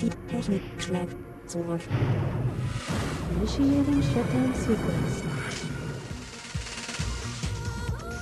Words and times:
Die 0.00 0.10
Technik 0.30 0.62
schlägt 0.78 1.16
zurück. 1.46 1.80
Initiating 3.36 4.02
Shutdown 4.02 4.54
Sequence. 4.54 5.24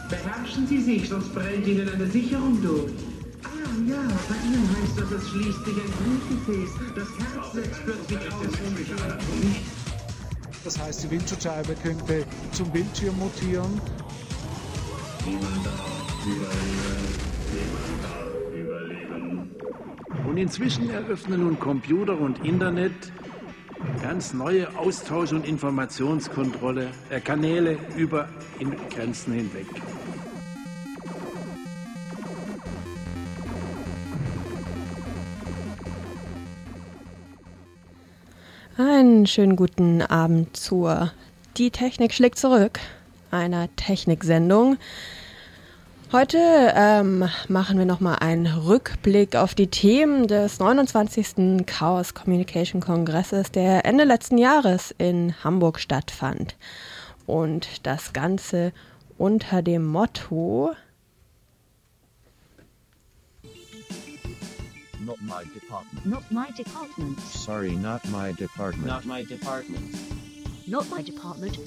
Beherrschen 0.08 0.66
Sie 0.66 0.80
sich, 0.80 1.08
sonst 1.08 1.34
brennt 1.34 1.66
Ihnen 1.66 1.88
eine 1.88 2.06
Sicherung 2.06 2.62
durch. 2.62 2.92
Ah 3.42 3.48
ja, 3.86 4.02
bei 4.28 4.36
Ihnen 4.46 4.68
heißt 4.70 4.98
das, 4.98 5.10
es 5.10 5.28
schließt 5.28 5.64
sich 5.64 5.74
ein 5.74 5.92
Blutgefäß. 6.00 6.70
Das 6.94 7.08
Herz 7.18 7.52
setzt 7.52 7.84
plötzlich 7.84 8.32
aus. 8.32 8.46
Das 10.64 10.78
heißt, 10.78 11.04
die 11.04 11.10
Windschutzscheibe 11.10 11.74
könnte 11.82 12.24
zum 12.52 12.70
Bildschirm 12.70 13.18
mutieren. 13.18 13.80
Und 20.36 20.42
inzwischen 20.42 20.90
eröffnen 20.90 21.44
nun 21.44 21.58
Computer 21.58 22.20
und 22.20 22.44
Internet 22.44 22.92
ganz 24.02 24.34
neue 24.34 24.68
Austausch- 24.76 25.32
und 25.32 25.46
Informationskontrolle 25.46 26.90
äh, 27.08 27.20
Kanäle 27.20 27.78
über 27.96 28.28
Grenzen 28.90 29.32
hinweg. 29.32 29.64
Einen 38.76 39.24
schönen 39.26 39.56
guten 39.56 40.02
Abend 40.02 40.54
zur 40.54 41.12
Die 41.56 41.70
Technik 41.70 42.12
schlägt 42.12 42.36
zurück, 42.36 42.78
einer 43.30 43.74
Techniksendung. 43.76 44.76
Heute 46.12 46.38
ähm, 46.76 47.28
machen 47.48 47.78
wir 47.78 47.84
nochmal 47.84 48.18
einen 48.20 48.46
Rückblick 48.46 49.34
auf 49.34 49.56
die 49.56 49.66
Themen 49.66 50.28
des 50.28 50.60
29. 50.60 51.66
Chaos 51.66 52.14
Communication 52.14 52.80
Kongresses, 52.80 53.50
der 53.50 53.84
Ende 53.84 54.04
letzten 54.04 54.38
Jahres 54.38 54.94
in 54.98 55.34
Hamburg 55.42 55.80
stattfand. 55.80 56.54
Und 57.26 57.84
das 57.88 58.12
Ganze 58.12 58.72
unter 59.18 59.62
dem 59.62 59.84
Motto 59.84 60.74
Not 65.04 65.20
my 65.22 65.44
department. 65.52 66.06
Not 66.06 66.30
my 66.30 66.52
department. 66.56 67.20
Sorry, 67.20 67.72
not 67.72 68.04
my 68.10 68.32
department. 68.32 68.86
Not 68.86 69.04
my 69.06 69.24
department. 69.24 69.96
Not 70.66 70.88
my 70.88 71.02
department. 71.02 71.58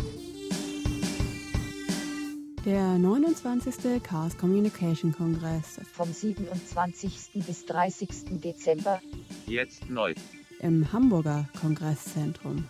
Der 2.65 2.97
29. 2.97 4.01
Chaos 4.03 4.37
Communication 4.37 5.11
Kongress 5.11 5.79
vom 5.91 6.11
27. 6.11 7.43
bis 7.45 7.65
30. 7.65 8.09
Dezember 8.41 8.99
Jetzt 9.47 9.89
neu. 9.89 10.13
im 10.61 10.91
Hamburger 10.91 11.47
Kongresszentrum. 11.59 12.65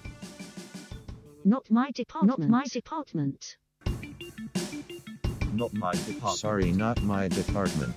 Not 1.43 1.69
my 1.71 1.87
department. 1.95 2.39
Not 2.39 2.49
my 2.49 2.63
department. 2.71 3.57
Not 5.53 5.73
my 5.73 5.91
department. 5.91 6.37
Sorry, 6.37 6.71
not 6.71 7.01
my 7.01 7.27
department. 7.29 7.95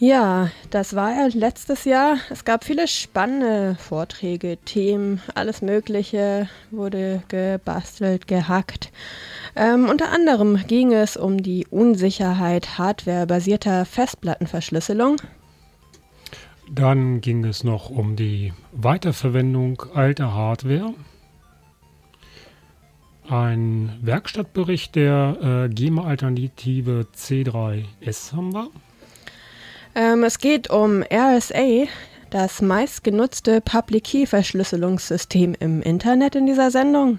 Ja, 0.04 0.50
das 0.70 0.96
war 0.96 1.12
ja 1.12 1.28
letztes 1.32 1.84
Jahr. 1.84 2.16
Es 2.28 2.44
gab 2.44 2.64
viele 2.64 2.88
spannende 2.88 3.76
Vorträge, 3.76 4.58
Themen, 4.64 5.22
alles 5.36 5.62
Mögliche 5.62 6.48
wurde 6.72 7.22
gebastelt, 7.28 8.26
gehackt. 8.26 8.90
Ähm, 9.54 9.88
unter 9.88 10.10
anderem 10.10 10.58
ging 10.66 10.92
es 10.92 11.16
um 11.16 11.40
die 11.40 11.68
Unsicherheit 11.70 12.78
hardwarebasierter 12.78 13.84
Festplattenverschlüsselung. 13.84 15.18
Dann 16.68 17.20
ging 17.20 17.44
es 17.44 17.62
noch 17.62 17.88
um 17.88 18.16
die 18.16 18.52
Weiterverwendung 18.72 19.84
alter 19.94 20.34
Hardware. 20.34 20.94
Ein 23.28 24.00
Werkstattbericht 24.02 24.96
der 24.96 25.68
äh, 25.70 25.72
GEMA-Alternative 25.72 27.06
C3S 27.14 28.32
haben 28.32 28.52
wir. 28.52 28.68
Ähm, 29.94 30.24
es 30.24 30.38
geht 30.38 30.70
um 30.70 31.02
RSA, 31.02 31.84
das 32.30 32.62
meistgenutzte 32.62 33.60
Public 33.60 34.04
Key 34.04 34.26
Verschlüsselungssystem 34.26 35.54
im 35.60 35.82
Internet 35.82 36.34
in 36.34 36.46
dieser 36.46 36.70
Sendung. 36.70 37.18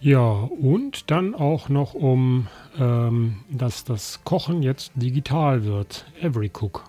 Ja, 0.00 0.48
und 0.60 1.10
dann 1.10 1.34
auch 1.34 1.68
noch 1.68 1.94
um, 1.94 2.46
ähm, 2.78 3.36
dass 3.50 3.84
das 3.84 4.20
Kochen 4.24 4.62
jetzt 4.62 4.92
digital 4.94 5.64
wird. 5.64 6.06
Every 6.20 6.50
Cook. 6.50 6.84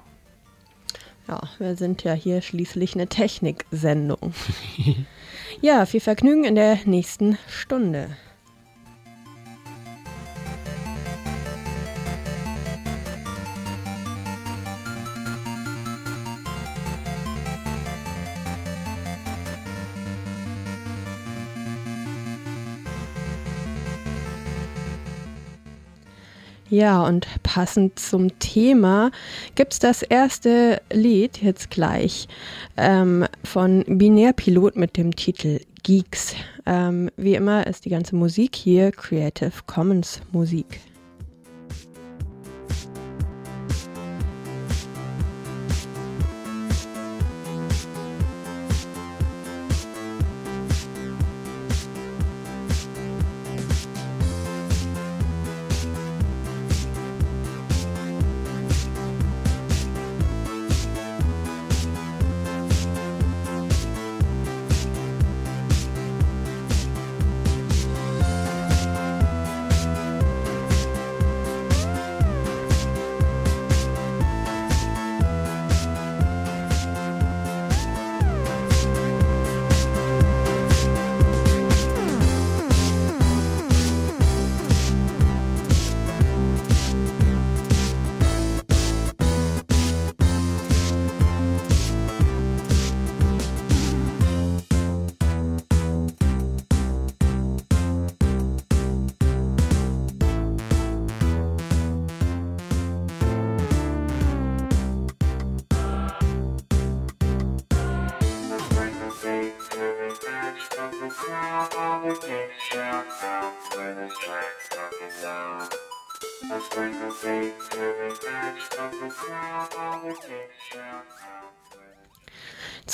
Ja, 1.27 1.41
wir 1.57 1.75
sind 1.75 2.03
ja 2.03 2.13
hier 2.13 2.41
schließlich 2.41 2.93
eine 2.95 3.07
Techniksendung. 3.07 4.33
ja, 5.61 5.85
viel 5.85 6.01
Vergnügen 6.01 6.43
in 6.43 6.55
der 6.55 6.79
nächsten 6.85 7.37
Stunde. 7.47 8.09
Ja, 26.69 27.03
und 27.05 27.27
passend 27.43 27.99
zum 27.99 28.39
Thema 28.39 29.11
gibt's 29.53 29.77
das 29.77 30.01
erste 30.01 30.81
Lied 30.91 31.41
jetzt 31.41 31.69
gleich 31.69 32.27
ähm, 32.75 33.25
von 33.43 33.85
Binärpilot 33.87 34.75
mit 34.75 34.97
dem 34.97 35.15
Titel 35.15 35.59
Geeks. 35.83 36.35
Ähm, 36.65 37.11
wie 37.17 37.35
immer 37.35 37.67
ist 37.67 37.85
die 37.85 37.89
ganze 37.89 38.15
Musik 38.15 38.55
hier 38.55 38.91
Creative 38.91 39.51
Commons 39.67 40.21
Musik. 40.31 40.79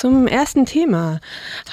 Zum 0.02 0.26
ersten 0.26 0.66
Thema. 0.66 1.20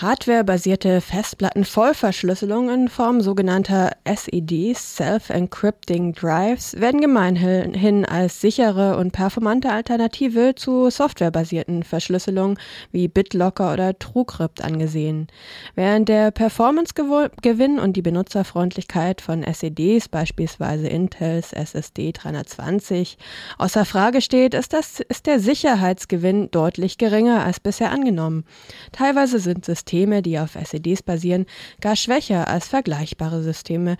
Hardware-basierte 0.02 1.02
Festplatten-Vollverschlüsselung 1.02 2.70
in 2.70 2.88
Form 2.88 3.22
sogenannter 3.22 3.92
SEDs, 4.06 4.96
Self-Encrypting 4.96 6.14
Drives, 6.14 6.80
werden 6.80 7.02
gemeinhin 7.02 8.06
als 8.06 8.40
sichere 8.40 8.98
und 8.98 9.12
performante 9.12 9.70
Alternative 9.70 10.56
zu 10.56 10.90
softwarebasierten 10.90 11.84
Verschlüsselungen 11.84 12.58
wie 12.92 13.08
BitLocker 13.08 13.74
oder 13.74 13.98
TrueCrypt 13.98 14.64
angesehen. 14.64 15.28
Während 15.76 16.08
der 16.08 16.32
Performance-Gewinn 16.32 17.80
und 17.80 17.98
die 17.98 18.02
Benutzerfreundlichkeit 18.02 19.22
von 19.22 19.44
SEDs, 19.44 20.08
beispielsweise 20.08 20.88
Intels 20.88 21.52
SSD 21.52 22.14
320, 22.14 23.18
außer 23.58 23.86
Frage 23.86 24.22
steht, 24.22 24.54
ist, 24.54 24.74
das, 24.74 25.02
ist 25.02 25.28
der 25.28 25.40
Sicherheitsgewinn 25.40 26.52
deutlich 26.52 26.98
geringer 26.98 27.44
als 27.44 27.60
bisher 27.60 27.92
angenommen 27.92 28.00
angenommen. 28.00 28.44
Teilweise 28.92 29.40
sind 29.40 29.66
Systeme, 29.66 29.89
die 29.92 30.40
auf 30.40 30.58
SEDs 30.62 31.04
basieren, 31.04 31.46
gar 31.82 31.96
schwächer 31.96 32.48
als 32.48 32.68
vergleichbare 32.68 33.42
Systeme, 33.42 33.98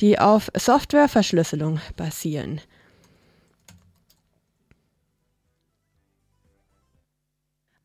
die 0.00 0.18
auf 0.18 0.50
Softwareverschlüsselung 0.54 1.80
basieren. 1.96 2.60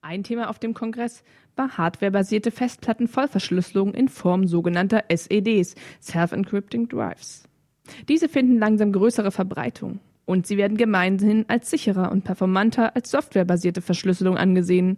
Ein 0.02 0.24
Thema 0.24 0.50
auf 0.50 0.60
dem 0.60 0.74
Kongress 0.74 1.24
war 1.56 1.78
hardwarebasierte 1.78 2.52
Festplattenvollverschlüsselung 2.52 3.94
in 3.94 4.10
Form 4.10 4.48
sogenannter 4.48 5.06
SEDs, 5.10 5.76
Self-Encrypting 6.02 6.90
Drives. 6.90 7.48
Diese 8.10 8.30
finden 8.30 8.58
langsam 8.58 8.92
größere 8.92 9.32
Verbreitung 9.32 10.00
und 10.26 10.48
sie 10.48 10.58
werden 10.58 10.78
gemeinhin 10.78 11.46
als 11.48 11.70
sicherer 11.70 12.12
und 12.12 12.24
performanter 12.24 12.96
als 12.96 13.12
softwarebasierte 13.12 13.82
Verschlüsselung 13.82 14.38
angesehen. 14.38 14.98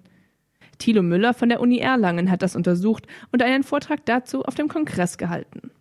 Thilo 0.77 1.03
Müller 1.03 1.33
von 1.33 1.49
der 1.49 1.61
Uni 1.61 1.79
Erlangen 1.79 2.31
hat 2.31 2.41
das 2.41 2.55
untersucht 2.55 3.07
und 3.31 3.41
einen 3.41 3.63
Vortrag 3.63 4.05
dazu 4.05 4.43
auf 4.43 4.55
dem 4.55 4.67
Kongress 4.67 5.17
gehalten. 5.17 5.71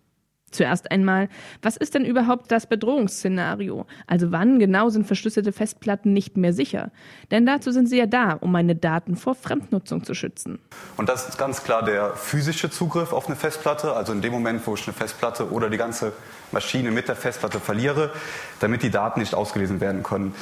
Zuerst 0.54 0.92
einmal, 0.92 1.28
was 1.62 1.76
ist 1.76 1.94
denn 1.94 2.04
überhaupt 2.04 2.52
das 2.52 2.68
Bedrohungsszenario? 2.68 3.86
Also 4.06 4.30
wann 4.30 4.60
genau 4.60 4.88
sind 4.88 5.04
verschlüsselte 5.04 5.50
Festplatten 5.50 6.12
nicht 6.12 6.36
mehr 6.36 6.52
sicher? 6.52 6.92
Denn 7.32 7.44
dazu 7.44 7.72
sind 7.72 7.88
sie 7.88 7.98
ja 7.98 8.06
da, 8.06 8.34
um 8.34 8.52
meine 8.52 8.76
Daten 8.76 9.16
vor 9.16 9.34
Fremdnutzung 9.34 10.04
zu 10.04 10.14
schützen. 10.14 10.60
Und 10.96 11.08
das 11.08 11.28
ist 11.28 11.38
ganz 11.38 11.64
klar 11.64 11.84
der 11.84 12.14
physische 12.14 12.70
Zugriff 12.70 13.12
auf 13.12 13.26
eine 13.26 13.34
Festplatte, 13.34 13.94
also 13.94 14.12
in 14.12 14.22
dem 14.22 14.32
Moment, 14.32 14.64
wo 14.64 14.74
ich 14.74 14.86
eine 14.86 14.94
Festplatte 14.94 15.50
oder 15.50 15.70
die 15.70 15.76
ganze 15.76 16.12
Maschine 16.52 16.92
mit 16.92 17.08
der 17.08 17.16
Festplatte 17.16 17.58
verliere, 17.58 18.12
damit 18.60 18.84
die 18.84 18.90
Daten 18.90 19.18
nicht 19.18 19.34
ausgelesen 19.34 19.80
werden 19.80 20.04
können. 20.04 20.34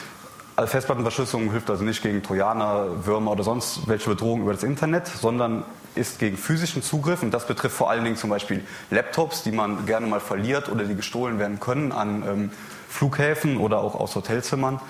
Also 0.62 0.70
Festplattenverschlüsselung 0.70 1.50
hilft 1.50 1.70
also 1.70 1.82
nicht 1.82 2.04
gegen 2.04 2.22
Trojaner, 2.22 3.04
Würmer 3.04 3.32
oder 3.32 3.42
sonst 3.42 3.88
welche 3.88 4.10
Bedrohungen 4.10 4.42
über 4.42 4.52
das 4.52 4.62
Internet, 4.62 5.08
sondern 5.08 5.64
ist 5.96 6.20
gegen 6.20 6.36
physischen 6.36 6.84
Zugriff 6.84 7.24
und 7.24 7.32
das 7.32 7.48
betrifft 7.48 7.74
vor 7.74 7.90
allen 7.90 8.04
Dingen 8.04 8.14
zum 8.14 8.30
Beispiel 8.30 8.64
Laptops, 8.90 9.42
die 9.42 9.50
man 9.50 9.86
gerne 9.86 10.06
mal 10.06 10.20
verliert 10.20 10.68
oder 10.68 10.84
die 10.84 10.94
gestohlen 10.94 11.40
werden 11.40 11.58
können 11.58 11.90
an 11.90 12.22
ähm, 12.22 12.50
Flughäfen 12.88 13.56
oder 13.56 13.78
auch 13.80 13.96
aus 13.96 14.14
Hotelzimmern. 14.14 14.80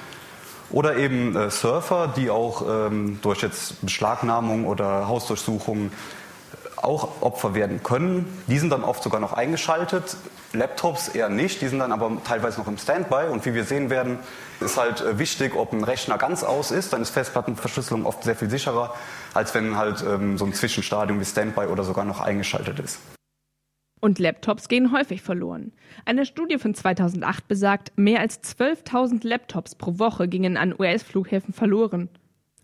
Oder 0.69 0.97
eben 0.99 1.35
äh, 1.37 1.51
Surfer, 1.51 2.13
die 2.15 2.29
auch 2.29 2.67
ähm, 2.69 3.19
durch 3.23 3.41
jetzt 3.41 3.81
Beschlagnahmung 3.81 4.67
oder 4.67 5.09
Hausdurchsuchungen 5.09 5.91
auch 6.83 7.23
Opfer 7.23 7.55
werden 7.55 7.83
können. 7.83 8.27
Die 8.47 8.59
sind 8.59 8.71
dann 8.71 8.85
oft 8.85 9.03
sogar 9.03 9.21
noch 9.21 9.33
eingeschaltet. 9.33 10.17
Laptops 10.53 11.09
eher 11.09 11.29
nicht, 11.29 11.63
die 11.63 11.69
sind 11.69 11.79
dann 11.79 11.93
aber 11.93 12.11
teilweise 12.25 12.61
noch 12.61 12.69
im 12.69 12.77
Standby. 12.77 13.29
Und 13.31 13.47
wie 13.47 13.55
wir 13.55 13.65
sehen 13.65 13.89
werden, 13.89 14.19
ist 14.61 14.77
halt 14.77 15.01
äh, 15.01 15.19
wichtig, 15.19 15.55
ob 15.55 15.73
ein 15.73 15.85
Rechner 15.85 16.19
ganz 16.19 16.45
aus 16.45 16.71
ist. 16.71 16.93
Dann 16.93 17.03
ist 17.03 17.11
Festplattenverschlüsselung 17.11 18.05
oft 18.05 18.25
sehr 18.25 18.37
viel 18.37 18.51
sicherer, 18.51 18.95
als 19.35 19.55
wenn 19.55 19.77
halt 19.77 20.05
ähm, 20.07 20.37
so 20.37 20.45
ein 20.45 20.53
Zwischenstadium 20.53 21.21
wie 21.21 21.25
Standby 21.25 21.67
oder 21.67 21.85
sogar 21.85 22.05
noch 22.05 22.21
eingeschaltet 22.21 22.79
ist. 22.81 22.99
Und 24.01 24.19
Laptops 24.19 24.67
gehen 24.67 24.91
häufig 24.91 25.23
verloren. 25.23 25.73
Eine 26.05 26.27
Studie 26.27 26.59
von 26.59 26.75
2008 26.75 27.47
besagt, 27.47 27.93
mehr 27.97 28.19
als 28.19 28.43
12.000 28.43 29.25
Laptops 29.25 29.77
pro 29.77 30.01
Woche 30.01 30.27
gingen 30.27 30.57
an 30.57 30.75
US-Flughäfen 30.77 31.55
verloren. 31.55 32.09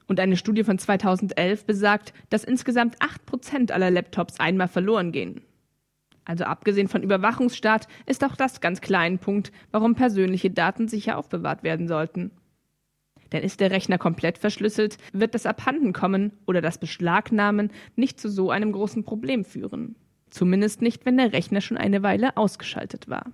Und 0.08 0.18
eine 0.18 0.36
Studie 0.36 0.64
von 0.64 0.78
2011 0.78 1.66
besagt, 1.66 2.12
dass 2.30 2.42
insgesamt 2.42 2.96
8% 2.98 3.70
aller 3.70 3.90
Laptops 3.90 4.40
einmal 4.40 4.68
verloren 4.68 5.12
gehen. 5.12 5.42
Also 6.24 6.44
abgesehen 6.44 6.88
von 6.88 7.02
Überwachungsstaat 7.02 7.88
ist 8.06 8.24
auch 8.24 8.34
das 8.34 8.60
ganz 8.60 8.80
klar 8.80 9.02
ein 9.02 9.18
Punkt, 9.18 9.52
warum 9.70 9.94
persönliche 9.94 10.50
Daten 10.50 10.88
sicher 10.88 11.16
aufbewahrt 11.16 11.62
werden 11.62 11.88
sollten. 11.88 12.32
Denn 13.32 13.42
ist 13.42 13.60
der 13.60 13.70
Rechner 13.70 13.98
komplett 13.98 14.38
verschlüsselt, 14.38 14.96
wird 15.12 15.34
das 15.34 15.46
Abhandenkommen 15.46 16.32
oder 16.46 16.60
das 16.60 16.78
Beschlagnahmen 16.78 17.70
nicht 17.96 18.18
zu 18.18 18.28
so 18.28 18.50
einem 18.50 18.72
großen 18.72 19.04
Problem 19.04 19.44
führen. 19.44 19.96
Zumindest 20.30 20.82
nicht, 20.82 21.06
wenn 21.06 21.16
der 21.16 21.32
Rechner 21.32 21.60
schon 21.60 21.76
eine 21.76 22.02
Weile 22.02 22.36
ausgeschaltet 22.36 23.08
war. 23.08 23.24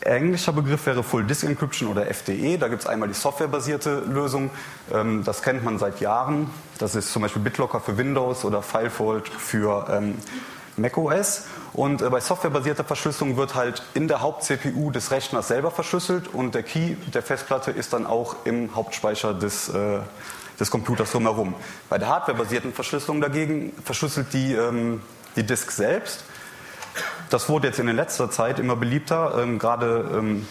Englischer 0.00 0.52
Begriff 0.52 0.86
wäre 0.86 1.02
Full 1.02 1.24
Disk 1.24 1.44
Encryption 1.44 1.90
oder 1.90 2.06
FDE. 2.06 2.58
Da 2.58 2.68
gibt 2.68 2.82
es 2.82 2.88
einmal 2.88 3.08
die 3.08 3.14
softwarebasierte 3.14 4.00
Lösung. 4.00 4.50
Ähm, 4.92 5.24
das 5.24 5.42
kennt 5.42 5.64
man 5.64 5.78
seit 5.78 6.00
Jahren. 6.00 6.50
Das 6.78 6.94
ist 6.94 7.12
zum 7.12 7.22
Beispiel 7.22 7.42
BitLocker 7.42 7.80
für 7.80 7.98
Windows 7.98 8.44
oder 8.44 8.62
FileVault 8.62 9.28
für 9.28 9.86
ähm, 9.90 10.16
macOS. 10.76 11.44
Und 11.72 12.02
äh, 12.02 12.08
bei 12.08 12.20
softwarebasierter 12.20 12.84
Verschlüsselung 12.84 13.36
wird 13.36 13.54
halt 13.54 13.82
in 13.94 14.08
der 14.08 14.22
Haupt-CPU 14.22 14.90
des 14.90 15.10
Rechners 15.10 15.48
selber 15.48 15.70
verschlüsselt 15.70 16.28
und 16.28 16.54
der 16.54 16.62
Key 16.62 16.96
der 17.12 17.22
Festplatte 17.22 17.70
ist 17.70 17.92
dann 17.92 18.06
auch 18.06 18.36
im 18.44 18.74
Hauptspeicher 18.74 19.34
des, 19.34 19.68
äh, 19.68 19.98
des 20.58 20.70
Computers 20.70 21.12
drumherum. 21.12 21.54
Bei 21.88 21.98
der 21.98 22.08
hardwarebasierten 22.08 22.72
Verschlüsselung 22.72 23.20
dagegen 23.20 23.72
verschlüsselt 23.84 24.32
die, 24.32 24.54
ähm, 24.54 25.02
die 25.36 25.44
Disk 25.44 25.70
selbst 25.70 26.24
das 27.30 27.48
wurde 27.48 27.68
jetzt 27.68 27.78
in 27.78 27.88
letzter 27.88 28.30
Zeit 28.30 28.58
immer 28.58 28.76
beliebter, 28.76 29.38
ähm, 29.38 29.58
gerade 29.58 30.10
ähm, 30.12 30.46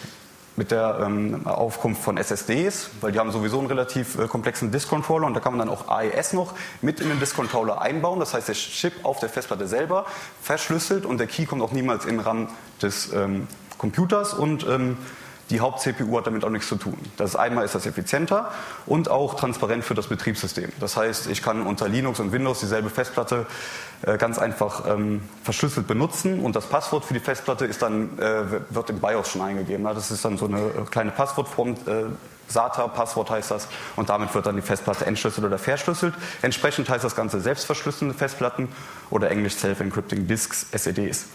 mit 0.56 0.72
der 0.72 1.00
ähm, 1.02 1.48
Aufkunft 1.48 2.02
von 2.02 2.18
SSDs, 2.18 2.90
weil 3.00 3.14
die 3.14 3.20
haben 3.20 3.32
sowieso 3.32 3.60
einen 3.60 3.68
relativ 3.68 4.20
äh, 4.20 4.28
komplexen 4.28 4.72
Disk-Controller 4.72 5.26
und 5.26 5.34
da 5.34 5.40
kann 5.40 5.56
man 5.56 5.66
dann 5.66 5.70
auch 5.70 5.88
AES 5.88 6.34
noch 6.34 6.54
mit 6.82 7.00
in 7.00 7.08
den 7.08 7.20
Disk-Controller 7.20 7.82
einbauen. 7.82 8.20
Das 8.20 8.34
heißt, 8.34 8.50
der 8.50 8.56
Chip 8.56 8.94
auf 9.04 9.20
der 9.20 9.30
Festplatte 9.30 9.68
selber 9.68 10.06
verschlüsselt 10.42 11.06
und 11.06 11.18
der 11.18 11.28
Key 11.28 11.46
kommt 11.46 11.62
auch 11.62 11.72
niemals 11.72 12.06
in 12.06 12.20
RAM 12.20 12.50
des 12.82 13.14
ähm, 13.14 13.48
Computers 13.78 14.34
und 14.34 14.68
ähm, 14.68 14.98
die 15.50 15.62
Haupt-CPU 15.62 16.18
hat 16.18 16.28
damit 16.28 16.44
auch 16.44 16.50
nichts 16.50 16.68
zu 16.68 16.76
tun. 16.76 16.98
Das 17.18 17.32
ist 17.32 17.36
einmal 17.36 17.66
ist 17.66 17.76
das 17.76 17.86
effizienter 17.86 18.52
und 18.86 19.10
auch 19.10 19.34
transparent 19.34 19.84
für 19.84 19.96
das 19.96 20.08
Betriebssystem. 20.08 20.72
Das 20.80 20.96
heißt, 20.96 21.30
ich 21.30 21.42
kann 21.42 21.66
unter 21.66 21.88
Linux 21.88 22.20
und 22.20 22.32
Windows 22.32 22.60
dieselbe 22.60 22.90
Festplatte 22.90 23.46
äh, 24.04 24.18
ganz 24.18 24.38
einfach 24.40 24.86
ähm, 24.88 25.22
verschlüsselt 25.44 25.88
benutzen 25.88 26.40
und 26.42 26.56
das 26.56 26.68
Passwort 26.68 27.06
für 27.06 27.14
die 27.14 27.20
Festplatte 27.20 27.66
ist 27.66 27.82
dann, 27.82 28.18
äh, 28.20 28.44
wird 28.70 28.90
im 28.90 29.00
BIOS 29.00 29.32
schon 29.32 29.42
eingegeben. 29.42 29.84
Das 29.86 30.12
ist 30.12 30.24
dann 30.24 30.38
so 30.38 30.46
eine 30.46 30.60
äh, 30.60 30.86
kleine 30.90 31.12
Passwortform. 31.12 31.72
Äh, 31.86 32.06
SATA-Passwort 32.50 33.30
heißt 33.30 33.52
das 33.52 33.68
und 33.96 34.10
damit 34.10 34.34
wird 34.34 34.48
dann 34.48 34.56
die 34.56 34.64
Festplatte 34.64 35.06
entschlüsselt 35.06 35.46
oder 35.46 35.60
verschlüsselt. 35.60 36.16
Entsprechend 36.42 36.90
heißt 36.90 37.04
das 37.04 37.16
Ganze 37.16 37.40
selbstverschlüsselnde 37.40 38.16
Festplatten 38.16 38.70
oder 39.12 39.30
englisch 39.30 39.54
Self-Encrypting 39.54 40.26
Disks, 40.26 40.66
SEDs. 40.72 41.28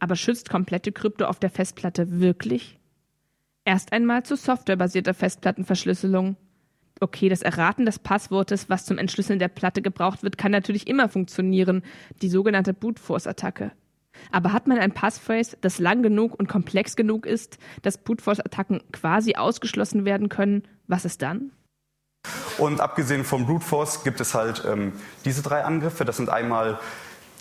Aber 0.00 0.16
schützt 0.16 0.50
komplette 0.50 0.90
Krypto 0.90 1.26
auf 1.26 1.38
der 1.38 1.50
Festplatte 1.50 2.20
wirklich? 2.20 2.80
Erst 3.64 3.92
einmal 3.92 4.24
zu 4.24 4.36
softwarebasierter 4.36 5.14
Festplattenverschlüsselung. 5.14 6.36
Okay, 7.00 7.28
das 7.28 7.42
Erraten 7.42 7.86
des 7.86 7.98
Passwortes, 7.98 8.68
was 8.68 8.84
zum 8.84 8.98
Entschlüsseln 8.98 9.38
der 9.38 9.48
Platte 9.48 9.82
gebraucht 9.82 10.22
wird, 10.22 10.38
kann 10.38 10.52
natürlich 10.52 10.86
immer 10.86 11.08
funktionieren, 11.08 11.82
die 12.22 12.28
sogenannte 12.28 12.74
Brute 12.74 13.00
Force 13.00 13.26
Attacke. 13.26 13.72
Aber 14.30 14.52
hat 14.52 14.66
man 14.66 14.78
ein 14.78 14.92
Passphrase, 14.92 15.56
das 15.60 15.78
lang 15.78 16.02
genug 16.02 16.38
und 16.38 16.48
komplex 16.48 16.96
genug 16.96 17.26
ist, 17.26 17.58
dass 17.82 17.98
Brute 17.98 18.22
Force 18.22 18.40
Attacken 18.40 18.82
quasi 18.92 19.34
ausgeschlossen 19.34 20.04
werden 20.04 20.28
können, 20.28 20.62
was 20.86 21.04
ist 21.04 21.22
dann? 21.22 21.52
Und 22.58 22.80
abgesehen 22.80 23.24
vom 23.24 23.46
Brute 23.46 23.64
Force 23.64 24.04
gibt 24.04 24.20
es 24.20 24.34
halt 24.34 24.64
ähm, 24.66 24.92
diese 25.24 25.42
drei 25.42 25.64
Angriffe. 25.64 26.04
Das 26.04 26.18
sind 26.18 26.28
einmal 26.28 26.78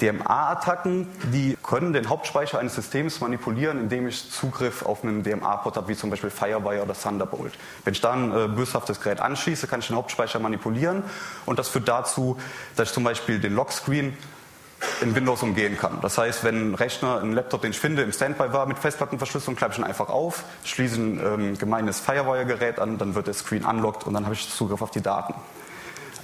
DMA-Attacken, 0.02 1.08
die 1.32 1.58
können 1.62 1.94
den 1.94 2.10
Hauptspeicher 2.10 2.60
eines 2.60 2.76
Systems 2.76 3.22
manipulieren, 3.22 3.80
indem 3.80 4.08
ich 4.08 4.32
Zugriff 4.32 4.84
auf 4.86 5.04
einen 5.04 5.24
DMA-Port 5.24 5.78
habe, 5.78 5.88
wie 5.88 5.96
zum 5.96 6.10
Beispiel 6.10 6.30
Firewire 6.30 6.84
oder 6.84 6.94
Thunderbolt. 6.94 7.54
Wenn 7.84 7.94
ich 7.94 8.02
da 8.02 8.14
ein 8.14 8.32
äh, 8.32 8.48
böshaftes 8.48 9.00
Gerät 9.02 9.20
anschließe, 9.20 9.68
kann 9.68 9.80
ich 9.80 9.88
den 9.88 9.96
Hauptspeicher 9.96 10.40
manipulieren 10.40 11.04
und 11.46 11.60
das 11.60 11.70
führt 11.70 11.88
dazu, 11.88 12.38
dass 12.76 12.90
ich 12.90 12.94
zum 12.94 13.04
Beispiel 13.04 13.40
den 13.40 13.54
Lockscreen 13.56 14.18
in 15.02 15.16
Windows 15.16 15.44
umgehen 15.44 15.78
kann. 15.78 16.00
Das 16.02 16.18
heißt, 16.18 16.44
wenn 16.44 16.72
ein 16.72 16.76
Rechner, 16.76 17.22
ein 17.22 17.34
Laptop, 17.34 17.62
den 17.62 17.72
ich 17.72 17.80
finde, 17.80 18.02
im 18.02 18.12
Standby 18.12 18.52
war 18.52 18.66
mit 18.66 18.80
Festplattenverschlüsselung, 18.80 19.56
klappe 19.56 19.74
ich 19.74 19.80
ihn 19.80 19.84
einfach 19.84 20.10
auf, 20.10 20.44
schließe 20.64 20.96
ein 20.96 21.20
ähm, 21.20 21.58
gemeines 21.58 22.00
Firewire-Gerät 22.00 22.80
an, 22.80 22.98
dann 22.98 23.16
wird 23.16 23.28
der 23.28 23.34
Screen 23.34 23.64
unlocked 23.64 24.08
und 24.08 24.14
dann 24.14 24.26
habe 24.26 24.34
ich 24.34 24.50
Zugriff 24.50 24.82
auf 24.82 24.92
die 24.92 25.02
Daten. 25.02 25.36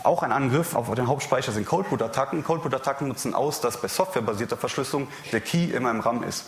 Auch 0.08 0.24
ein 0.24 0.32
Angriff 0.32 0.74
auf 0.74 0.90
den 0.96 1.08
Hauptspeicher 1.08 1.52
sind 1.52 1.66
Coldboot-Attacken. 1.66 2.42
Coldboot-Attacken 2.42 3.10
nutzen 3.10 3.34
aus, 3.34 3.60
dass 3.60 3.82
bei 3.82 3.90
softwarebasierter 3.90 4.56
Verschlüsselung 4.56 5.10
der 5.34 5.42
Key 5.42 5.66
immer 5.66 5.92
im 5.92 6.00
RAM 6.00 6.24
ist. 6.24 6.46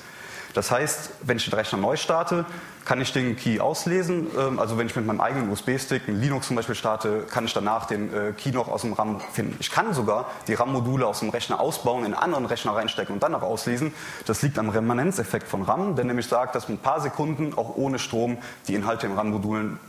Das 0.54 0.72
heißt, 0.72 1.10
wenn 1.24 1.36
ich 1.36 1.44
den 1.44 1.54
Rechner 1.54 1.78
neu 1.78 1.98
starte, 1.98 2.46
kann 2.86 3.01
ich 3.01 3.12
den 3.12 3.36
Key 3.36 3.60
auslesen. 3.60 4.28
Ähm, 4.38 4.60
also 4.60 4.78
wenn 4.78 4.88
ich 4.88 4.96
mit 4.96 5.06
meinem 5.06 5.20
eigenen 5.20 5.51
USB-Stick 5.51 6.08
ein 6.08 6.22
Linux 6.22 6.48
zum 6.48 6.56
Beispiel 6.56 6.74
starte, 6.74 7.24
kann 7.30 7.44
ich 7.44 7.51
danach 7.51 7.86
den 7.86 8.13
äh, 8.13 8.32
Key 8.32 8.51
noch 8.51 8.70
aus 8.70 8.84
dem 8.84 8.94
RAM 8.94 9.20
finden. 9.34 9.58
Ich 9.60 9.72
kann 9.72 9.94
sogar 9.94 10.28
die 10.48 10.54
RAM-Module 10.54 11.06
aus 11.06 11.20
dem 11.20 11.30
Rechner 11.30 11.60
ausbauen, 11.60 12.06
in 12.06 12.13
einen 12.13 12.24
anderen 12.24 12.46
Rechner 12.46 12.78
reinstecken 12.78 13.13
und 13.13 13.22
dann 13.22 13.34
noch 13.34 13.44
auslesen. 13.44 13.94
Das 14.25 14.42
liegt 14.42 14.58
am 14.58 14.70
Remanenzeffekt 14.70 15.50
von 15.50 15.63
RAM, 15.63 15.98
der 15.98 16.06
nämlich 16.06 16.28
sagt, 16.28 16.56
dass 16.56 16.70
mit 16.70 16.80
ein 16.80 16.82
paar 16.82 17.01
Sekunden 17.01 17.58
auch 17.58 17.75
ohne 17.75 18.00
Strom 18.00 18.38
die 18.70 18.75
Inhalte 18.75 19.06
in 19.06 19.16
RAM-Modulen 19.16 19.80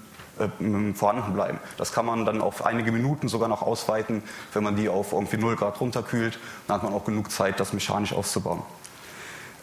vorhanden 0.94 1.32
bleiben. 1.32 1.58
Das 1.76 1.92
kann 1.92 2.06
man 2.06 2.24
dann 2.24 2.40
auf 2.40 2.64
einige 2.64 2.92
Minuten 2.92 3.28
sogar 3.28 3.48
noch 3.48 3.62
ausweiten, 3.62 4.22
wenn 4.52 4.62
man 4.62 4.76
die 4.76 4.88
auf 4.88 5.12
irgendwie 5.12 5.36
0 5.36 5.56
Grad 5.56 5.80
runterkühlt. 5.80 6.38
Dann 6.66 6.76
hat 6.76 6.82
man 6.82 6.92
auch 6.92 7.04
genug 7.04 7.30
Zeit, 7.30 7.60
das 7.60 7.72
mechanisch 7.72 8.12
auszubauen. 8.12 8.62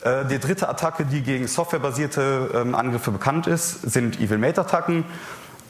Äh, 0.02 0.26
die 0.26 0.40
dritte 0.40 0.70
Attacke, 0.70 1.06
die 1.06 1.22
gegen 1.22 1.48
softwarebasierte 1.48 2.52
ähm, 2.54 2.76
Angriffe 2.76 3.12
bekannt 3.12 3.48
ist, 3.48 3.82
sind 3.82 4.20
Evil 4.20 4.38
Mate-Attacken. 4.38 5.06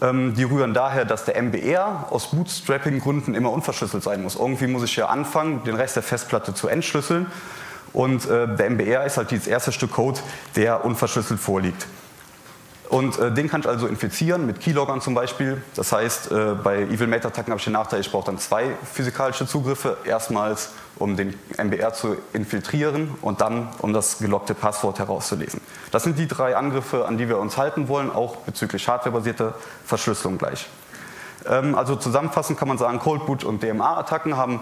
Ähm, 0.02 0.36
die 0.36 0.44
rühren 0.44 0.74
daher, 0.74 1.06
dass 1.06 1.26
der 1.26 1.42
MBR 1.42 2.08
aus 2.12 2.32
Bootstrapping-Gründen 2.32 3.34
immer 3.34 3.52
unverschlüsselt 3.52 4.04
sein 4.04 4.22
muss. 4.22 4.36
Irgendwie 4.36 4.68
muss 4.68 4.84
ich 4.84 4.96
ja 4.96 5.08
anfangen, 5.08 5.64
den 5.64 5.76
Rest 5.76 5.96
der 5.96 6.04
Festplatte 6.04 6.54
zu 6.54 6.68
entschlüsseln. 6.68 7.28
Und 7.94 8.30
äh, 8.30 8.48
der 8.56 8.70
MBR 8.70 9.06
ist 9.06 9.18
halt 9.18 9.32
dieses 9.32 9.48
erste 9.48 9.72
Stück 9.72 9.94
Code, 9.94 10.20
der 10.56 10.86
unverschlüsselt 10.86 11.40
vorliegt. 11.40 11.88
Und 12.90 13.20
äh, 13.20 13.34
den 13.34 13.50
kann 13.50 13.62
ich 13.62 13.68
also 13.68 13.86
infizieren 13.88 14.46
mit 14.46 14.62
Keyloggern 14.62 15.02
zum 15.02 15.14
Beispiel. 15.14 15.62
Das 15.76 15.92
heißt, 15.92 16.32
äh, 16.32 16.56
bei 16.64 16.84
Evil 16.84 17.08
Mate 17.08 17.28
Attacken 17.28 17.52
habe 17.52 17.60
ich 17.60 17.66
den 17.66 17.74
Nachteil, 17.74 18.00
ich 18.00 18.12
brauche 18.12 18.28
dann 18.28 18.38
zwei 18.38 18.76
physikalische 18.94 19.46
Zugriffe. 19.46 19.98
Erstmals, 20.06 20.72
um 20.98 21.18
den 21.18 21.38
MBR 21.58 21.94
zu 21.94 22.16
infiltrieren 22.32 23.16
und 23.22 23.42
dann, 23.42 23.70
um 23.80 23.92
das 23.92 24.20
geloggte 24.20 24.54
Passwort 24.54 25.00
herauszulesen. 25.00 25.60
Das 25.92 26.04
sind 26.04 26.18
die 26.18 26.28
drei 26.28 26.56
Angriffe, 26.56 27.06
an 27.06 27.18
die 27.18 27.28
wir 27.28 27.40
uns 27.40 27.58
halten 27.58 27.90
wollen, 27.90 28.10
auch 28.10 28.38
bezüglich 28.38 28.88
hardwarebasierter 28.88 29.56
Verschlüsselung 29.86 30.38
gleich. 30.38 30.68
Ähm, 31.46 31.76
also 31.76 31.98
zusammenfassend 31.98 32.58
kann 32.58 32.70
man 32.70 32.78
sagen, 32.78 33.00
Cold 33.00 33.26
Boot 33.26 33.44
und 33.44 33.64
DMA-Attacken 33.64 34.38
haben 34.38 34.62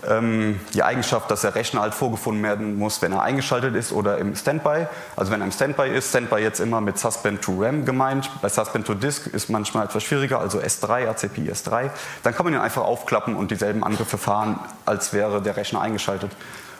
die 0.00 0.82
Eigenschaft, 0.82 1.30
dass 1.30 1.40
der 1.40 1.54
Rechner 1.54 1.80
halt 1.80 1.92
vorgefunden 1.92 2.42
werden 2.42 2.78
muss, 2.78 3.02
wenn 3.02 3.12
er 3.12 3.22
eingeschaltet 3.22 3.74
ist 3.74 3.92
oder 3.92 4.18
im 4.18 4.36
Standby. 4.36 4.86
Also 5.16 5.32
wenn 5.32 5.40
er 5.40 5.46
im 5.46 5.52
Standby 5.52 5.88
ist, 5.88 6.10
Standby 6.10 6.36
jetzt 6.36 6.60
immer 6.60 6.80
mit 6.80 6.98
Suspend 6.98 7.42
to 7.42 7.60
RAM 7.60 7.84
gemeint. 7.84 8.30
Bei 8.40 8.48
Suspend 8.48 8.86
to 8.86 8.94
Disk 8.94 9.26
ist 9.26 9.50
manchmal 9.50 9.86
etwas 9.86 10.04
schwieriger, 10.04 10.38
also 10.38 10.60
S3, 10.60 11.08
ACPI 11.08 11.50
S3. 11.50 11.90
Dann 12.22 12.34
kann 12.34 12.44
man 12.44 12.54
ihn 12.54 12.60
einfach 12.60 12.82
aufklappen 12.82 13.34
und 13.34 13.50
dieselben 13.50 13.82
Angriffe 13.82 14.18
fahren, 14.18 14.60
als 14.86 15.12
wäre 15.12 15.42
der 15.42 15.56
Rechner 15.56 15.80
eingeschaltet. 15.80 16.30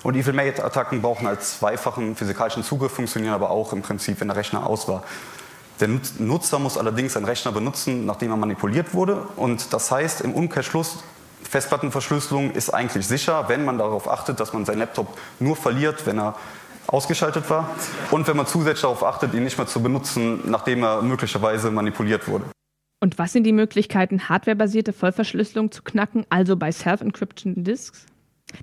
Und 0.04 0.14
Evil 0.14 0.32
Mate-Attacken 0.32 1.02
brauchen 1.02 1.26
als 1.26 1.58
zweifachen 1.58 2.14
physikalischen 2.14 2.62
Zugriff, 2.62 2.92
funktionieren 2.92 3.34
aber 3.34 3.50
auch 3.50 3.72
im 3.72 3.82
Prinzip, 3.82 4.20
wenn 4.20 4.28
der 4.28 4.36
Rechner 4.36 4.64
aus 4.64 4.86
war. 4.86 5.02
Der 5.80 5.88
Nutzer 6.18 6.58
muss 6.58 6.78
allerdings 6.78 7.14
seinen 7.14 7.24
Rechner 7.24 7.52
benutzen, 7.52 8.06
nachdem 8.06 8.30
er 8.30 8.36
manipuliert 8.36 8.94
wurde. 8.94 9.26
Und 9.36 9.72
das 9.72 9.90
heißt 9.90 10.20
im 10.20 10.34
Umkehrschluss, 10.34 11.02
Festplattenverschlüsselung 11.42 12.52
ist 12.52 12.70
eigentlich 12.70 13.06
sicher, 13.06 13.48
wenn 13.48 13.64
man 13.64 13.78
darauf 13.78 14.08
achtet, 14.08 14.40
dass 14.40 14.52
man 14.52 14.64
seinen 14.64 14.78
Laptop 14.78 15.18
nur 15.40 15.56
verliert, 15.56 16.06
wenn 16.06 16.18
er 16.18 16.36
ausgeschaltet 16.86 17.48
war 17.50 17.70
und 18.10 18.26
wenn 18.28 18.36
man 18.36 18.46
zusätzlich 18.46 18.82
darauf 18.82 19.04
achtet, 19.04 19.34
ihn 19.34 19.44
nicht 19.44 19.58
mehr 19.58 19.66
zu 19.66 19.82
benutzen, 19.82 20.40
nachdem 20.46 20.82
er 20.82 21.02
möglicherweise 21.02 21.70
manipuliert 21.70 22.28
wurde. 22.28 22.44
Und 23.00 23.18
was 23.18 23.32
sind 23.32 23.44
die 23.44 23.52
Möglichkeiten, 23.52 24.28
hardwarebasierte 24.28 24.92
Vollverschlüsselung 24.92 25.70
zu 25.70 25.82
knacken, 25.82 26.26
also 26.30 26.56
bei 26.56 26.72
Self-Encryption 26.72 27.62
Disks? 27.62 28.06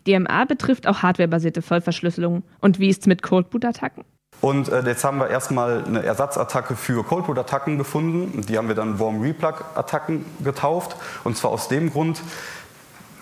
DMA 0.08 0.46
betrifft 0.46 0.88
auch 0.88 1.04
hardwarebasierte 1.04 1.62
Vollverschlüsselung. 1.62 2.44
Und 2.60 2.80
wie 2.80 2.90
ist 2.90 3.02
es 3.02 3.08
mit 3.08 3.22
Cold 3.22 3.50
Boot 3.50 3.64
Attacken? 3.64 4.04
Und 4.42 4.68
äh, 4.70 4.82
jetzt 4.82 5.04
haben 5.04 5.20
wir 5.20 5.30
erstmal 5.30 5.86
eine 5.86 6.04
Ersatzattacke 6.04 6.76
für 6.76 7.04
Cold 7.04 7.28
Boot 7.28 7.38
Attacken 7.38 7.78
gefunden. 7.78 8.42
Die 8.42 8.58
haben 8.58 8.68
wir 8.68 8.76
dann 8.76 9.00
Warm 9.00 9.22
Replug 9.22 9.64
Attacken 9.76 10.26
getauft. 10.44 10.98
Und 11.24 11.38
zwar 11.38 11.52
aus 11.52 11.68
dem 11.70 11.92
Grund, 11.92 12.22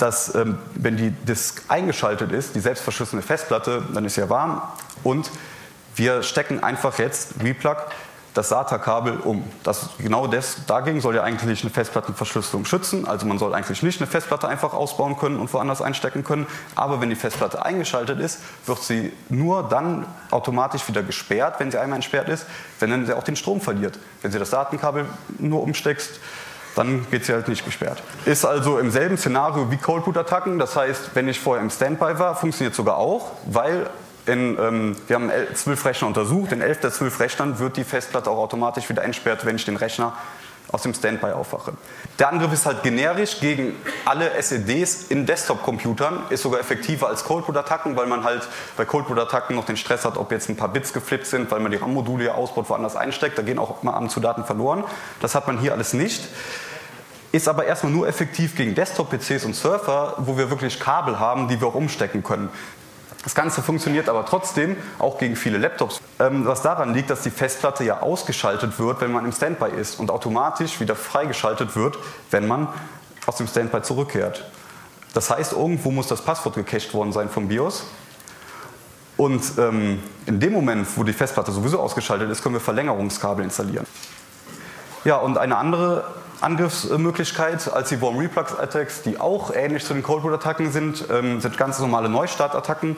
dass 0.04 0.36
ähm, 0.36 0.58
wenn 0.76 0.98
die 0.98 1.12
Disk 1.12 1.64
eingeschaltet 1.70 2.34
ist, 2.34 2.56
die 2.56 2.60
selbstverschlüsselte 2.60 3.26
Festplatte, 3.26 3.82
dann 3.94 4.04
ist 4.04 4.18
ja 4.18 4.30
warm 4.30 4.62
und 5.02 5.32
wir 5.96 6.24
stecken 6.24 6.62
einfach 6.62 7.00
jetzt 7.00 7.36
Replug 7.42 7.78
das 8.34 8.50
SATA-Kabel 8.50 9.20
um. 9.20 9.50
Das, 9.64 9.92
genau 10.00 10.28
das, 10.28 10.66
dagegen 10.68 11.00
soll 11.00 11.16
ja 11.16 11.24
eigentlich 11.24 11.62
eine 11.62 11.70
Festplattenverschlüsselung 11.70 12.66
schützen. 12.66 13.08
Also 13.08 13.26
man 13.26 13.38
soll 13.38 13.54
eigentlich 13.54 13.82
nicht 13.82 14.02
eine 14.02 14.10
Festplatte 14.10 14.50
einfach 14.50 14.74
ausbauen 14.74 15.18
können 15.18 15.40
und 15.40 15.54
woanders 15.54 15.82
einstecken 15.82 16.26
können. 16.26 16.48
Aber 16.76 17.00
wenn 17.00 17.10
die 17.10 17.16
Festplatte 17.16 17.64
eingeschaltet 17.64 18.20
ist, 18.20 18.40
wird 18.66 18.80
sie 18.80 19.14
nur 19.30 19.70
dann 19.70 20.06
automatisch 20.32 20.86
wieder 20.90 21.04
gesperrt, 21.04 21.60
wenn 21.60 21.72
sie 21.72 21.78
einmal 21.78 21.98
entsperrt 21.98 22.28
ist, 22.28 22.46
wenn 22.80 22.90
dann 22.90 23.06
sie 23.06 23.16
auch 23.16 23.24
den 23.24 23.38
Strom 23.38 23.62
verliert. 23.62 24.00
Wenn 24.22 24.32
sie 24.32 24.40
das 24.40 24.50
Datenkabel 24.50 25.06
nur 25.38 25.62
umsteckst, 25.62 26.20
dann 26.76 27.06
geht 27.12 27.26
sie 27.26 27.34
halt 27.34 27.48
nicht 27.48 27.66
gesperrt. 27.66 28.02
Ist 28.26 28.46
also 28.46 28.80
im 28.80 28.92
selben 28.92 29.18
Szenario 29.18 29.70
wie 29.72 29.78
Cold 29.78 30.06
Boot 30.06 30.18
Attacken. 30.18 30.60
Das 30.60 30.76
heißt, 30.76 31.12
wenn 31.14 31.28
ich 31.28 31.40
vorher 31.40 31.64
im 31.64 31.70
Standby 31.70 32.20
war, 32.20 32.36
funktioniert 32.36 32.76
sogar 32.76 32.98
auch, 32.98 33.32
weil 33.46 33.88
in, 34.26 34.58
ähm, 34.58 34.96
wir 35.08 35.16
haben 35.16 35.32
zwölf 35.54 35.86
Rechner 35.86 36.08
untersucht. 36.08 36.52
In 36.52 36.62
elf 36.62 36.80
der 36.80 36.92
zwölf 36.92 37.20
Rechnern 37.20 37.60
wird 37.60 37.78
die 37.78 37.84
Festplatte 37.84 38.30
auch 38.30 38.38
automatisch 38.38 38.90
wieder 38.90 39.04
entsperrt, 39.04 39.46
wenn 39.46 39.56
ich 39.56 39.66
den 39.66 39.76
Rechner 39.76 40.14
aus 40.72 40.84
dem 40.84 40.94
Standby 40.94 41.32
aufwache. 41.32 41.74
Der 42.20 42.30
Angriff 42.30 42.52
ist 42.54 42.66
halt 42.66 42.84
generisch 42.84 43.40
gegen 43.40 43.76
alle 44.06 44.32
SEDs 44.42 45.04
in 45.10 45.26
Desktop-Computern, 45.26 46.24
ist 46.30 46.42
sogar 46.42 46.60
effektiver 46.60 47.08
als 47.08 47.24
Cold 47.24 47.46
Boot 47.46 47.58
Attacken, 47.58 47.96
weil 47.96 48.08
man 48.08 48.24
halt 48.24 48.48
bei 48.78 48.86
Cold 48.86 49.08
Boot 49.08 49.20
Attacken 49.20 49.56
noch 49.56 49.66
den 49.66 49.78
Stress 49.78 50.06
hat, 50.06 50.18
ob 50.18 50.32
jetzt 50.32 50.50
ein 50.50 50.58
paar 50.58 50.70
Bits 50.70 50.94
geflippt 50.94 51.28
sind, 51.28 51.52
weil 51.52 51.60
man 51.60 51.72
die 51.72 51.78
RAM-Module 51.78 52.26
ja 52.26 52.34
ausbaut, 52.34 52.70
woanders 52.70 52.96
einsteckt. 52.96 53.38
Da 53.38 53.42
gehen 53.42 53.60
auch 53.60 53.84
mal 53.84 53.94
ab 53.94 54.02
und 54.02 54.10
zu 54.10 54.20
Daten 54.20 54.46
verloren. 54.46 54.84
Das 55.22 55.36
hat 55.36 55.48
man 55.48 55.60
hier 55.60 55.74
alles 55.74 55.94
nicht 55.94 56.22
ist 57.34 57.48
aber 57.48 57.66
erstmal 57.66 57.92
nur 57.92 58.08
effektiv 58.08 58.56
gegen 58.56 58.76
Desktop-PCs 58.76 59.44
und 59.44 59.56
Surfer, 59.56 60.14
wo 60.20 60.38
wir 60.38 60.52
wirklich 60.52 60.80
Kabel 60.80 61.20
haben, 61.20 61.48
die 61.48 61.60
wir 61.60 61.68
auch 61.68 61.74
umstecken 61.74 62.22
können. 62.22 62.50
Das 63.24 63.36
Ganze 63.36 63.62
funktioniert 63.62 64.10
aber 64.10 64.26
trotzdem 64.26 64.76
auch 65.00 65.18
gegen 65.18 65.36
viele 65.38 65.58
Laptops, 65.58 66.02
ähm, 66.20 66.46
was 66.46 66.62
daran 66.62 66.94
liegt, 66.94 67.10
dass 67.10 67.22
die 67.22 67.30
Festplatte 67.30 67.86
ja 67.86 68.02
ausgeschaltet 68.02 68.78
wird, 68.80 69.00
wenn 69.00 69.12
man 69.12 69.24
im 69.24 69.32
Standby 69.32 69.70
ist 69.70 70.00
und 70.00 70.12
automatisch 70.12 70.82
wieder 70.82 70.96
freigeschaltet 70.96 71.76
wird, 71.76 71.98
wenn 72.32 72.48
man 72.48 72.68
aus 73.26 73.38
dem 73.38 73.48
Standby 73.48 73.82
zurückkehrt. 73.82 74.44
Das 75.14 75.30
heißt, 75.30 75.54
irgendwo 75.54 75.92
muss 75.92 76.08
das 76.08 76.22
Passwort 76.22 76.56
gecached 76.56 76.94
worden 76.94 77.14
sein 77.14 77.30
vom 77.30 77.48
BIOS. 77.48 77.86
Und 79.16 79.44
ähm, 79.58 80.04
in 80.26 80.40
dem 80.40 80.52
Moment, 80.52 80.88
wo 80.98 81.04
die 81.04 81.14
Festplatte 81.14 81.52
sowieso 81.52 81.80
ausgeschaltet 81.80 82.30
ist, 82.30 82.42
können 82.42 82.56
wir 82.56 82.60
Verlängerungskabel 82.60 83.46
installieren. 83.46 83.86
Ja, 85.06 85.18
und 85.18 85.38
eine 85.38 85.58
andere 85.58 86.06
Angriffsmöglichkeit 86.44 87.72
als 87.72 87.90
die 87.90 88.02
Warm 88.02 88.18
Reflux 88.18 88.58
Attacks, 88.58 89.02
die 89.02 89.20
auch 89.20 89.54
ähnlich 89.54 89.86
zu 89.86 89.94
den 89.94 90.04
Cold 90.04 90.24
Boot 90.24 90.34
Attacken 90.34 90.72
sind, 90.72 91.06
ähm, 91.12 91.40
sind 91.40 91.58
ganz 91.58 91.80
normale 91.80 92.10
Neustartattacken. 92.10 92.98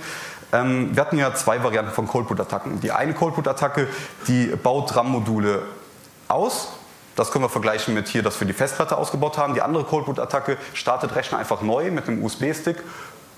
Ähm, 0.51 0.95
wir 0.95 1.01
hatten 1.01 1.17
ja 1.17 1.33
zwei 1.35 1.63
Varianten 1.63 1.91
von 1.91 2.07
Cold 2.07 2.27
Boot 2.27 2.39
Attacken. 2.39 2.79
Die 2.81 2.91
eine 2.91 3.13
Cold 3.13 3.35
Boot 3.35 3.47
Attacke, 3.47 3.87
die 4.27 4.47
baut 4.47 4.95
RAM-Module 4.95 5.61
aus. 6.27 6.69
Das 7.15 7.31
können 7.31 7.45
wir 7.45 7.49
vergleichen 7.49 7.93
mit 7.93 8.07
hier, 8.07 8.23
dass 8.23 8.39
wir 8.39 8.47
die 8.47 8.53
Festplatte 8.53 8.97
ausgebaut 8.97 9.37
haben. 9.37 9.53
Die 9.53 9.61
andere 9.61 9.83
Cold 9.83 10.05
Boot 10.05 10.19
Attacke 10.19 10.57
startet 10.73 11.15
Rechner 11.15 11.37
einfach 11.37 11.61
neu 11.61 11.91
mit 11.91 12.07
einem 12.07 12.23
USB-Stick 12.23 12.83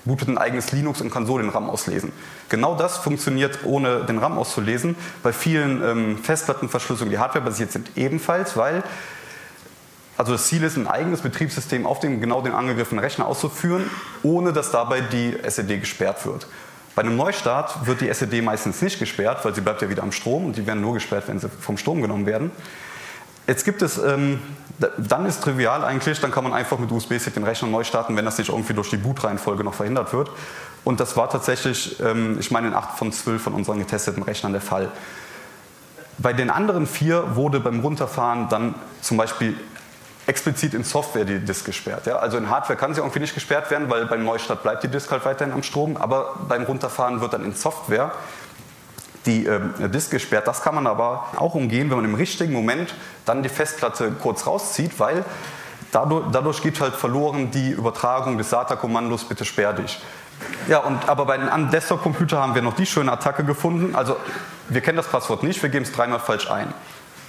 bootet 0.04 0.28
ein 0.28 0.38
eigenes 0.38 0.72
Linux 0.72 1.00
und 1.00 1.10
kann 1.10 1.26
so 1.26 1.38
den 1.38 1.50
RAM 1.50 1.70
auslesen. 1.70 2.12
Genau 2.48 2.74
das 2.74 2.96
funktioniert 2.96 3.60
ohne 3.64 4.04
den 4.04 4.18
RAM 4.18 4.38
auszulesen. 4.38 4.96
Bei 5.22 5.32
vielen 5.32 5.82
ähm, 5.82 6.18
Festplattenverschlüsselungen, 6.18 7.10
die 7.10 7.18
hardwarebasiert 7.18 7.70
sind, 7.70 7.90
ebenfalls, 7.96 8.56
weil 8.56 8.82
also 10.18 10.32
das 10.32 10.48
Ziel 10.48 10.64
ist, 10.64 10.76
ein 10.76 10.88
eigenes 10.88 11.20
Betriebssystem 11.20 11.86
auf 11.86 12.00
dem 12.00 12.20
genau 12.20 12.42
den 12.42 12.52
angegriffenen 12.52 13.02
Rechner 13.02 13.26
auszuführen, 13.26 13.88
ohne 14.24 14.52
dass 14.52 14.72
dabei 14.72 15.00
die 15.00 15.38
SED 15.42 15.78
gesperrt 15.78 16.26
wird. 16.26 16.48
Bei 16.96 17.02
einem 17.02 17.16
Neustart 17.16 17.86
wird 17.86 18.00
die 18.00 18.08
SED 18.08 18.42
meistens 18.42 18.82
nicht 18.82 18.98
gesperrt, 18.98 19.44
weil 19.44 19.54
sie 19.54 19.60
bleibt 19.60 19.80
ja 19.80 19.88
wieder 19.88 20.02
am 20.02 20.10
Strom 20.10 20.46
und 20.46 20.56
die 20.56 20.66
werden 20.66 20.80
nur 20.80 20.94
gesperrt, 20.94 21.28
wenn 21.28 21.38
sie 21.38 21.48
vom 21.48 21.78
Strom 21.78 22.02
genommen 22.02 22.26
werden. 22.26 22.50
Jetzt 23.46 23.64
gibt 23.64 23.80
es, 23.80 23.96
ähm, 23.96 24.40
dann 24.98 25.24
ist 25.24 25.40
trivial 25.40 25.84
eigentlich, 25.84 26.20
dann 26.20 26.32
kann 26.32 26.42
man 26.42 26.52
einfach 26.52 26.80
mit 26.80 26.90
USB-Stick 26.90 27.34
den 27.34 27.44
Rechner 27.44 27.68
neu 27.68 27.84
starten, 27.84 28.16
wenn 28.16 28.24
das 28.24 28.38
nicht 28.38 28.50
irgendwie 28.50 28.74
durch 28.74 28.90
die 28.90 28.96
Bootreihenfolge 28.96 29.62
noch 29.62 29.74
verhindert 29.74 30.12
wird. 30.12 30.30
Und 30.82 30.98
das 30.98 31.16
war 31.16 31.30
tatsächlich, 31.30 32.00
ähm, 32.00 32.36
ich 32.40 32.50
meine, 32.50 32.66
in 32.66 32.74
8 32.74 32.98
von 32.98 33.12
12 33.12 33.40
von 33.40 33.54
unseren 33.54 33.78
getesteten 33.78 34.24
Rechnern 34.24 34.50
der 34.50 34.60
Fall. 34.62 34.90
Bei 36.18 36.32
den 36.32 36.50
anderen 36.50 36.88
vier 36.88 37.36
wurde 37.36 37.60
beim 37.60 37.78
Runterfahren 37.78 38.48
dann 38.48 38.74
zum 39.00 39.16
Beispiel 39.16 39.54
explizit 40.28 40.74
in 40.74 40.84
Software 40.84 41.24
die 41.24 41.40
Disk 41.40 41.64
gesperrt. 41.64 42.06
Ja? 42.06 42.16
Also 42.16 42.36
in 42.36 42.50
Hardware 42.50 42.78
kann 42.78 42.94
sie 42.94 43.00
irgendwie 43.00 43.20
nicht 43.20 43.34
gesperrt 43.34 43.70
werden, 43.70 43.90
weil 43.90 44.06
beim 44.06 44.24
Neustart 44.24 44.62
bleibt 44.62 44.82
die 44.84 44.88
Disk 44.88 45.10
halt 45.10 45.24
weiterhin 45.24 45.52
am 45.54 45.62
Strom, 45.62 45.96
aber 45.96 46.36
beim 46.46 46.64
Runterfahren 46.64 47.20
wird 47.20 47.32
dann 47.32 47.44
in 47.44 47.54
Software 47.54 48.12
die 49.26 49.46
äh, 49.46 49.60
Disk 49.88 50.10
gesperrt. 50.10 50.46
Das 50.46 50.62
kann 50.62 50.74
man 50.74 50.86
aber 50.86 51.26
auch 51.36 51.54
umgehen, 51.54 51.90
wenn 51.90 51.96
man 51.96 52.04
im 52.04 52.14
richtigen 52.14 52.52
Moment 52.52 52.94
dann 53.24 53.42
die 53.42 53.48
Festplatte 53.48 54.12
kurz 54.12 54.46
rauszieht, 54.46 55.00
weil 55.00 55.24
dadurch, 55.92 56.26
dadurch 56.30 56.62
geht 56.62 56.80
halt 56.80 56.94
verloren 56.94 57.50
die 57.50 57.70
Übertragung 57.70 58.36
des 58.36 58.50
SATA-Kommandos, 58.50 59.24
bitte 59.24 59.44
sperr 59.44 59.72
dich. 59.72 60.00
Ja, 60.68 60.78
und 60.78 61.08
aber 61.08 61.24
bei 61.24 61.34
einem 61.34 61.70
Desktop-Computer 61.70 62.40
haben 62.40 62.54
wir 62.54 62.62
noch 62.62 62.74
die 62.74 62.86
schöne 62.86 63.10
Attacke 63.10 63.44
gefunden. 63.44 63.96
Also 63.96 64.16
wir 64.68 64.82
kennen 64.82 64.96
das 64.96 65.08
Passwort 65.08 65.42
nicht, 65.42 65.62
wir 65.62 65.70
geben 65.70 65.84
es 65.84 65.92
dreimal 65.92 66.20
falsch 66.20 66.50
ein. 66.50 66.72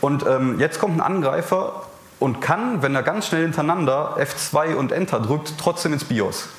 Und 0.01 0.25
ähm, 0.27 0.59
jetzt 0.59 0.79
kommt 0.79 0.97
ein 0.97 1.01
Angreifer 1.01 1.88
und 2.19 2.41
kann, 2.41 2.81
wenn 2.81 2.95
er 2.95 3.03
ganz 3.03 3.27
schnell 3.27 3.43
hintereinander 3.43 4.17
F2 4.17 4.75
und 4.75 4.91
Enter 4.91 5.19
drückt, 5.19 5.53
trotzdem 5.57 5.93
ins 5.93 6.03
BIOS. 6.03 6.49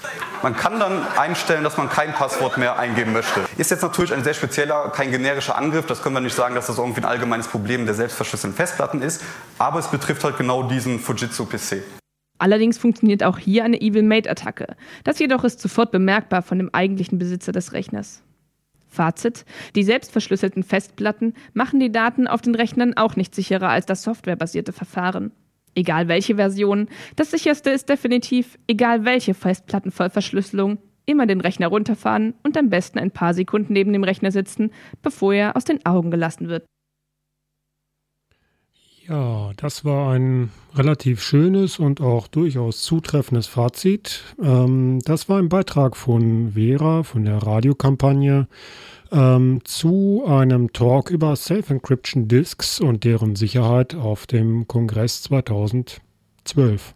Man 0.43 0.57
kann 0.57 0.81
dann 0.81 1.07
einstellen, 1.19 1.65
dass 1.65 1.77
man 1.77 1.91
kein 1.91 2.15
Passwort 2.15 2.57
mehr 2.57 2.79
eingeben 2.79 3.13
möchte. 3.13 3.43
Ist 3.59 3.71
jetzt 3.71 3.83
natürlich 3.83 4.15
ein 4.15 4.25
sehr 4.25 4.33
spezieller, 4.33 4.89
kein 4.89 5.11
generischer 5.11 5.57
Angriff. 5.57 5.85
Das 5.85 6.03
können 6.03 6.15
wir 6.15 6.21
nicht 6.21 6.35
sagen, 6.35 6.55
dass 6.55 6.69
das 6.69 6.79
irgendwie 6.79 7.03
ein 7.03 7.05
allgemeines 7.05 7.47
Problem 7.47 7.85
der 7.85 7.95
selbstverschlüsselten 7.95 8.57
Festplatten 8.57 9.03
ist. 9.03 9.23
Aber 9.59 9.79
es 9.79 9.89
betrifft 9.89 10.25
halt 10.25 10.39
genau 10.39 10.63
diesen 10.63 10.99
Fujitsu-PC. 10.99 11.83
Allerdings 12.39 12.79
funktioniert 12.79 13.23
auch 13.23 13.37
hier 13.37 13.65
eine 13.65 13.83
Evil 13.83 14.03
Mate-Attacke. 14.03 14.77
Das 15.05 15.19
jedoch 15.19 15.45
ist 15.45 15.61
sofort 15.61 15.91
bemerkbar 15.91 16.41
von 16.41 16.57
dem 16.57 16.71
eigentlichen 16.73 17.19
Besitzer 17.19 17.53
des 17.53 17.75
Rechners. 17.75 18.23
Fazit: 18.89 19.45
Die 19.77 19.85
selbstverschlüsselten 19.85 20.63
Festplatten 20.63 21.35
machen 21.53 21.81
die 21.81 21.93
Daten 21.93 22.27
auf 22.27 22.41
den 22.41 22.55
Rechnern 22.55 22.97
auch 22.97 23.15
nicht 23.15 23.35
sicherer 23.35 23.69
als 23.69 23.85
das 23.85 24.03
softwarebasierte 24.03 24.73
Verfahren. 24.73 25.33
Egal 25.75 26.09
welche 26.09 26.37
Version, 26.37 26.89
das 27.17 27.31
sicherste 27.31 27.71
ist 27.71 27.89
definitiv, 27.89 28.59
egal 28.67 29.05
welche 29.05 29.35
Festplattenvollverschlüsselung, 29.35 30.79
immer 31.07 31.27
den 31.27 31.41
Rechner 31.41 31.69
runterfahren 31.69 32.35
und 32.43 32.57
am 32.57 32.71
besten 32.71 32.99
ein 32.99 33.11
paar 33.11 33.35
Sekunden 33.35 33.73
neben 33.73 33.93
dem 33.93 34.05
Rechner 34.05 34.31
sitzen, 34.31 34.71
bevor 35.03 35.35
er 35.35 35.57
aus 35.57 35.65
den 35.65 35.85
Augen 35.87 36.11
gelassen 36.11 36.49
wird. 36.49 36.65
Ja, 39.11 39.51
das 39.57 39.85
war 39.85 40.13
ein 40.13 40.51
relativ 40.77 41.21
schönes 41.21 41.81
und 41.81 42.01
auch 42.01 42.29
durchaus 42.29 42.83
zutreffendes 42.85 43.49
Fazit. 43.49 44.23
Ähm, 44.41 45.01
das 45.05 45.29
war 45.29 45.39
ein 45.41 45.49
Beitrag 45.49 45.97
von 45.97 46.53
Vera 46.53 47.03
von 47.03 47.25
der 47.25 47.39
Radiokampagne 47.39 48.47
ähm, 49.13 49.61
zu 49.65 50.25
einem 50.27 50.73
Talk 50.73 51.11
über 51.11 51.37
Safe 51.37 51.75
Encryption 51.75 52.29
Disks 52.29 52.81
und 52.81 53.05
deren 53.05 53.37
Sicherheit 53.37 53.95
auf 53.95 54.27
dem 54.27 54.67
Kongress 54.69 55.23
2012. 55.23 56.95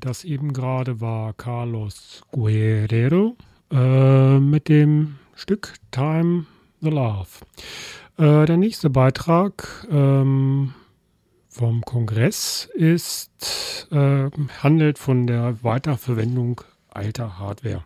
das 0.00 0.24
eben 0.24 0.52
gerade 0.52 1.00
war 1.00 1.32
Carlos 1.34 2.22
Guerrero 2.32 3.36
äh, 3.70 4.38
mit 4.38 4.68
dem 4.68 5.16
Stück 5.34 5.74
Time 5.90 6.46
the 6.80 6.90
Love. 6.90 7.28
Äh, 8.16 8.46
der 8.46 8.56
nächste 8.56 8.90
Beitrag 8.90 9.86
ähm, 9.90 10.74
vom 11.48 11.82
Kongress 11.82 12.68
ist, 12.74 13.88
äh, 13.90 14.30
handelt 14.62 14.98
von 14.98 15.26
der 15.26 15.62
Weiterverwendung 15.62 16.62
alter 16.88 17.38
Hardware. 17.38 17.84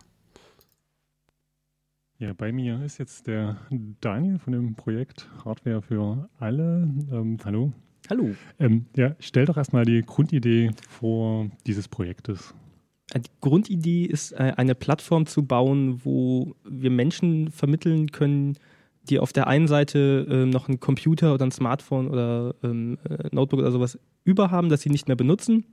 Ja, 2.17 2.31
bei 2.31 2.53
mir 2.53 2.81
ist 2.83 2.97
jetzt 2.97 3.27
der 3.27 3.57
Daniel 3.99 4.39
von 4.39 4.53
dem 4.53 4.75
Projekt 4.75 5.29
Hardware 5.43 5.81
für 5.81 6.29
alle. 6.39 6.89
Ähm, 7.11 7.37
hallo. 7.43 7.73
Hallo. 8.09 8.35
Ähm, 8.59 8.85
ja, 8.95 9.15
stell 9.19 9.45
doch 9.45 9.57
erstmal 9.57 9.85
die 9.85 10.01
Grundidee 10.01 10.71
vor 10.87 11.49
dieses 11.65 11.87
Projektes. 11.87 12.53
Äh, 13.13 13.21
die 13.21 13.29
Grundidee 13.41 14.05
ist, 14.05 14.31
äh, 14.33 14.53
eine 14.57 14.75
Plattform 14.75 15.25
zu 15.25 15.43
bauen, 15.43 16.01
wo 16.03 16.55
wir 16.63 16.91
Menschen 16.91 17.51
vermitteln 17.51 18.11
können, 18.11 18.57
die 19.09 19.19
auf 19.19 19.33
der 19.33 19.47
einen 19.47 19.67
Seite 19.67 20.25
äh, 20.29 20.45
noch 20.45 20.67
einen 20.67 20.79
Computer 20.79 21.33
oder 21.33 21.45
ein 21.45 21.51
Smartphone 21.51 22.07
oder 22.07 22.55
ähm, 22.63 22.97
äh, 23.09 23.29
Notebook 23.31 23.59
oder 23.59 23.71
sowas 23.71 23.99
überhaben, 24.23 24.69
das 24.69 24.81
sie 24.81 24.89
nicht 24.89 25.07
mehr 25.07 25.15
benutzen 25.15 25.65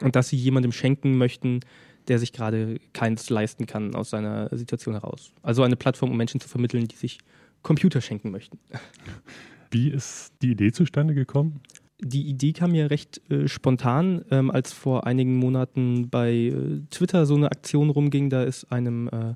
und 0.00 0.16
dass 0.16 0.28
sie 0.28 0.36
jemandem 0.36 0.72
schenken 0.72 1.16
möchten, 1.16 1.60
der 2.08 2.18
sich 2.18 2.32
gerade 2.32 2.78
keins 2.92 3.30
leisten 3.30 3.66
kann 3.66 3.94
aus 3.94 4.10
seiner 4.10 4.54
Situation 4.56 4.94
heraus. 4.94 5.32
Also 5.42 5.62
eine 5.62 5.76
Plattform, 5.76 6.10
um 6.10 6.16
Menschen 6.16 6.40
zu 6.40 6.48
vermitteln, 6.48 6.86
die 6.88 6.96
sich 6.96 7.18
Computer 7.62 8.00
schenken 8.00 8.30
möchten. 8.30 8.58
Wie 9.74 9.88
ist 9.88 10.32
die 10.40 10.52
Idee 10.52 10.70
zustande 10.70 11.14
gekommen? 11.14 11.60
Die 11.98 12.28
Idee 12.28 12.52
kam 12.52 12.70
mir 12.70 12.92
recht 12.92 13.20
äh, 13.28 13.48
spontan, 13.48 14.24
ähm, 14.30 14.52
als 14.52 14.72
vor 14.72 15.04
einigen 15.04 15.34
Monaten 15.34 16.10
bei 16.10 16.32
äh, 16.32 16.80
Twitter 16.90 17.26
so 17.26 17.34
eine 17.34 17.50
Aktion 17.50 17.90
rumging. 17.90 18.30
Da 18.30 18.44
ist 18.44 18.70
einem, 18.70 19.08
äh, 19.08 19.34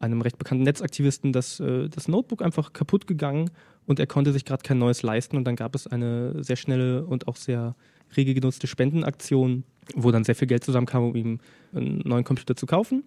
einem 0.00 0.22
recht 0.22 0.38
bekannten 0.38 0.64
Netzaktivisten 0.64 1.32
das, 1.32 1.60
äh, 1.60 1.88
das 1.88 2.08
Notebook 2.08 2.42
einfach 2.42 2.72
kaputt 2.72 3.06
gegangen 3.06 3.48
und 3.86 4.00
er 4.00 4.08
konnte 4.08 4.32
sich 4.32 4.44
gerade 4.44 4.64
kein 4.64 4.78
neues 4.78 5.04
leisten. 5.04 5.36
Und 5.36 5.44
dann 5.44 5.54
gab 5.54 5.76
es 5.76 5.86
eine 5.86 6.42
sehr 6.42 6.56
schnelle 6.56 7.06
und 7.06 7.28
auch 7.28 7.36
sehr 7.36 7.76
rege 8.16 8.34
genutzte 8.34 8.66
Spendenaktion, 8.66 9.62
wo 9.94 10.10
dann 10.10 10.24
sehr 10.24 10.34
viel 10.34 10.48
Geld 10.48 10.64
zusammenkam, 10.64 11.04
um 11.04 11.14
ihm 11.14 11.38
einen 11.72 12.00
neuen 12.04 12.24
Computer 12.24 12.56
zu 12.56 12.66
kaufen. 12.66 13.04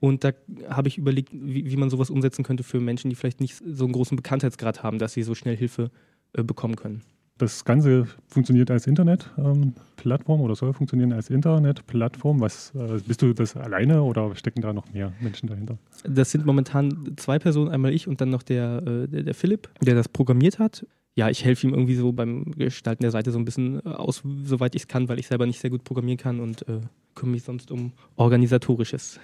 Und 0.00 0.24
da 0.24 0.32
habe 0.68 0.88
ich 0.88 0.98
überlegt, 0.98 1.30
wie, 1.32 1.70
wie, 1.70 1.76
man 1.76 1.90
sowas 1.90 2.10
umsetzen 2.10 2.42
könnte 2.42 2.62
für 2.62 2.80
Menschen, 2.80 3.10
die 3.10 3.16
vielleicht 3.16 3.40
nicht 3.40 3.62
so 3.64 3.84
einen 3.84 3.92
großen 3.92 4.16
Bekanntheitsgrad 4.16 4.82
haben, 4.82 4.98
dass 4.98 5.12
sie 5.12 5.22
so 5.22 5.34
schnell 5.34 5.56
Hilfe 5.56 5.90
äh, 6.32 6.42
bekommen 6.42 6.76
können. 6.76 7.02
das 7.36 7.64
Ganze 7.64 8.06
funktioniert 8.26 8.70
als 8.70 8.86
Internetplattform 8.86 10.40
ähm, 10.40 10.44
oder 10.44 10.54
soll 10.54 10.72
funktionieren 10.72 11.12
als 11.12 11.30
Internetplattform. 11.30 12.40
Was 12.40 12.74
äh, 12.74 12.98
bist 13.06 13.22
du 13.22 13.34
das 13.34 13.56
alleine 13.56 14.02
oder 14.02 14.34
stecken 14.36 14.62
da 14.62 14.72
noch 14.72 14.90
mehr 14.92 15.12
Menschen 15.20 15.48
dahinter? 15.48 15.78
Das 16.04 16.30
sind 16.30 16.46
momentan 16.46 17.14
zwei 17.16 17.38
Personen, 17.38 17.70
einmal 17.70 17.92
ich 17.92 18.08
und 18.08 18.20
dann 18.20 18.30
noch 18.30 18.42
der, 18.42 18.82
äh, 18.86 19.08
der, 19.08 19.22
der 19.22 19.34
Philipp, 19.34 19.68
der 19.82 19.94
das 19.94 20.08
programmiert 20.08 20.58
hat. 20.58 20.86
Ja, 21.16 21.28
ich 21.28 21.44
helfe 21.44 21.66
ihm 21.66 21.74
irgendwie 21.74 21.96
so 21.96 22.12
beim 22.12 22.52
Gestalten 22.52 23.02
der 23.02 23.10
Seite 23.10 23.32
so 23.32 23.38
ein 23.38 23.44
bisschen 23.44 23.84
aus, 23.84 24.22
soweit 24.44 24.74
ich 24.74 24.82
es 24.82 24.88
kann, 24.88 25.08
weil 25.08 25.18
ich 25.18 25.26
selber 25.26 25.44
nicht 25.44 25.60
sehr 25.60 25.70
gut 25.70 25.84
programmieren 25.84 26.18
kann 26.18 26.40
und 26.40 26.66
äh, 26.68 26.80
kümmere 27.14 27.34
mich 27.34 27.42
sonst 27.42 27.70
um 27.70 27.92
organisatorisches. 28.16 29.18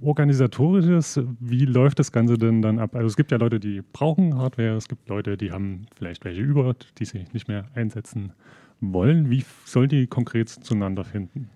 Organisatorisches, 0.00 1.20
wie 1.40 1.64
läuft 1.64 1.98
das 1.98 2.12
Ganze 2.12 2.38
denn 2.38 2.62
dann 2.62 2.78
ab? 2.78 2.94
Also 2.94 3.06
es 3.06 3.16
gibt 3.16 3.30
ja 3.30 3.38
Leute, 3.38 3.58
die 3.60 3.82
brauchen 3.92 4.36
Hardware, 4.36 4.76
es 4.76 4.88
gibt 4.88 5.08
Leute, 5.08 5.36
die 5.36 5.52
haben 5.52 5.86
vielleicht 5.96 6.24
welche 6.24 6.42
über, 6.42 6.74
die 6.98 7.04
sie 7.04 7.24
nicht 7.32 7.48
mehr 7.48 7.66
einsetzen 7.74 8.32
wollen. 8.80 9.30
Wie 9.30 9.44
soll 9.64 9.88
die 9.88 10.06
konkret 10.06 10.48
zueinander 10.48 11.04
finden? 11.04 11.50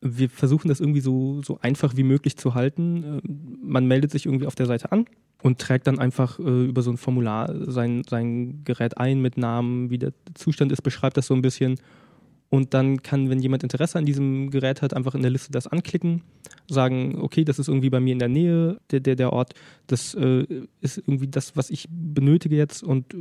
Wir 0.00 0.30
versuchen 0.30 0.68
das 0.68 0.80
irgendwie 0.80 1.00
so, 1.00 1.42
so 1.42 1.58
einfach 1.60 1.96
wie 1.96 2.04
möglich 2.04 2.36
zu 2.36 2.54
halten. 2.54 3.02
Äh, 3.02 3.20
man 3.62 3.86
meldet 3.86 4.12
sich 4.12 4.26
irgendwie 4.26 4.46
auf 4.46 4.54
der 4.54 4.66
Seite 4.66 4.92
an 4.92 5.06
und 5.42 5.58
trägt 5.58 5.86
dann 5.86 5.98
einfach 5.98 6.38
äh, 6.38 6.66
über 6.66 6.82
so 6.82 6.90
ein 6.90 6.96
Formular 6.96 7.52
sein, 7.70 8.02
sein 8.08 8.62
Gerät 8.64 8.98
ein 8.98 9.20
mit 9.20 9.36
Namen, 9.36 9.90
wie 9.90 9.98
der 9.98 10.12
Zustand 10.34 10.72
ist, 10.72 10.82
beschreibt 10.82 11.16
das 11.16 11.26
so 11.26 11.34
ein 11.34 11.42
bisschen 11.42 11.80
und 12.50 12.72
dann 12.74 13.02
kann, 13.02 13.28
wenn 13.28 13.40
jemand 13.40 13.62
Interesse 13.62 13.98
an 13.98 14.06
diesem 14.06 14.50
Gerät 14.50 14.80
hat, 14.80 14.94
einfach 14.94 15.14
in 15.14 15.22
der 15.22 15.30
Liste 15.30 15.52
das 15.52 15.66
anklicken, 15.66 16.22
sagen, 16.68 17.18
okay, 17.20 17.44
das 17.44 17.58
ist 17.58 17.68
irgendwie 17.68 17.90
bei 17.90 18.00
mir 18.00 18.12
in 18.12 18.18
der 18.18 18.28
Nähe, 18.28 18.78
der, 18.90 19.00
der, 19.00 19.16
der 19.16 19.32
Ort, 19.32 19.54
das 19.86 20.14
äh, 20.14 20.46
ist 20.80 20.98
irgendwie 20.98 21.28
das, 21.28 21.56
was 21.56 21.70
ich 21.70 21.86
benötige 21.90 22.56
jetzt 22.56 22.82
und 22.82 23.14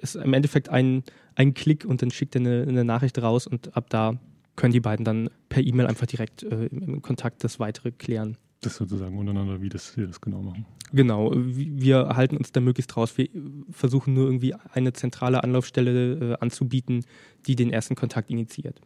ist 0.00 0.16
im 0.16 0.34
Endeffekt 0.34 0.68
ein, 0.68 1.02
ein 1.34 1.54
Klick 1.54 1.84
und 1.84 2.02
dann 2.02 2.10
schickt 2.10 2.34
er 2.34 2.40
eine, 2.40 2.62
eine 2.68 2.84
Nachricht 2.84 3.20
raus 3.20 3.46
und 3.46 3.76
ab 3.76 3.88
da 3.88 4.18
können 4.56 4.72
die 4.72 4.80
beiden 4.80 5.04
dann 5.04 5.30
per 5.48 5.64
E-Mail 5.64 5.86
einfach 5.86 6.06
direkt 6.06 6.42
äh, 6.42 6.66
im 6.66 7.02
Kontakt 7.02 7.42
das 7.42 7.58
weitere 7.58 7.90
klären. 7.90 8.36
Das 8.64 8.76
sozusagen 8.76 9.18
untereinander, 9.18 9.60
wie 9.60 9.68
das, 9.68 9.96
wir 9.96 10.06
das 10.06 10.20
genau 10.20 10.42
machen. 10.42 10.64
Genau, 10.92 11.32
wir 11.34 12.10
halten 12.10 12.36
uns 12.36 12.52
da 12.52 12.60
möglichst 12.60 12.96
raus. 12.96 13.18
Wir 13.18 13.28
versuchen 13.70 14.14
nur 14.14 14.26
irgendwie 14.26 14.54
eine 14.72 14.92
zentrale 14.92 15.42
Anlaufstelle 15.42 16.34
äh, 16.34 16.36
anzubieten, 16.40 17.04
die 17.46 17.56
den 17.56 17.70
ersten 17.70 17.96
Kontakt 17.96 18.30
initiiert. 18.30 18.80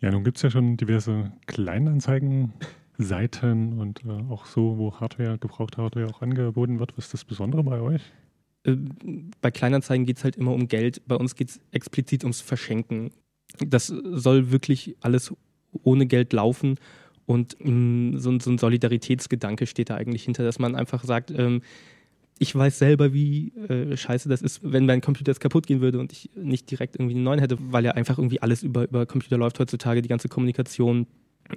Ja, 0.00 0.10
nun 0.10 0.24
gibt 0.24 0.36
es 0.36 0.42
ja 0.42 0.50
schon 0.50 0.76
diverse 0.76 1.32
Kleinanzeigen-Seiten 1.46 3.78
und 3.78 4.04
äh, 4.04 4.10
auch 4.30 4.44
so, 4.46 4.78
wo 4.78 5.00
Hardware, 5.00 5.38
gebrauchte 5.38 5.82
Hardware 5.82 6.08
auch 6.08 6.22
angeboten 6.22 6.78
wird. 6.78 6.96
Was 6.96 7.06
ist 7.06 7.14
das 7.14 7.24
Besondere 7.24 7.64
bei 7.64 7.80
euch? 7.80 8.02
Äh, 8.64 8.76
bei 9.40 9.50
Kleinanzeigen 9.50 10.06
geht 10.06 10.18
es 10.18 10.24
halt 10.24 10.36
immer 10.36 10.52
um 10.52 10.68
Geld. 10.68 11.02
Bei 11.08 11.16
uns 11.16 11.34
geht 11.34 11.50
es 11.50 11.60
explizit 11.72 12.22
ums 12.24 12.40
Verschenken. 12.40 13.10
Das 13.66 13.86
soll 13.86 14.52
wirklich 14.52 14.94
alles 15.00 15.34
ohne 15.82 16.06
Geld 16.06 16.32
laufen 16.32 16.76
und 17.28 17.56
mh, 17.60 18.18
so, 18.18 18.38
so, 18.40 18.50
ein 18.50 18.56
Solidaritätsgedanke 18.56 19.66
steht 19.66 19.90
da 19.90 19.96
eigentlich 19.96 20.24
hinter, 20.24 20.44
dass 20.44 20.58
man 20.58 20.74
einfach 20.74 21.04
sagt, 21.04 21.30
ähm, 21.30 21.60
ich 22.38 22.54
weiß 22.54 22.78
selber, 22.78 23.12
wie 23.12 23.52
äh, 23.68 23.96
scheiße 23.96 24.30
das 24.30 24.40
ist, 24.40 24.60
wenn 24.62 24.86
mein 24.86 25.02
Computer 25.02 25.30
jetzt 25.30 25.40
kaputt 25.40 25.66
gehen 25.66 25.82
würde 25.82 25.98
und 25.98 26.10
ich 26.10 26.30
nicht 26.34 26.70
direkt 26.70 26.96
irgendwie 26.96 27.14
einen 27.16 27.24
neuen 27.24 27.38
hätte, 27.38 27.58
weil 27.60 27.84
ja 27.84 27.90
einfach 27.90 28.16
irgendwie 28.16 28.40
alles 28.40 28.62
über, 28.62 28.84
über 28.84 29.04
Computer 29.04 29.36
läuft 29.36 29.58
heutzutage, 29.58 30.00
die 30.00 30.08
ganze 30.08 30.30
Kommunikation, 30.30 31.06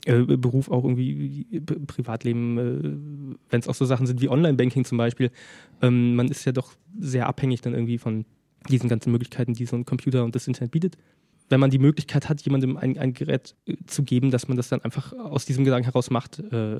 äh, 0.05 0.23
Beruf 0.23 0.69
auch 0.69 0.83
irgendwie, 0.83 1.45
Privatleben, 1.87 2.57
äh, 2.57 3.31
wenn 3.49 3.59
es 3.61 3.69
auch 3.69 3.75
so 3.75 3.85
Sachen 3.85 4.07
sind 4.07 4.19
wie 4.19 4.27
Online-Banking 4.27 4.83
zum 4.83 4.97
Beispiel. 4.97 5.31
Ähm, 5.81 6.15
man 6.15 6.27
ist 6.27 6.43
ja 6.43 6.51
doch 6.51 6.73
sehr 6.99 7.27
abhängig 7.27 7.61
dann 7.61 7.73
irgendwie 7.73 7.97
von 7.97 8.25
diesen 8.69 8.89
ganzen 8.89 9.13
Möglichkeiten, 9.13 9.53
die 9.53 9.65
so 9.65 9.77
ein 9.77 9.85
Computer 9.85 10.25
und 10.25 10.35
das 10.35 10.47
Internet 10.47 10.71
bietet 10.71 10.97
wenn 11.51 11.59
man 11.59 11.69
die 11.69 11.79
Möglichkeit 11.79 12.29
hat, 12.29 12.41
jemandem 12.41 12.77
ein, 12.77 12.97
ein 12.97 13.13
Gerät 13.13 13.55
äh, 13.65 13.75
zu 13.85 14.03
geben, 14.03 14.31
dass 14.31 14.47
man 14.47 14.57
das 14.57 14.69
dann 14.69 14.81
einfach 14.81 15.13
aus 15.13 15.45
diesem 15.45 15.65
Gedanken 15.65 15.85
heraus 15.85 16.09
macht, 16.09 16.39
äh, 16.39 16.79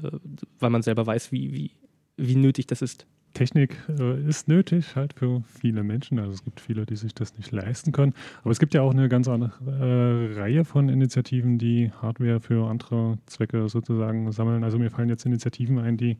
weil 0.60 0.70
man 0.70 0.82
selber 0.82 1.06
weiß, 1.06 1.32
wie, 1.32 1.54
wie, 1.54 1.72
wie 2.18 2.36
nötig 2.36 2.68
das 2.68 2.82
ist. 2.82 3.06
Technik 3.34 3.78
äh, 3.88 4.22
ist 4.28 4.48
nötig 4.48 4.96
halt 4.96 5.14
für 5.14 5.44
viele 5.60 5.84
Menschen. 5.84 6.20
Also 6.20 6.34
es 6.34 6.44
gibt 6.44 6.60
viele, 6.60 6.86
die 6.86 6.96
sich 6.96 7.14
das 7.14 7.38
nicht 7.38 7.52
leisten 7.52 7.92
können. 7.92 8.14
Aber 8.42 8.52
es 8.52 8.60
gibt 8.60 8.74
ja 8.74 8.82
auch 8.82 8.92
eine 8.92 9.10
ganz 9.10 9.28
andere 9.28 9.52
äh, 9.66 10.40
Reihe 10.40 10.66
von 10.66 10.90
Initiativen, 10.90 11.58
die 11.58 11.92
Hardware 12.02 12.40
für 12.40 12.70
andere 12.70 13.18
Zwecke 13.26 13.70
sozusagen 13.70 14.32
sammeln. 14.32 14.64
Also 14.64 14.80
mir 14.80 14.90
fallen 14.90 15.10
jetzt 15.10 15.26
Initiativen 15.26 15.80
ein, 15.80 15.98
die 15.98 16.18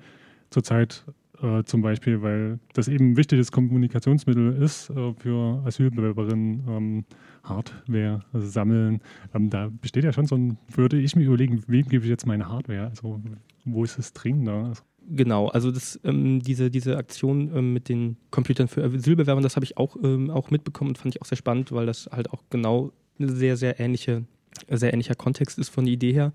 zurzeit 0.50 1.06
äh, 1.42 1.64
zum 1.64 1.82
Beispiel, 1.82 2.22
weil 2.22 2.60
das 2.74 2.88
eben 2.88 3.12
ein 3.12 3.18
wichtiges 3.18 3.52
Kommunikationsmittel 3.52 4.62
ist 4.62 4.90
äh, 4.90 5.14
für 5.14 5.64
Asylbewerberinnen, 5.66 6.64
ähm, 6.68 7.06
Hardware 7.44 8.22
sammeln. 8.34 9.02
Ähm, 9.34 9.50
da 9.50 9.70
besteht 9.70 10.04
ja 10.04 10.14
schon 10.14 10.26
so 10.26 10.36
ein, 10.36 10.58
würde 10.70 11.00
ich 11.00 11.16
mir 11.16 11.26
überlegen, 11.26 11.64
wem 11.68 11.88
gebe 11.88 12.04
ich 12.04 12.10
jetzt 12.10 12.28
meine 12.28 12.48
Hardware? 12.48 12.88
Also 12.88 13.20
wo 13.66 13.84
ist 13.84 13.98
es 13.98 14.14
dringender? 14.14 14.66
Also, 14.66 14.84
Genau, 15.14 15.48
also 15.48 15.72
das, 15.72 16.00
ähm, 16.04 16.42
diese, 16.42 16.70
diese 16.70 16.96
Aktion 16.96 17.52
ähm, 17.56 17.74
mit 17.74 17.90
den 17.90 18.18
Computern 18.30 18.68
für 18.68 18.84
Asylbewerbern, 18.84 19.44
das 19.44 19.56
habe 19.56 19.66
ich 19.66 19.78
auch, 19.78 19.98
ähm, 20.04 20.30
auch 20.30 20.52
mitbekommen 20.52 20.92
und 20.92 20.98
fand 20.98 21.16
ich 21.16 21.22
auch 21.22 21.26
sehr 21.26 21.38
spannend, 21.38 21.72
weil 21.72 21.88
das 21.88 22.08
halt 22.12 22.30
auch 22.30 22.44
genau 22.50 22.92
ein 23.20 23.28
sehr, 23.28 23.58
sehr 23.58 23.80
ähnliche, 23.80 24.26
sehr 24.70 24.94
ähnlicher 24.94 25.16
Kontext 25.16 25.58
ist 25.58 25.70
von 25.70 25.86
der 25.86 25.96
Idee 25.96 26.14
her. 26.14 26.34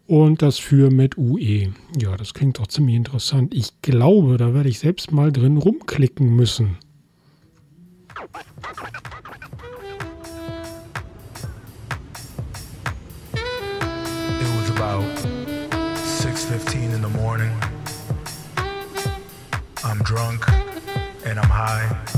und 0.08 0.42
das 0.42 0.58
für 0.58 0.90
mit 0.92 1.18
UE. 1.18 1.72
Ja, 1.98 2.18
das 2.18 2.34
klingt 2.34 2.60
doch 2.60 2.68
ziemlich 2.68 2.96
interessant. 2.96 3.54
Ich 3.54 3.82
glaube, 3.82 4.38
da 4.38 4.54
werde 4.54 4.70
ich 4.70 4.80
selbst 4.80 5.12
mal 5.12 5.32
drin 5.32 5.58
rumklicken 5.58 6.36
müssen. 6.36 6.78
about 14.86 15.18
6.15 15.98 16.94
in 16.94 17.02
the 17.02 17.10
morning. 17.10 17.52
I'm 19.84 19.98
drunk 20.04 20.48
and 21.26 21.40
I'm 21.40 21.50
high. 21.50 22.15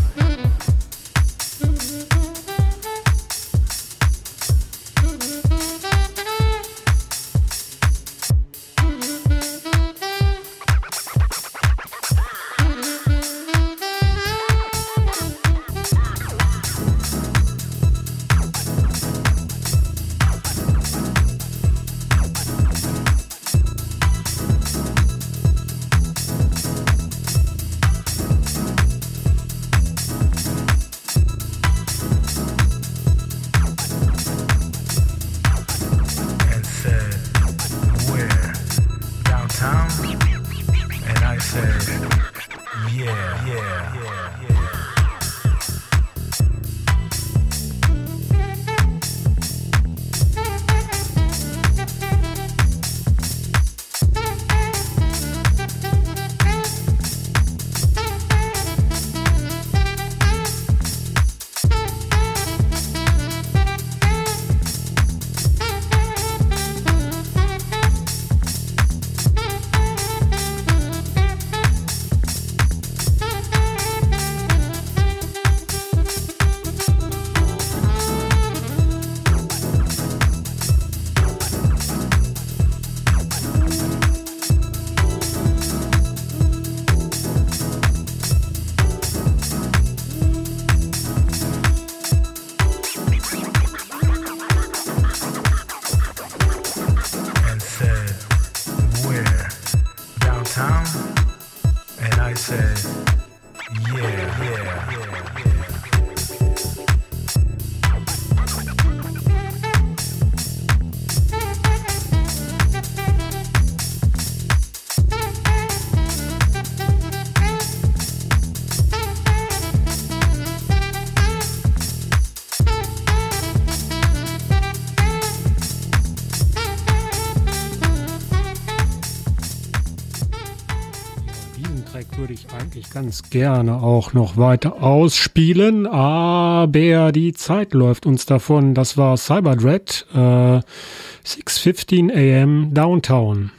Ganz 132.98 133.30
gerne 133.30 133.84
auch 133.84 134.14
noch 134.14 134.38
weiter 134.38 134.82
ausspielen, 134.82 135.86
aber 135.86 137.12
die 137.12 137.32
Zeit 137.32 137.76
läuft 137.76 138.08
uns 138.08 138.26
davon. 138.26 138.74
Das 138.74 138.98
war 138.98 139.18
Cyberdread, 139.18 140.08
äh, 140.16 140.18
6.15 140.18 142.42
am 142.42 142.74
Downtown. 142.74 143.52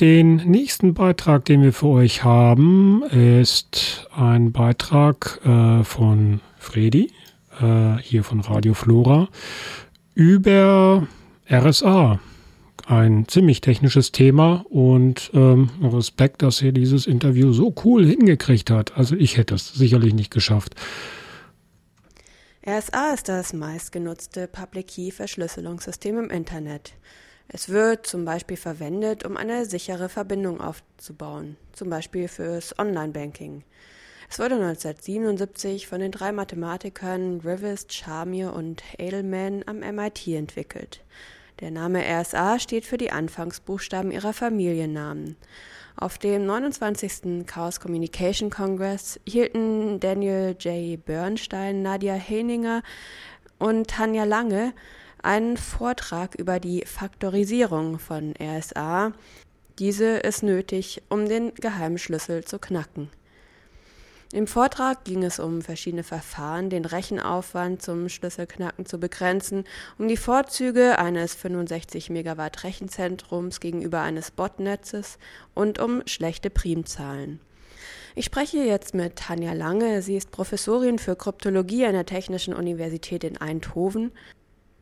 Den 0.00 0.36
nächsten 0.36 0.94
Beitrag, 0.94 1.44
den 1.44 1.60
wir 1.60 1.74
für 1.74 1.88
euch 1.88 2.24
haben, 2.24 3.02
ist 3.10 4.08
ein 4.16 4.52
Beitrag 4.52 5.40
äh, 5.44 5.84
von 5.84 6.40
Fredi, 6.58 7.12
äh, 7.60 7.98
hier 8.00 8.24
von 8.24 8.40
Radio 8.40 8.72
Flora, 8.72 9.28
über 10.14 11.06
RSA 11.50 12.20
ein 12.86 13.26
ziemlich 13.28 13.60
technisches 13.60 14.12
Thema 14.12 14.64
und 14.68 15.30
ähm, 15.34 15.70
Respekt, 15.82 16.42
dass 16.42 16.62
er 16.62 16.72
dieses 16.72 17.06
Interview 17.06 17.52
so 17.52 17.74
cool 17.84 18.04
hingekriegt 18.04 18.70
hat. 18.70 18.96
Also 18.96 19.16
ich 19.16 19.36
hätte 19.36 19.54
es 19.54 19.72
sicherlich 19.72 20.14
nicht 20.14 20.32
geschafft. 20.32 20.74
RSA 22.66 23.12
ist 23.12 23.28
das 23.28 23.52
meistgenutzte 23.52 24.48
Public 24.48 24.88
Key 24.88 25.10
Verschlüsselungssystem 25.10 26.18
im 26.18 26.30
Internet. 26.30 26.94
Es 27.48 27.68
wird 27.68 28.06
zum 28.06 28.24
Beispiel 28.24 28.56
verwendet, 28.56 29.24
um 29.24 29.36
eine 29.36 29.66
sichere 29.66 30.08
Verbindung 30.08 30.60
aufzubauen, 30.60 31.56
zum 31.72 31.90
Beispiel 31.90 32.26
fürs 32.28 32.78
Online-Banking. 32.78 33.64
Es 34.30 34.38
wurde 34.38 34.54
1977 34.54 35.86
von 35.86 36.00
den 36.00 36.10
drei 36.10 36.32
Mathematikern 36.32 37.40
Rivers, 37.44 37.86
Charmier 37.90 38.54
und 38.54 38.82
Edelman 38.98 39.62
am 39.66 39.80
MIT 39.80 40.26
entwickelt. 40.28 41.04
Der 41.60 41.70
Name 41.70 42.02
RSA 42.04 42.58
steht 42.58 42.84
für 42.84 42.96
die 42.96 43.12
Anfangsbuchstaben 43.12 44.10
ihrer 44.10 44.32
Familiennamen. 44.32 45.36
Auf 45.96 46.18
dem 46.18 46.44
29. 46.46 47.46
Chaos 47.46 47.78
Communication 47.78 48.50
Congress 48.50 49.20
hielten 49.26 50.00
Daniel 50.00 50.56
J. 50.58 51.04
Bernstein, 51.04 51.82
Nadia 51.82 52.14
Heininger 52.14 52.82
und 53.58 53.88
Tanja 53.88 54.24
Lange 54.24 54.72
einen 55.22 55.56
Vortrag 55.56 56.34
über 56.34 56.58
die 56.58 56.84
Faktorisierung 56.84 58.00
von 58.00 58.34
RSA. 58.40 59.12
Diese 59.78 60.18
ist 60.18 60.42
nötig, 60.42 61.02
um 61.08 61.28
den 61.28 61.54
Geheimschlüssel 61.54 62.44
zu 62.44 62.58
knacken. 62.58 63.08
Im 64.34 64.48
Vortrag 64.48 65.04
ging 65.04 65.22
es 65.22 65.38
um 65.38 65.62
verschiedene 65.62 66.02
Verfahren, 66.02 66.68
den 66.68 66.84
Rechenaufwand 66.84 67.80
zum 67.82 68.08
Schlüsselknacken 68.08 68.84
zu 68.84 68.98
begrenzen, 68.98 69.62
um 69.96 70.08
die 70.08 70.16
Vorzüge 70.16 70.98
eines 70.98 71.36
65 71.36 72.10
Megawatt 72.10 72.64
Rechenzentrums 72.64 73.60
gegenüber 73.60 74.00
eines 74.00 74.32
Botnetzes 74.32 75.18
und 75.54 75.78
um 75.78 76.02
schlechte 76.06 76.50
Primzahlen. 76.50 77.38
Ich 78.16 78.24
spreche 78.24 78.58
jetzt 78.58 78.92
mit 78.92 79.14
Tanja 79.14 79.52
Lange. 79.52 80.02
Sie 80.02 80.16
ist 80.16 80.32
Professorin 80.32 80.98
für 80.98 81.14
Kryptologie 81.14 81.86
an 81.86 81.92
der 81.92 82.04
Technischen 82.04 82.54
Universität 82.54 83.22
in 83.22 83.36
Eindhoven. 83.36 84.10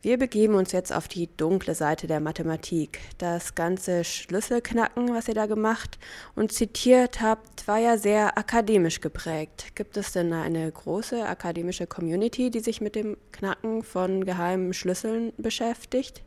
Wir 0.03 0.17
begeben 0.17 0.55
uns 0.55 0.73
jetzt 0.73 0.91
auf 0.91 1.07
die 1.07 1.29
dunkle 1.37 1.75
Seite 1.75 2.07
der 2.07 2.19
Mathematik. 2.19 2.99
Das 3.19 3.55
ganze 3.55 4.03
Schlüsselknacken, 4.03 5.15
was 5.15 5.29
ihr 5.29 5.33
da 5.33 5.45
gemacht 5.45 5.97
und 6.35 6.51
zitiert 6.51 7.21
habt, 7.21 7.69
war 7.69 7.77
ja 7.77 7.97
sehr 7.97 8.37
akademisch 8.37 8.99
geprägt. 8.99 9.67
Gibt 9.75 9.95
es 9.95 10.11
denn 10.11 10.33
eine 10.33 10.69
große 10.69 11.25
akademische 11.25 11.87
Community, 11.87 12.51
die 12.51 12.59
sich 12.59 12.81
mit 12.81 12.95
dem 12.95 13.15
Knacken 13.31 13.81
von 13.81 14.25
geheimen 14.25 14.73
Schlüsseln 14.73 15.31
beschäftigt? 15.37 16.21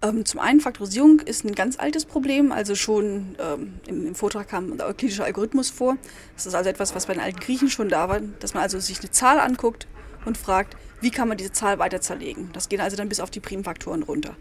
Ähm, 0.00 0.24
zum 0.24 0.38
einen, 0.38 0.60
Faktorisierung 0.60 1.18
ist 1.18 1.44
ein 1.44 1.56
ganz 1.56 1.80
altes 1.80 2.04
Problem. 2.04 2.52
Also 2.52 2.76
schon 2.76 3.34
ähm, 3.40 3.80
im, 3.88 4.06
im, 4.06 4.14
Vortrag 4.14 4.46
kam 4.46 4.76
der 4.76 4.86
euklidische 4.86 5.24
Algorithmus 5.24 5.70
vor. 5.70 5.96
Das 6.36 6.46
ist 6.46 6.54
also 6.54 6.70
etwas, 6.70 6.94
was 6.94 7.06
bei 7.06 7.14
den 7.14 7.22
alten 7.22 7.40
Griechen 7.40 7.70
schon 7.70 7.88
da 7.88 8.08
war, 8.08 8.20
dass 8.20 8.54
man 8.54 8.62
also 8.62 8.78
sich 8.78 9.00
eine 9.00 9.10
Zahl 9.10 9.40
anguckt 9.40 9.88
und 10.24 10.36
fragt, 10.36 10.76
wie 11.00 11.10
kann 11.10 11.28
man 11.28 11.36
diese 11.36 11.52
Zahl 11.52 11.78
weiter 11.78 12.00
zerlegen. 12.00 12.50
Das 12.52 12.68
geht 12.68 12.80
also 12.80 12.96
dann 12.96 13.08
bis 13.08 13.20
auf 13.20 13.30
die 13.30 13.40
Primfaktoren 13.40 14.02
runter. 14.02 14.36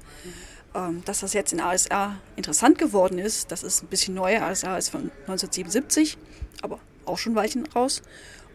Ähm, 0.76 1.04
dass 1.06 1.22
das 1.22 1.34
jetzt 1.34 1.54
in 1.54 1.60
ASR 1.60 2.18
interessant 2.36 2.78
geworden 2.78 3.20
ist, 3.20 3.52
das 3.52 3.64
ist 3.64 3.84
ein 3.84 3.88
bisschen 3.88 4.14
neuer. 4.14 4.42
ASR 4.42 4.78
ist 4.78 4.90
von 4.90 5.12
1977, 5.22 6.18
aber 6.62 6.80
auch 7.06 7.18
schon 7.18 7.36
Weilchen 7.36 7.66
raus. 7.68 8.02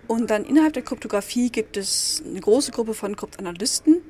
Und 0.08 0.30
dann 0.30 0.44
innerhalb 0.44 0.72
der 0.72 0.82
Kryptographie 0.82 1.50
gibt 1.50 1.76
es 1.76 2.22
eine 2.26 2.40
große 2.40 2.72
Gruppe 2.72 2.94
von 2.94 3.16
Kryptanalysten, 3.16 4.02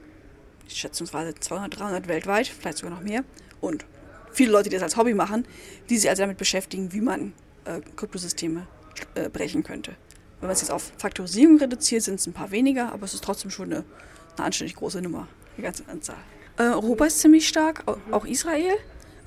schätzungsweise 0.68 1.34
200, 1.34 1.78
300 1.78 2.08
weltweit, 2.08 2.48
vielleicht 2.48 2.78
sogar 2.78 2.94
noch 2.96 3.02
mehr. 3.02 3.24
Und 3.60 3.84
viele 4.32 4.50
Leute, 4.50 4.68
die 4.68 4.76
das 4.76 4.82
als 4.82 4.96
Hobby 4.96 5.14
machen, 5.14 5.46
die 5.88 5.98
sich 5.98 6.08
also 6.10 6.22
damit 6.22 6.38
beschäftigen, 6.38 6.92
wie 6.92 7.00
man 7.00 7.34
äh, 7.64 7.80
Kryptosysteme 7.96 8.66
äh, 9.14 9.28
brechen 9.28 9.62
könnte. 9.62 9.94
Wenn 10.42 10.48
man 10.48 10.54
es 10.54 10.60
jetzt 10.60 10.72
auf 10.72 10.90
Faktorisierung 10.98 11.58
reduziert, 11.58 12.02
sind 12.02 12.18
es 12.18 12.26
ein 12.26 12.32
paar 12.32 12.50
weniger, 12.50 12.92
aber 12.92 13.04
es 13.04 13.14
ist 13.14 13.22
trotzdem 13.22 13.52
schon 13.52 13.72
eine, 13.72 13.84
eine 14.36 14.46
anständig 14.46 14.74
große 14.74 15.00
Nummer, 15.00 15.28
die 15.56 15.62
ganze 15.62 15.84
Anzahl. 15.88 16.16
Äh, 16.58 16.64
Europa 16.64 17.04
ist 17.04 17.20
ziemlich 17.20 17.46
stark, 17.46 17.84
auch 18.10 18.24
Israel. 18.24 18.74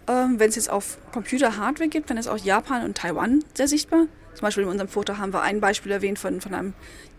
Ähm, 0.10 0.38
Wenn 0.40 0.50
es 0.50 0.58
jetzt 0.58 0.70
auf 0.70 0.98
Computer-Hardware 1.14 1.88
gibt, 1.88 2.10
dann 2.10 2.18
ist 2.18 2.28
auch 2.28 2.38
Japan 2.38 2.84
und 2.84 2.98
Taiwan 2.98 3.46
sehr 3.54 3.70
sichtbar. 3.70 4.08
Zum 4.34 4.42
Beispiel 4.42 4.64
in 4.64 4.70
unserem 4.70 4.90
Vortrag 4.90 5.18
haben 5.18 5.32
wir 5.32 5.42
ein 5.42 5.62
Beispiel 5.62 5.94
erwähnt 5.94 6.20
von, 6.20 6.42
von 6.42 6.54
einem 6.54 6.74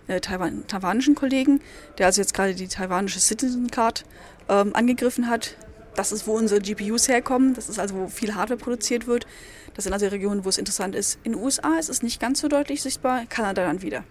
äh, 0.09 0.21
Taiwan, 0.21 0.67
taiwanischen 0.67 1.15
Kollegen, 1.15 1.63
der 1.97 2.05
also 2.05 2.21
jetzt 2.21 2.35
gerade 2.35 2.55
die 2.55 2.69
taiwanische 2.69 3.19
Citizen 3.19 3.71
Card 3.71 4.05
ähm, 4.51 4.77
angegriffen 4.77 5.31
hat. 5.31 5.57
Das 5.95 6.13
ist, 6.13 6.27
wo 6.27 6.33
unsere 6.33 6.61
GPUs 6.61 7.09
herkommen. 7.09 7.55
Das 7.55 7.71
ist 7.71 7.79
also, 7.79 7.95
wo 7.95 8.09
viel 8.09 8.35
Hardware 8.35 8.61
produziert 8.61 9.07
wird. 9.07 9.27
Das 9.77 9.85
sind 9.85 9.93
also 9.93 10.07
Regionen, 10.07 10.47
wo 10.47 10.49
es 10.49 10.57
interessant 10.57 10.95
ist. 10.95 11.19
In 11.23 11.33
den 11.33 11.43
USA 11.43 11.79
ist 11.79 11.91
es 11.91 12.03
nicht 12.03 12.19
ganz 12.19 12.41
so 12.41 12.49
deutlich 12.49 12.83
sichtbar, 12.83 13.27
Kanada 13.27 13.67
dann 13.67 13.83
wieder. 13.83 14.05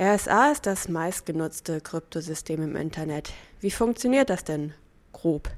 RSA 0.00 0.52
ist 0.52 0.64
das 0.64 0.88
meistgenutzte 0.88 1.82
Kryptosystem 1.82 2.62
im 2.62 2.74
Internet. 2.74 3.30
Wie 3.60 3.70
funktioniert 3.70 4.30
das 4.30 4.44
denn 4.44 4.72
grob? 5.12 5.50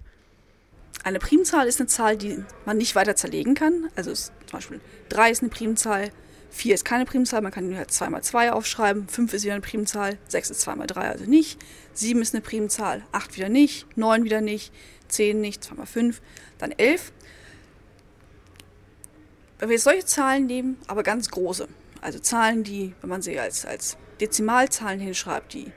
Eine 1.04 1.20
Primzahl 1.20 1.68
ist 1.68 1.78
eine 1.78 1.86
Zahl, 1.86 2.16
die 2.16 2.42
man 2.66 2.76
nicht 2.76 2.96
weiter 2.96 3.14
zerlegen 3.14 3.54
kann. 3.54 3.88
Also 3.94 4.10
ist 4.10 4.32
zum 4.46 4.58
Beispiel 4.58 4.80
3 5.10 5.30
ist 5.30 5.42
eine 5.42 5.50
Primzahl, 5.50 6.10
4 6.50 6.74
ist 6.74 6.84
keine 6.84 7.04
Primzahl, 7.04 7.40
man 7.40 7.52
kann 7.52 7.76
halt 7.76 7.92
2 7.92 8.10
mal 8.10 8.22
2 8.22 8.52
aufschreiben, 8.52 9.06
5 9.06 9.32
ist 9.32 9.44
wieder 9.44 9.54
eine 9.54 9.62
Primzahl, 9.62 10.18
6 10.26 10.50
ist 10.50 10.60
2 10.62 10.74
mal 10.74 10.88
3 10.88 11.08
also 11.08 11.24
nicht, 11.24 11.62
7 11.94 12.20
ist 12.20 12.34
eine 12.34 12.42
Primzahl, 12.42 13.04
8 13.12 13.36
wieder 13.36 13.48
nicht, 13.48 13.96
9 13.96 14.24
wieder 14.24 14.40
nicht, 14.40 14.72
10 15.08 15.40
nicht, 15.40 15.62
2 15.62 15.74
mal 15.76 15.86
5, 15.86 16.20
dann 16.58 16.72
11. 16.72 17.12
Wenn 19.60 19.68
wir 19.68 19.74
jetzt 19.74 19.84
solche 19.84 20.06
Zahlen 20.06 20.46
nehmen, 20.46 20.78
aber 20.86 21.02
ganz 21.02 21.30
große, 21.30 21.68
also 22.00 22.18
Zahlen, 22.18 22.64
die, 22.64 22.94
wenn 23.02 23.10
man 23.10 23.20
sie 23.20 23.38
als, 23.38 23.66
als 23.66 23.98
Dezimalzahlen 24.18 25.00
hinschreibt, 25.00 25.52
die 25.52 25.70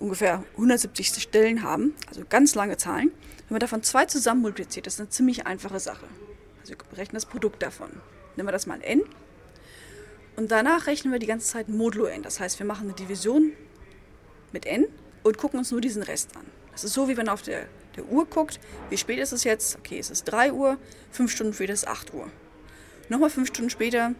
ungefähr 0.00 0.42
170 0.54 1.22
Stellen 1.22 1.62
haben, 1.62 1.94
also 2.08 2.22
ganz 2.28 2.56
lange 2.56 2.76
Zahlen, 2.76 3.12
wenn 3.46 3.54
man 3.54 3.60
davon 3.60 3.84
zwei 3.84 4.06
zusammen 4.06 4.42
multipliziert, 4.42 4.86
das 4.86 4.94
ist 4.94 5.00
eine 5.00 5.08
ziemlich 5.10 5.46
einfache 5.46 5.78
Sache. 5.78 6.06
Also 6.60 6.72
wir 6.72 6.78
berechnen 6.90 7.14
das 7.14 7.26
Produkt 7.26 7.62
davon. 7.62 7.88
Nehmen 8.34 8.48
wir 8.48 8.52
das 8.52 8.66
mal 8.66 8.82
n 8.82 9.02
und 10.34 10.50
danach 10.50 10.88
rechnen 10.88 11.12
wir 11.12 11.20
die 11.20 11.26
ganze 11.26 11.46
Zeit 11.46 11.68
modulo 11.68 12.06
n. 12.06 12.24
Das 12.24 12.40
heißt, 12.40 12.58
wir 12.58 12.66
machen 12.66 12.88
eine 12.88 12.94
Division 12.94 13.52
mit 14.52 14.66
n 14.66 14.86
und 15.22 15.38
gucken 15.38 15.60
uns 15.60 15.70
nur 15.70 15.80
diesen 15.80 16.02
Rest 16.02 16.36
an. 16.36 16.44
Das 16.72 16.82
ist 16.82 16.94
so, 16.94 17.06
wie 17.06 17.16
wenn 17.16 17.26
man 17.26 17.34
auf 17.34 17.42
der, 17.42 17.66
der 17.94 18.06
Uhr 18.06 18.26
guckt, 18.26 18.58
wie 18.90 18.96
spät 18.96 19.20
ist 19.20 19.32
es 19.32 19.44
jetzt? 19.44 19.78
Okay, 19.78 20.00
es 20.00 20.10
ist 20.10 20.24
3 20.24 20.52
Uhr, 20.52 20.78
5 21.12 21.30
Stunden 21.30 21.54
später 21.54 21.72
ist 21.72 21.86
8 21.86 22.12
Uhr. 22.12 22.28
Nochmal 23.08 23.30
5 23.30 23.48
Stunden 23.48 23.70
später, 23.70 24.14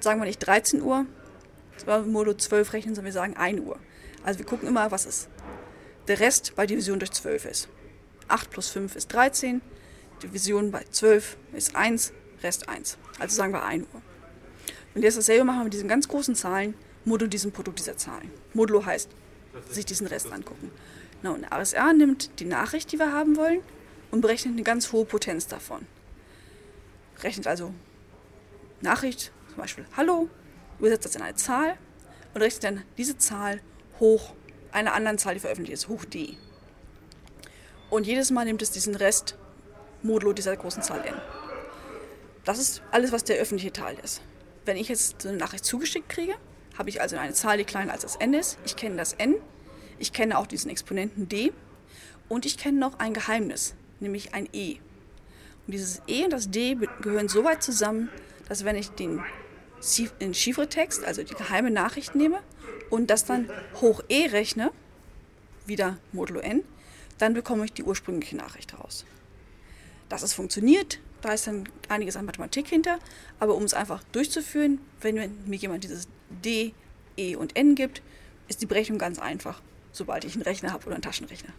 sagen 0.00 0.20
wir 0.20 0.26
nicht 0.26 0.38
13 0.38 0.82
Uhr, 0.82 1.06
modulo 2.06 2.34
12 2.34 2.72
rechnen, 2.72 2.94
sondern 2.94 3.12
wir 3.12 3.20
sagen 3.20 3.36
1 3.36 3.60
Uhr. 3.60 3.78
Also 4.24 4.38
wir 4.38 4.46
gucken 4.46 4.68
immer, 4.68 4.90
was 4.90 5.06
ist 5.06 5.28
der 6.06 6.20
Rest 6.20 6.52
bei 6.54 6.66
Division 6.66 6.98
durch 6.98 7.12
12 7.12 7.44
ist. 7.46 7.68
8 8.28 8.50
plus 8.50 8.68
5 8.70 8.96
ist 8.96 9.12
13, 9.12 9.60
Division 10.22 10.70
bei 10.70 10.84
12 10.90 11.36
ist 11.54 11.74
1, 11.74 12.12
Rest 12.42 12.68
1. 12.68 12.98
Also 13.18 13.36
sagen 13.36 13.52
wir 13.52 13.64
1 13.64 13.86
Uhr. 13.92 14.02
Und 14.94 15.02
jetzt 15.02 15.18
dasselbe 15.18 15.44
machen 15.44 15.60
wir 15.60 15.64
mit 15.64 15.72
diesen 15.74 15.88
ganz 15.88 16.06
großen 16.08 16.34
Zahlen, 16.34 16.74
modulo 17.04 17.28
diesem 17.28 17.52
Produkt 17.52 17.78
dieser 17.80 17.96
Zahlen. 17.96 18.30
Modulo 18.52 18.86
heißt, 18.86 19.10
sich 19.70 19.86
diesen 19.86 20.06
Rest 20.06 20.30
angucken. 20.32 20.70
Na, 21.22 21.30
und 21.30 21.44
RSR 21.44 21.92
nimmt 21.92 22.38
die 22.38 22.44
Nachricht, 22.44 22.92
die 22.92 22.98
wir 22.98 23.12
haben 23.12 23.36
wollen, 23.36 23.60
und 24.10 24.20
berechnet 24.20 24.54
eine 24.54 24.62
ganz 24.62 24.92
hohe 24.92 25.04
Potenz 25.04 25.46
davon. 25.48 25.86
Rechnet 27.22 27.46
also 27.46 27.72
Nachricht, 28.84 29.32
zum 29.48 29.56
Beispiel 29.56 29.84
Hallo, 29.96 30.28
übersetzt 30.78 31.06
das 31.06 31.16
in 31.16 31.22
eine 31.22 31.34
Zahl 31.34 31.76
und 32.34 32.42
rechnet 32.42 32.64
dann 32.64 32.82
diese 32.96 33.18
Zahl 33.18 33.60
hoch 33.98 34.34
einer 34.70 34.94
anderen 34.94 35.18
Zahl, 35.18 35.34
die 35.34 35.40
veröffentlicht 35.40 35.74
ist, 35.74 35.88
hoch 35.88 36.04
d. 36.04 36.36
Und 37.90 38.06
jedes 38.06 38.30
Mal 38.30 38.44
nimmt 38.44 38.62
es 38.62 38.70
diesen 38.70 38.94
Rest 38.94 39.36
modulo 40.02 40.32
dieser 40.32 40.56
großen 40.56 40.82
Zahl 40.82 41.04
n. 41.04 41.14
Das 42.44 42.58
ist 42.58 42.82
alles, 42.90 43.10
was 43.12 43.24
der 43.24 43.38
öffentliche 43.38 43.72
Teil 43.72 43.96
ist. 44.02 44.20
Wenn 44.64 44.76
ich 44.76 44.88
jetzt 44.88 45.22
so 45.22 45.28
eine 45.28 45.38
Nachricht 45.38 45.64
zugeschickt 45.64 46.08
kriege, 46.08 46.34
habe 46.76 46.90
ich 46.90 47.00
also 47.00 47.16
eine 47.16 47.32
Zahl, 47.32 47.56
die 47.56 47.64
kleiner 47.64 47.92
als 47.92 48.02
das 48.02 48.16
n 48.16 48.34
ist. 48.34 48.58
Ich 48.64 48.76
kenne 48.76 48.96
das 48.96 49.14
n, 49.14 49.36
ich 49.98 50.12
kenne 50.12 50.38
auch 50.38 50.46
diesen 50.46 50.70
Exponenten 50.70 51.28
d 51.28 51.52
und 52.28 52.46
ich 52.46 52.58
kenne 52.58 52.78
noch 52.78 52.98
ein 52.98 53.14
Geheimnis, 53.14 53.74
nämlich 54.00 54.34
ein 54.34 54.48
e. 54.52 54.76
Und 55.66 55.72
dieses 55.72 56.02
e 56.06 56.24
und 56.24 56.32
das 56.32 56.50
d 56.50 56.76
gehören 57.00 57.28
so 57.28 57.44
weit 57.44 57.62
zusammen, 57.62 58.10
dass 58.48 58.64
wenn 58.64 58.76
ich 58.76 58.90
den, 58.90 59.22
den 60.20 60.34
Chiffretext, 60.34 61.04
also 61.04 61.22
die 61.22 61.34
geheime 61.34 61.70
Nachricht 61.70 62.14
nehme 62.14 62.40
und 62.90 63.10
das 63.10 63.24
dann 63.24 63.48
hoch 63.80 64.02
e 64.08 64.26
rechne, 64.26 64.72
wieder 65.66 65.98
modulo 66.12 66.40
n, 66.40 66.62
dann 67.18 67.34
bekomme 67.34 67.64
ich 67.64 67.72
die 67.72 67.82
ursprüngliche 67.82 68.36
Nachricht 68.36 68.78
raus. 68.78 69.04
Dass 70.08 70.22
es 70.22 70.34
funktioniert, 70.34 71.00
da 71.22 71.32
ist 71.32 71.46
dann 71.46 71.68
einiges 71.88 72.16
an 72.16 72.26
Mathematik 72.26 72.68
hinter, 72.68 72.98
aber 73.40 73.54
um 73.54 73.62
es 73.62 73.72
einfach 73.72 74.02
durchzuführen, 74.12 74.80
wenn 75.00 75.14
mir 75.46 75.56
jemand 75.56 75.84
dieses 75.84 76.08
D, 76.28 76.74
E 77.16 77.36
und 77.36 77.56
N 77.56 77.74
gibt, 77.74 78.02
ist 78.48 78.60
die 78.60 78.66
Berechnung 78.66 78.98
ganz 78.98 79.18
einfach, 79.18 79.62
sobald 79.92 80.24
ich 80.24 80.34
einen 80.34 80.42
Rechner 80.42 80.72
habe 80.72 80.84
oder 80.86 80.96
einen 80.96 81.02
Taschenrechner. 81.02 81.52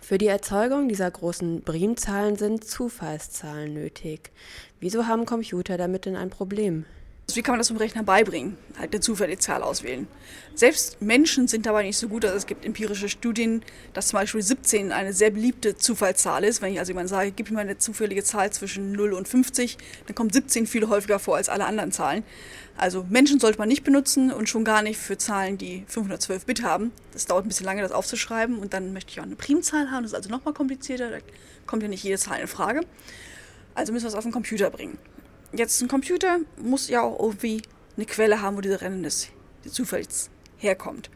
Für 0.00 0.18
die 0.18 0.26
Erzeugung 0.26 0.88
dieser 0.88 1.10
großen 1.10 1.62
Primzahlen 1.62 2.36
sind 2.36 2.64
Zufallszahlen 2.64 3.74
nötig. 3.74 4.30
Wieso 4.80 5.06
haben 5.06 5.26
Computer 5.26 5.76
damit 5.76 6.06
denn 6.06 6.16
ein 6.16 6.30
Problem? 6.30 6.86
Also 7.28 7.38
wie 7.38 7.42
kann 7.42 7.52
man 7.52 7.60
das 7.60 7.68
dem 7.68 7.76
Rechner 7.76 8.02
beibringen? 8.02 8.58
Halt 8.78 8.92
eine 8.92 9.00
zufällige 9.00 9.38
Zahl 9.38 9.62
auswählen. 9.62 10.08
Selbst 10.54 11.00
Menschen 11.00 11.48
sind 11.48 11.66
dabei 11.66 11.84
nicht 11.84 11.96
so 11.96 12.08
gut. 12.08 12.24
Also 12.24 12.36
es 12.36 12.46
gibt 12.46 12.64
empirische 12.64 13.08
Studien, 13.08 13.62
dass 13.94 14.08
zum 14.08 14.18
Beispiel 14.18 14.42
17 14.42 14.92
eine 14.92 15.12
sehr 15.12 15.30
beliebte 15.30 15.76
Zufallszahl 15.76 16.44
ist. 16.44 16.60
Wenn 16.60 16.72
ich 16.72 16.78
also 16.78 16.90
jemand 16.90 17.08
sage, 17.08 17.30
gib 17.30 17.50
mir 17.50 17.60
eine 17.60 17.78
zufällige 17.78 18.24
Zahl 18.24 18.52
zwischen 18.52 18.92
0 18.92 19.14
und 19.14 19.28
50, 19.28 19.78
dann 20.06 20.14
kommt 20.14 20.34
17 20.34 20.66
viel 20.66 20.88
häufiger 20.88 21.18
vor 21.18 21.36
als 21.36 21.48
alle 21.48 21.64
anderen 21.64 21.92
Zahlen. 21.92 22.24
Also 22.76 23.06
Menschen 23.08 23.38
sollte 23.38 23.58
man 23.58 23.68
nicht 23.68 23.84
benutzen 23.84 24.32
und 24.32 24.48
schon 24.48 24.64
gar 24.64 24.82
nicht 24.82 24.98
für 24.98 25.16
Zahlen, 25.16 25.56
die 25.56 25.84
512 25.86 26.44
Bit 26.44 26.62
haben. 26.62 26.90
Das 27.12 27.26
dauert 27.26 27.46
ein 27.46 27.48
bisschen 27.48 27.66
lange, 27.66 27.82
das 27.82 27.92
aufzuschreiben. 27.92 28.58
Und 28.58 28.74
dann 28.74 28.92
möchte 28.92 29.12
ich 29.12 29.20
auch 29.20 29.24
eine 29.24 29.36
Primzahl 29.36 29.90
haben. 29.90 30.02
Das 30.02 30.12
ist 30.12 30.16
also 30.16 30.28
nochmal 30.28 30.54
komplizierter. 30.54 31.10
Da 31.10 31.18
kommt 31.66 31.82
ja 31.82 31.88
nicht 31.88 32.02
jede 32.02 32.18
Zahl 32.18 32.40
in 32.40 32.48
Frage. 32.48 32.80
Also 33.74 33.92
müssen 33.92 34.04
wir 34.04 34.08
es 34.08 34.14
auf 34.14 34.24
den 34.24 34.32
Computer 34.32 34.68
bringen 34.68 34.98
jetzt 35.52 35.80
ein 35.80 35.88
Computer 35.88 36.38
muss 36.56 36.88
ja 36.88 37.02
auch 37.02 37.18
irgendwie 37.18 37.62
eine 37.96 38.06
Quelle 38.06 38.40
haben, 38.40 38.56
wo 38.56 38.60
diese 38.60 38.80
Rennen 38.80 39.02
des 39.02 39.28
Zufalls 39.70 40.30
herkommt. 40.56 41.10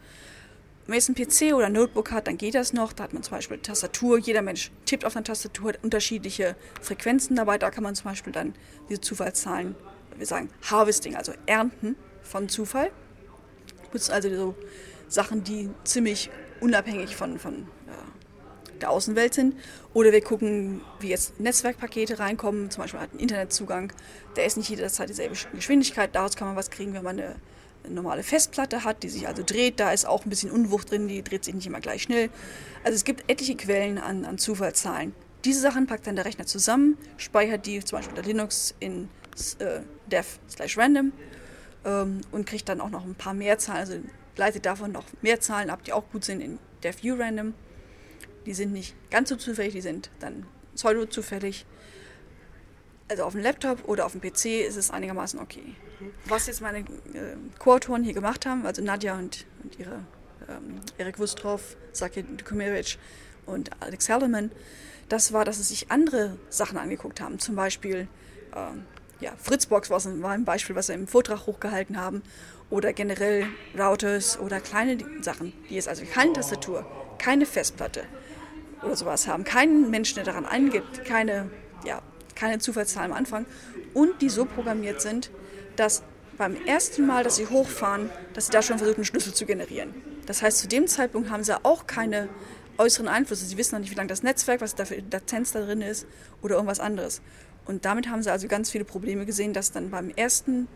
Wenn 0.85 0.91
man 0.93 0.99
jetzt 0.99 1.09
einen 1.09 1.51
PC 1.51 1.53
oder 1.53 1.65
ein 1.65 1.73
Notebook 1.73 2.11
hat, 2.11 2.27
dann 2.27 2.37
geht 2.37 2.55
das 2.55 2.71
noch. 2.71 2.93
Da 2.93 3.03
hat 3.03 3.13
man 3.13 3.21
zum 3.21 3.35
Beispiel 3.35 3.55
eine 3.55 3.63
Tastatur. 3.63 4.19
Jeder 4.19 4.41
Mensch 4.41 4.71
tippt 4.85 5.03
auf 5.03 5.15
einer 5.15 5.25
Tastatur, 5.25 5.69
hat 5.69 5.83
unterschiedliche 5.83 6.55
Frequenzen 6.81 7.35
dabei. 7.35 7.57
Da 7.57 7.71
kann 7.71 7.83
man 7.83 7.93
zum 7.93 8.05
Beispiel 8.05 8.31
dann 8.31 8.53
diese 8.89 9.01
Zufallszahlen, 9.01 9.75
wir 10.15 10.25
sagen 10.25 10.49
Harvesting, 10.69 11.15
also 11.15 11.33
Ernten 11.45 11.97
von 12.23 12.47
Zufall. 12.47 12.91
Das 13.91 14.05
sind 14.05 14.15
also 14.15 14.29
so 14.33 14.55
Sachen, 15.09 15.43
die 15.43 15.69
ziemlich 15.83 16.29
unabhängig 16.61 17.15
von, 17.15 17.37
von 17.37 17.67
der 18.81 18.89
Außenwelt 18.89 19.33
sind. 19.33 19.55
Oder 19.93 20.11
wir 20.11 20.21
gucken, 20.21 20.81
wie 20.99 21.09
jetzt 21.09 21.39
Netzwerkpakete 21.39 22.19
reinkommen. 22.19 22.69
Zum 22.69 22.83
Beispiel 22.83 22.99
hat 22.99 23.13
ein 23.13 23.19
Internetzugang, 23.19 23.91
der 24.35 24.45
ist 24.45 24.57
nicht 24.57 24.69
jederzeit 24.69 25.09
dieselbe 25.09 25.35
Geschwindigkeit. 25.53 26.15
Daraus 26.15 26.35
kann 26.35 26.47
man 26.47 26.55
was 26.55 26.69
kriegen, 26.69 26.93
wenn 26.93 27.03
man 27.03 27.19
eine, 27.19 27.35
normale 27.89 28.23
Festplatte 28.23 28.83
hat, 28.83 29.03
die 29.03 29.09
sich 29.09 29.27
also 29.27 29.43
dreht. 29.45 29.79
Da 29.79 29.91
ist 29.91 30.05
auch 30.05 30.25
ein 30.25 30.29
bisschen 30.29 30.51
Unwucht 30.51 30.91
drin, 30.91 31.07
die 31.07 31.23
dreht 31.23 31.45
sich 31.45 31.53
nicht 31.53 31.67
immer 31.67 31.79
gleich 31.79 32.03
schnell. 32.03 32.29
Also 32.83 32.95
es 32.95 33.03
gibt 33.03 33.29
etliche 33.31 33.55
Quellen 33.55 33.97
an, 33.97 34.25
an 34.25 34.37
Zufallszahlen. 34.37 35.13
Diese 35.45 35.61
Sachen 35.61 35.87
packt 35.87 36.07
dann 36.07 36.15
der 36.15 36.25
Rechner 36.25 36.45
zusammen, 36.45 36.97
speichert 37.17 37.65
die 37.65 37.79
zum 37.79 37.99
Beispiel 37.99 38.17
unter 38.17 38.27
Linux 38.27 38.75
in 38.79 39.07
äh, 39.59 39.81
dev 40.11 40.27
slash 40.49 40.77
random 40.77 41.13
ähm, 41.85 42.21
und 42.31 42.45
kriegt 42.45 42.67
dann 42.69 42.81
auch 42.81 42.89
noch 42.89 43.05
ein 43.05 43.15
paar 43.15 43.33
mehr 43.33 43.57
Zahlen, 43.57 43.79
also 43.79 43.99
leitet 44.35 44.65
davon 44.65 44.91
noch 44.91 45.05
mehr 45.21 45.39
Zahlen 45.39 45.69
ab, 45.69 45.83
die 45.83 45.93
auch 45.93 46.09
gut 46.11 46.25
sind 46.25 46.41
in 46.41 46.59
dev 46.83 46.97
urandom. 47.03 47.53
Die 48.47 48.53
sind 48.53 48.71
nicht 48.71 48.95
ganz 49.11 49.27
so 49.27 49.35
zufällig, 49.35 49.73
die 49.73 49.81
sind 49.81 50.09
dann 50.19 50.45
pseudo-zufällig. 50.73 51.65
Also 53.09 53.23
auf 53.23 53.33
dem 53.33 53.41
Laptop 53.41 53.87
oder 53.87 54.05
auf 54.05 54.13
dem 54.13 54.21
PC 54.21 54.65
ist 54.67 54.77
es 54.77 54.89
einigermaßen 54.89 55.39
okay. 55.39 55.75
Was 56.25 56.47
jetzt 56.47 56.61
meine 56.61 56.79
äh, 56.79 57.35
Co-Autoren 57.59 58.03
hier 58.03 58.13
gemacht 58.13 58.45
haben, 58.45 58.65
also 58.65 58.81
Nadja 58.81 59.17
und, 59.17 59.45
und 59.63 59.77
ihre 59.77 59.99
ähm, 60.47 60.79
Erik 60.97 61.19
Wustrow, 61.19 61.61
Saki 61.91 62.23
Dukumeric 62.23 62.97
und 63.45 63.69
Alex 63.81 64.09
Haldeman, 64.09 64.51
das 65.09 65.33
war, 65.33 65.43
dass 65.43 65.57
sie 65.57 65.63
sich 65.63 65.91
andere 65.91 66.37
Sachen 66.49 66.77
angeguckt 66.77 67.19
haben. 67.19 67.39
Zum 67.39 67.55
Beispiel 67.55 68.07
ähm, 68.55 68.85
ja, 69.19 69.33
Fritzbox 69.41 69.89
war 69.89 70.31
ein 70.31 70.45
Beispiel, 70.45 70.75
was 70.75 70.87
sie 70.87 70.93
im 70.93 71.07
Vortrag 71.07 71.47
hochgehalten 71.47 71.99
haben. 71.99 72.21
Oder 72.69 72.93
generell 72.93 73.47
Routers 73.77 74.39
oder 74.39 74.59
kleine 74.59 74.97
Sachen, 75.21 75.53
die 75.69 75.75
jetzt 75.75 75.87
also 75.87 76.03
keine 76.05 76.33
Tastatur, 76.33 76.85
keine 77.17 77.45
Festplatte, 77.45 78.03
oder 78.83 78.95
sowas 78.95 79.27
haben. 79.27 79.43
Keinen 79.43 79.89
Menschen, 79.89 80.15
der 80.15 80.23
daran 80.23 80.45
eingibt, 80.45 81.05
keine, 81.05 81.49
ja, 81.85 82.01
keine 82.35 82.59
Zufallszahl 82.59 83.05
am 83.05 83.13
Anfang 83.13 83.45
und 83.93 84.21
die 84.21 84.29
so 84.29 84.45
programmiert 84.45 85.01
sind, 85.01 85.31
dass 85.75 86.03
beim 86.37 86.55
ersten 86.65 87.05
Mal, 87.07 87.23
dass 87.23 87.37
sie 87.37 87.47
hochfahren, 87.47 88.09
dass 88.33 88.47
sie 88.47 88.51
da 88.51 88.61
schon 88.61 88.77
versuchen, 88.77 88.97
einen 88.97 89.05
Schlüssel 89.05 89.33
zu 89.33 89.45
generieren. 89.45 89.95
Das 90.27 90.41
heißt, 90.41 90.59
zu 90.59 90.67
dem 90.67 90.87
Zeitpunkt 90.87 91.31
haben 91.31 91.43
sie 91.43 91.65
auch 91.65 91.87
keine 91.87 92.29
äußeren 92.77 93.07
Einflüsse. 93.07 93.45
Sie 93.45 93.57
wissen 93.57 93.75
noch 93.75 93.79
nicht, 93.79 93.91
wie 93.91 93.95
lang 93.95 94.07
das 94.07 94.23
Netzwerk, 94.23 94.61
was 94.61 94.75
da 94.75 94.85
für 94.85 95.01
Latenz 95.11 95.51
da 95.51 95.61
drin 95.61 95.81
ist 95.81 96.05
oder 96.41 96.55
irgendwas 96.55 96.79
anderes. 96.79 97.21
Und 97.65 97.85
damit 97.85 98.07
haben 98.07 98.21
sie 98.21 98.31
also 98.31 98.47
ganz 98.47 98.69
viele 98.69 98.85
Probleme 98.85 99.25
gesehen, 99.25 99.53
dass 99.53 99.71
dann 99.71 99.89
beim 99.89 100.09
ersten 100.09 100.67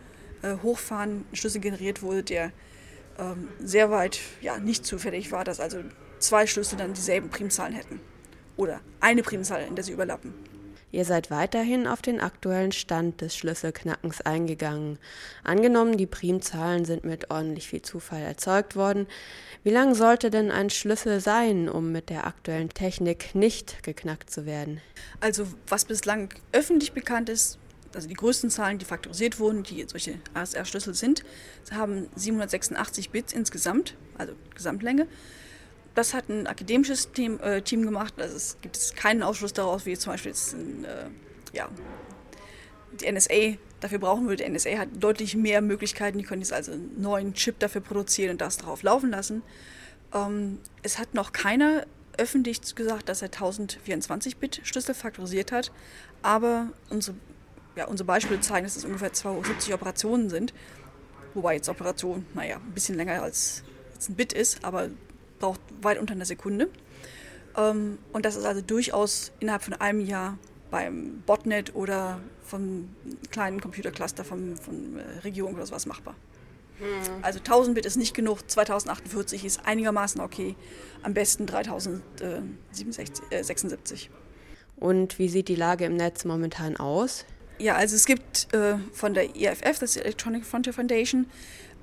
äh, 0.42 0.56
Hochfahren 0.64 1.26
ein 1.32 1.36
Schlüssel 1.36 1.62
generiert 1.62 2.02
wurde, 2.02 2.24
der 2.24 2.52
ähm, 3.20 3.50
sehr 3.64 3.92
weit 3.92 4.20
ja, 4.42 4.58
nicht 4.58 4.86
zufällig 4.86 5.32
war, 5.32 5.44
dass 5.44 5.60
also 5.60 5.80
zwei 6.22 6.48
Schlüssel 6.48 6.78
dann 6.78 6.94
dieselben 6.94 7.30
Primzahlen 7.30 7.74
hätten. 7.74 8.00
Oder 8.58 8.82
eine 9.00 9.24
Primzahl, 9.24 9.64
in 9.64 9.76
der 9.76 9.84
sie 9.84 9.92
überlappen. 9.92 10.34
Ihr 10.94 11.06
seid 11.06 11.32
weiterhin 11.32 11.88
auf 11.88 12.02
den 12.02 12.20
aktuellen 12.20 12.74
Stand 12.74 13.22
des 13.22 13.36
Schlüsselknackens 13.36 14.22
eingegangen. 14.22 15.00
Angenommen, 15.44 15.96
die 15.96 16.06
Primzahlen 16.06 16.84
sind 16.84 17.06
mit 17.06 17.32
ordentlich 17.32 17.70
viel 17.70 17.82
Zufall 17.82 18.22
erzeugt 18.22 18.76
worden. 18.76 19.08
Wie 19.64 19.70
lang 19.70 19.96
sollte 19.96 20.30
denn 20.30 20.52
ein 20.52 20.70
Schlüssel 20.70 21.22
sein, 21.22 21.70
um 21.70 21.94
mit 21.94 22.10
der 22.10 22.28
aktuellen 22.28 22.70
Technik 22.70 23.34
nicht 23.36 23.84
geknackt 23.84 24.30
zu 24.30 24.46
werden? 24.46 24.82
Also 25.22 25.48
was 25.68 25.86
bislang 25.86 26.34
öffentlich 26.52 26.92
bekannt 26.92 27.30
ist, 27.30 27.58
also 27.96 28.08
die 28.08 28.14
größten 28.14 28.50
Zahlen, 28.50 28.78
die 28.78 28.86
faktorisiert 28.86 29.40
wurden, 29.40 29.64
die 29.64 29.86
solche 29.88 30.16
ASR-Schlüssel 30.34 30.94
sind, 30.94 31.24
haben 31.72 32.08
786 32.16 33.12
Bits 33.12 33.34
insgesamt, 33.34 33.96
also 34.18 34.34
Gesamtlänge. 34.56 35.08
Das 35.94 36.14
hat 36.14 36.30
ein 36.30 36.48
akademisches 36.48 37.12
Team, 37.12 37.40
äh, 37.42 37.62
Team 37.62 37.84
gemacht. 37.84 38.14
Also 38.18 38.36
es 38.36 38.58
gibt 38.62 38.96
keinen 38.96 39.24
Ausschluss 39.24 39.54
daraus, 39.54 39.86
wie 39.86 39.98
zum 39.98 40.14
Beispiel 40.14 40.32
jetzt 40.32 40.54
ein, 40.54 40.86
äh, 40.86 41.08
ja, 41.54 41.70
die 43.00 43.12
NSA 43.12 43.58
dafür 43.82 44.00
brauchen 44.00 44.28
würde. 44.28 44.44
Die 44.44 44.50
NSA 44.50 44.78
hat 44.78 44.90
deutlich 45.00 45.36
mehr 45.36 45.62
Möglichkeiten. 45.62 46.18
Die 46.18 46.24
können 46.24 46.42
jetzt 46.42 46.54
also 46.54 46.72
einen 46.72 47.02
neuen 47.02 47.34
Chip 47.34 47.60
dafür 47.60 47.82
produzieren 47.82 48.32
und 48.32 48.42
das 48.42 48.58
darauf 48.58 48.84
laufen 48.84 49.10
lassen. 49.10 49.44
Ähm, 50.14 50.60
es 50.82 50.98
hat 50.98 51.14
noch 51.14 51.34
keiner 51.34 51.86
öffentlich 52.18 52.76
gesagt, 52.76 53.10
dass 53.10 53.22
er 53.22 53.30
1024-Bit-Schlüssel 53.30 54.96
faktorisiert 54.96 55.52
hat. 55.52 55.72
Aber 56.22 56.70
unsere, 56.90 57.18
ja, 57.76 57.86
unsere 57.86 58.06
Beispiele 58.06 58.40
zeigen, 58.40 58.66
dass 58.66 58.76
es 58.76 58.86
ungefähr 58.86 59.12
270 59.12 59.74
Operationen 59.74 60.30
sind. 60.30 60.54
Wobei 61.34 61.56
jetzt 61.56 61.70
Operation, 61.70 62.26
naja, 62.34 62.58
ein 62.58 62.74
bisschen 62.74 62.96
länger 62.96 63.22
als 63.22 63.64
ein 64.08 64.16
Bit 64.16 64.34
ist, 64.34 64.64
aber 64.64 64.90
braucht 65.42 65.60
weit 65.82 66.00
unter 66.00 66.14
einer 66.14 66.26
Sekunde. 66.26 66.70
Ähm, 67.58 67.98
und 68.14 68.26
das 68.26 68.38
ist 68.38 68.46
also 68.46 68.62
durchaus 68.62 69.34
innerhalb 69.40 69.64
von 69.64 69.74
einem 69.74 70.00
Jahr 70.00 70.38
beim 70.70 71.22
Botnet 71.26 71.76
oder 71.76 72.22
vom 72.44 72.88
kleinen 73.30 73.60
Computercluster 73.60 74.24
von, 74.24 74.56
von 74.56 74.98
äh, 74.98 75.02
Regierung 75.24 75.56
oder 75.56 75.66
sowas 75.66 75.86
machbar. 75.86 76.16
Hm. 76.80 76.86
Also 77.22 77.40
1000 77.40 77.76
Bit 77.76 77.86
ist 77.86 77.98
nicht 77.98 78.14
genug, 78.14 78.50
2048 78.50 79.44
ist 79.46 79.66
einigermaßen 79.66 80.22
okay, 80.22 80.56
am 81.04 81.14
besten 81.14 81.46
3076. 81.46 84.10
Und 84.78 85.20
wie 85.20 85.28
sieht 85.30 85.48
die 85.48 85.56
Lage 85.56 85.86
im 85.86 85.96
Netz 85.96 86.26
momentan 86.26 86.76
aus? 86.78 87.26
Ja, 87.60 87.76
also 87.76 87.96
es 87.96 88.06
gibt 88.06 88.52
äh, 88.54 88.78
von 88.92 89.14
der 89.14 89.36
EFF, 89.36 89.78
das 89.80 89.96
Electronic 89.96 90.44
Frontier 90.44 90.74
Foundation, 90.74 91.28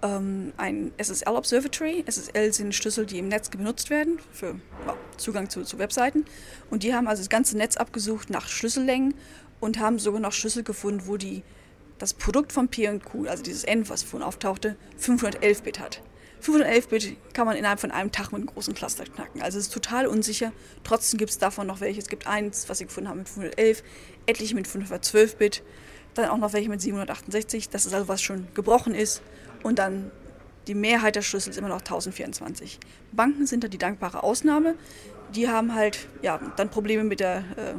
ähm, 0.02 0.52
ein 0.56 0.92
SSL 0.98 1.34
Observatory. 1.34 2.04
SSL 2.08 2.52
sind 2.52 2.74
Schlüssel, 2.74 3.06
die 3.06 3.18
im 3.18 3.28
Netz 3.28 3.48
benutzt 3.48 3.90
werden 3.90 4.18
für 4.32 4.60
ja, 4.86 4.96
Zugang 5.16 5.50
zu, 5.50 5.62
zu 5.62 5.78
Webseiten. 5.78 6.24
Und 6.70 6.82
die 6.82 6.94
haben 6.94 7.08
also 7.08 7.20
das 7.20 7.28
ganze 7.28 7.56
Netz 7.56 7.76
abgesucht 7.76 8.30
nach 8.30 8.48
Schlüssellängen 8.48 9.14
und 9.60 9.78
haben 9.78 9.98
sogar 9.98 10.20
noch 10.20 10.32
Schlüssel 10.32 10.62
gefunden, 10.62 11.02
wo 11.06 11.16
die, 11.16 11.42
das 11.98 12.14
Produkt 12.14 12.52
von 12.52 12.68
P 12.68 12.88
und 12.88 13.04
Q, 13.04 13.26
also 13.26 13.42
dieses 13.42 13.64
N, 13.64 13.88
was 13.88 14.02
vorhin 14.02 14.26
auftauchte, 14.26 14.76
511 14.96 15.62
Bit 15.62 15.80
hat. 15.80 16.02
511 16.40 16.88
Bit 16.88 17.16
kann 17.34 17.46
man 17.46 17.56
innerhalb 17.56 17.80
von 17.80 17.90
einem 17.90 18.12
Tag 18.12 18.30
mit 18.30 18.40
einem 18.40 18.46
großen 18.46 18.74
Cluster 18.74 19.04
knacken. 19.04 19.42
Also 19.42 19.58
es 19.58 19.66
ist 19.66 19.74
total 19.74 20.06
unsicher. 20.06 20.52
Trotzdem 20.84 21.18
gibt 21.18 21.30
es 21.30 21.38
davon 21.38 21.66
noch 21.66 21.80
welche. 21.80 22.00
Es 22.00 22.08
gibt 22.08 22.26
eins, 22.26 22.68
was 22.68 22.78
sie 22.78 22.86
gefunden 22.86 23.08
haben 23.08 23.18
mit 23.18 23.28
511, 23.28 23.82
etliche 24.26 24.54
mit 24.54 24.68
512 24.68 25.36
Bit, 25.36 25.62
dann 26.14 26.26
auch 26.26 26.38
noch 26.38 26.52
welche 26.52 26.68
mit 26.68 26.80
768. 26.80 27.68
Das 27.70 27.86
ist 27.86 27.94
also 27.94 28.06
was 28.06 28.22
schon 28.22 28.46
gebrochen 28.54 28.94
ist. 28.94 29.22
Und 29.62 29.78
dann 29.78 30.10
die 30.66 30.74
Mehrheit 30.74 31.16
der 31.16 31.22
Schlüssel 31.22 31.50
ist 31.50 31.56
immer 31.56 31.68
noch 31.68 31.80
1024. 31.80 32.78
Banken 33.12 33.46
sind 33.46 33.64
da 33.64 33.68
die 33.68 33.78
dankbare 33.78 34.22
Ausnahme. 34.22 34.74
Die 35.34 35.48
haben 35.48 35.74
halt 35.74 36.08
ja, 36.22 36.40
dann 36.56 36.70
Probleme 36.70 37.04
mit 37.04 37.20
der 37.20 37.38
äh, 37.56 37.74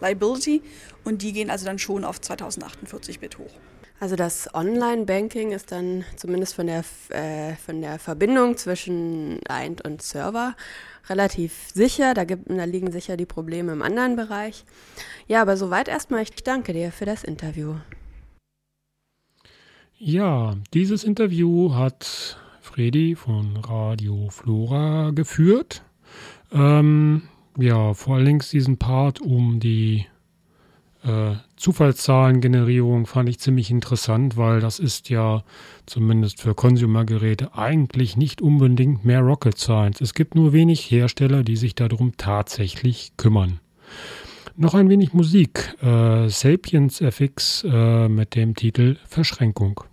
Liability 0.00 0.62
und 1.04 1.22
die 1.22 1.32
gehen 1.32 1.50
also 1.50 1.64
dann 1.64 1.78
schon 1.78 2.04
auf 2.04 2.20
2048 2.20 3.20
Bit 3.20 3.38
hoch. 3.38 3.52
Also 3.98 4.16
das 4.16 4.54
Online-Banking 4.54 5.52
ist 5.52 5.72
dann 5.72 6.04
zumindest 6.16 6.54
von 6.54 6.66
der, 6.66 6.84
äh, 7.10 7.54
von 7.56 7.82
der 7.82 7.98
Verbindung 7.98 8.56
zwischen 8.56 9.40
Client 9.44 9.84
und 9.84 10.00
Server 10.00 10.56
relativ 11.10 11.68
sicher. 11.74 12.14
Da, 12.14 12.24
gibt, 12.24 12.48
da 12.48 12.64
liegen 12.64 12.92
sicher 12.92 13.18
die 13.18 13.26
Probleme 13.26 13.72
im 13.72 13.82
anderen 13.82 14.16
Bereich. 14.16 14.64
Ja, 15.28 15.42
aber 15.42 15.58
soweit 15.58 15.88
erstmal. 15.88 16.22
Ich 16.22 16.34
danke 16.42 16.72
dir 16.72 16.92
für 16.92 17.04
das 17.04 17.24
Interview. 17.24 17.74
Ja, 20.02 20.56
dieses 20.72 21.04
Interview 21.04 21.74
hat 21.74 22.38
Fredi 22.62 23.16
von 23.16 23.58
Radio 23.58 24.30
Flora 24.30 25.10
geführt. 25.10 25.82
Ähm, 26.50 27.24
ja, 27.58 27.92
vor 27.92 28.16
allem 28.16 28.38
diesen 28.38 28.78
Part 28.78 29.20
um 29.20 29.60
die 29.60 30.06
äh, 31.04 31.32
Zufallszahlengenerierung 31.56 33.04
fand 33.04 33.28
ich 33.28 33.40
ziemlich 33.40 33.70
interessant, 33.70 34.38
weil 34.38 34.60
das 34.60 34.78
ist 34.78 35.10
ja 35.10 35.44
zumindest 35.84 36.40
für 36.40 36.54
Consumer-Geräte 36.54 37.54
eigentlich 37.54 38.16
nicht 38.16 38.40
unbedingt 38.40 39.04
mehr 39.04 39.20
Rocket 39.20 39.58
Science. 39.58 40.00
Es 40.00 40.14
gibt 40.14 40.34
nur 40.34 40.54
wenig 40.54 40.90
Hersteller, 40.90 41.42
die 41.42 41.56
sich 41.56 41.74
darum 41.74 42.16
tatsächlich 42.16 43.12
kümmern. 43.18 43.60
Noch 44.56 44.72
ein 44.72 44.88
wenig 44.88 45.12
Musik. 45.12 45.74
Äh, 45.82 46.30
Sapiens 46.30 47.02
FX 47.02 47.66
äh, 47.70 48.08
mit 48.08 48.34
dem 48.34 48.54
Titel 48.54 48.96
Verschränkung. 49.06 49.84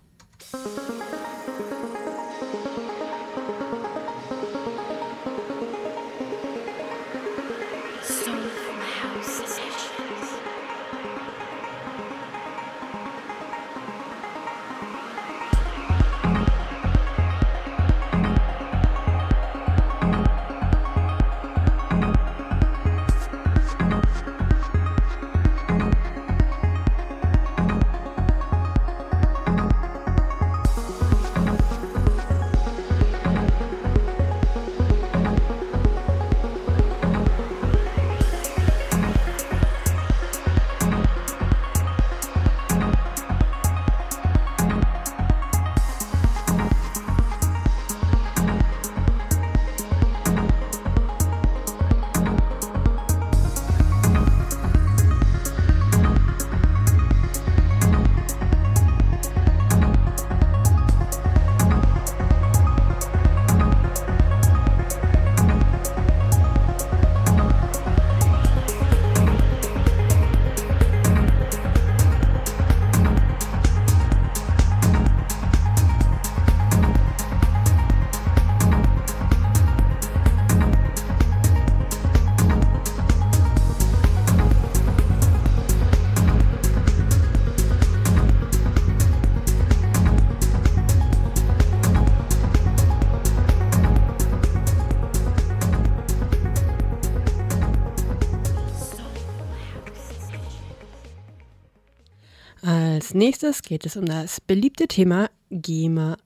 Nächstes 103.18 103.62
geht 103.62 103.84
es 103.84 103.96
um 103.96 104.06
das 104.06 104.40
beliebte 104.40 104.86
Thema 104.86 105.28
GEMA. 105.50 106.16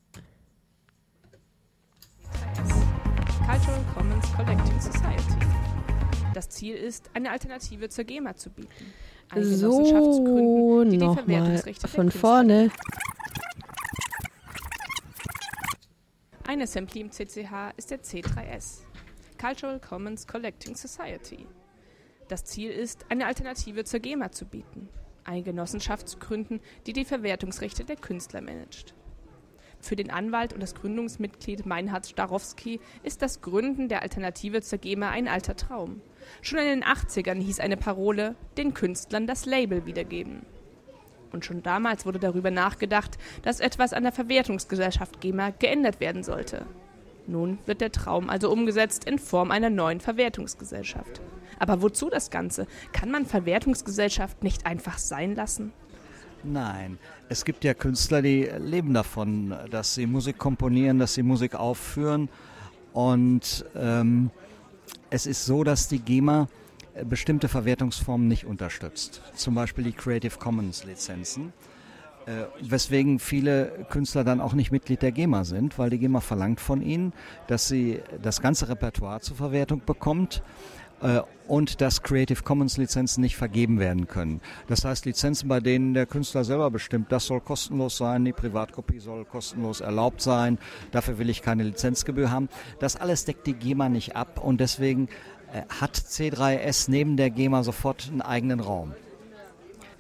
Cultural 3.39 3.85
Commons 3.95 4.33
Collecting 4.37 4.81
Society. 4.81 5.47
Das 6.35 6.49
Ziel 6.51 6.77
ist, 6.77 7.11
eine 7.15 7.31
Alternative 7.31 7.89
zur 7.89 8.05
GEMA 8.05 8.37
zu 8.37 8.51
bieten. 8.51 8.93
Ein 9.31 9.45
So, 9.45 10.85
nochmal 10.85 11.63
von 11.89 12.11
vorne. 12.11 12.71
Ein 16.47 16.61
Assembly 16.61 17.01
im 17.01 17.11
CCH 17.11 17.73
ist 17.77 17.91
der 17.91 18.03
C3S, 18.03 18.81
Cultural 19.41 19.81
Commons 19.81 20.27
Collecting 20.27 20.77
Society. 20.77 21.47
Das 22.29 22.45
Ziel 22.45 22.71
ist, 22.71 23.07
eine 23.09 23.27
Alternative 23.27 23.85
zur 23.85 24.01
GEMA 24.01 24.31
zu 24.31 24.45
bieten, 24.45 24.89
eine 25.25 25.43
Genossenschaft 25.43 26.09
zu 26.09 26.19
gründen, 26.19 26.61
die 26.87 26.93
die 26.93 27.05
Verwertungsrechte 27.05 27.85
der 27.85 27.97
Künstler 27.97 28.41
managt. 28.41 28.95
Für 29.81 29.97
den 29.97 30.11
Anwalt 30.11 30.53
und 30.53 30.61
das 30.61 30.77
Gründungsmitglied 30.77 31.67
Meinhard 31.67 32.07
Starowski 32.07 32.79
ist 33.03 33.21
das 33.21 33.43
Gründen 33.43 33.89
der 33.89 34.03
Alternative 34.03 34.63
zur 34.63 34.79
GEMA 34.79 35.11
ein 35.11 35.27
alter 35.27 35.57
Traum. 35.57 36.01
Schon 36.41 36.61
in 36.61 36.67
den 36.67 36.85
80ern 36.85 37.41
hieß 37.41 37.59
eine 37.59 37.77
Parole, 37.77 38.37
den 38.57 38.75
Künstlern 38.75 39.27
das 39.27 39.45
Label 39.45 39.85
wiedergeben. 39.85 40.47
Und 41.33 41.45
schon 41.45 41.65
damals 41.65 42.07
wurde 42.07 42.21
darüber 42.21 42.53
nachgedacht, 42.53 43.19
dass 43.43 43.59
etwas 43.59 43.93
an 43.93 44.05
der 44.05 44.13
Verwertungsgesellschaft 44.13 45.21
GEMA 45.21 45.51
geändert 45.51 45.99
werden 45.99 46.23
sollte. 46.23 46.67
Nun 47.27 47.59
wird 47.67 47.81
der 47.81 47.91
Traum 47.91 48.31
also 48.31 48.53
umgesetzt 48.53 49.05
in 49.05 49.19
Form 49.19 49.51
einer 49.51 49.71
neuen 49.71 50.01
Verwertungsgesellschaft. 50.01 51.21
Aber 51.59 51.83
wozu 51.83 52.11
das 52.11 52.31
Ganze? 52.31 52.67
Kann 52.93 53.11
man 53.11 53.27
Verwertungsgesellschaft 53.27 54.43
nicht 54.43 54.67
einfach 54.67 54.99
sein 54.99 55.35
lassen? 55.35 55.73
Nein, 56.45 56.99
es 57.29 57.45
gibt 57.45 57.63
ja 57.63 57.73
Künstler, 57.73 58.21
die 58.21 58.51
leben 58.59 58.95
davon, 58.95 59.55
dass 59.71 59.95
sie 59.95 60.07
Musik 60.07 60.39
komponieren, 60.39 60.99
dass 60.99 61.15
sie 61.15 61.23
Musik 61.23 61.55
aufführen. 61.55 62.29
Und 62.93 63.65
ähm, 63.77 64.31
es 65.11 65.27
ist 65.27 65.47
so, 65.47 65.63
dass 65.63 65.89
die 65.89 66.01
GEMA 66.01 66.49
äh, 66.95 67.05
bestimmte 67.05 67.49
Verwertungsformen 67.49 68.27
nicht 68.27 68.45
unterstützt. 68.45 69.23
Zum 69.35 69.55
Beispiel 69.55 69.85
die 69.85 69.93
Creative 69.93 70.37
Commons 70.39 70.85
Lizenzen. 70.85 71.53
Äh, 72.27 72.45
weswegen 72.61 73.19
viele 73.19 73.87
Künstler 73.91 74.23
dann 74.23 74.41
auch 74.41 74.53
nicht 74.53 74.71
Mitglied 74.71 75.03
der 75.03 75.11
GEMA 75.11 75.45
sind, 75.45 75.79
weil 75.79 75.91
die 75.91 75.99
GEMA 75.99 76.21
verlangt 76.21 76.61
von 76.61 76.81
ihnen, 76.81 77.13
dass 77.49 77.67
sie 77.67 78.01
das 78.23 78.41
ganze 78.41 78.69
Repertoire 78.69 79.21
zur 79.21 79.37
Verwertung 79.37 79.83
bekommt 79.85 80.43
und 81.49 81.81
dass 81.81 82.03
Creative 82.03 82.43
Commons 82.45 82.77
Lizenzen 82.77 83.23
nicht 83.23 83.37
vergeben 83.37 83.81
werden 83.81 84.07
können. 84.07 84.41
Das 84.69 84.85
heißt, 84.85 85.05
Lizenzen, 85.05 85.49
bei 85.49 85.59
denen 85.59 85.95
der 85.95 86.07
Künstler 86.07 86.45
selber 86.45 86.71
bestimmt, 86.71 87.11
das 87.11 87.27
soll 87.27 87.41
kostenlos 87.41 87.97
sein, 87.97 88.25
die 88.25 88.33
Privatkopie 88.33 89.01
soll 89.01 89.25
kostenlos 89.25 89.81
erlaubt 89.81 90.23
sein, 90.23 90.59
dafür 90.93 91.19
will 91.19 91.29
ich 91.29 91.43
keine 91.43 91.65
Lizenzgebühr 91.65 92.31
haben. 92.31 92.49
Das 92.79 92.97
alles 92.97 93.25
deckt 93.25 93.47
die 93.47 93.55
GEMA 93.55 93.89
nicht 93.89 94.15
ab 94.15 94.41
und 94.43 94.61
deswegen 94.61 95.09
äh, 95.53 95.63
hat 95.81 95.97
C3S 95.97 96.91
neben 96.91 97.17
der 97.17 97.31
GEMA 97.31 97.63
sofort 97.63 98.09
einen 98.11 98.23
eigenen 98.23 98.61
Raum. 98.61 98.95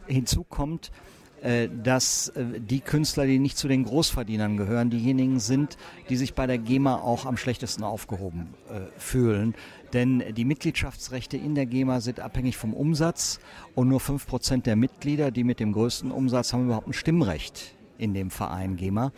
Hinzu 0.06 0.44
kommt, 0.44 0.90
äh, 1.42 1.68
dass 1.82 2.28
äh, 2.28 2.60
die 2.60 2.80
Künstler, 2.80 3.26
die 3.26 3.38
nicht 3.40 3.58
zu 3.58 3.66
den 3.66 3.84
Großverdienern 3.84 4.56
gehören, 4.56 4.90
diejenigen 4.90 5.40
sind, 5.40 5.76
die 6.08 6.16
sich 6.16 6.34
bei 6.34 6.46
der 6.46 6.58
GEMA 6.58 6.96
auch 6.96 7.26
am 7.26 7.36
schlechtesten 7.36 7.82
aufgehoben 7.82 8.54
äh, 8.70 8.98
fühlen. 8.98 9.54
Denn 9.92 10.22
die 10.34 10.44
Mitgliedschaftsrechte 10.44 11.36
in 11.36 11.54
der 11.54 11.66
GEMA 11.66 12.00
sind 12.00 12.20
abhängig 12.20 12.56
vom 12.56 12.72
Umsatz 12.72 13.40
und 13.74 13.88
nur 13.88 14.00
5% 14.00 14.62
der 14.62 14.76
Mitglieder, 14.76 15.30
die 15.30 15.44
mit 15.44 15.60
dem 15.60 15.72
größten 15.72 16.10
Umsatz 16.10 16.52
haben, 16.52 16.64
überhaupt 16.64 16.88
ein 16.88 16.92
Stimmrecht 16.92 17.74
in 17.98 18.14
dem 18.14 18.30
Verein 18.30 18.76
GEMA. 18.76 19.12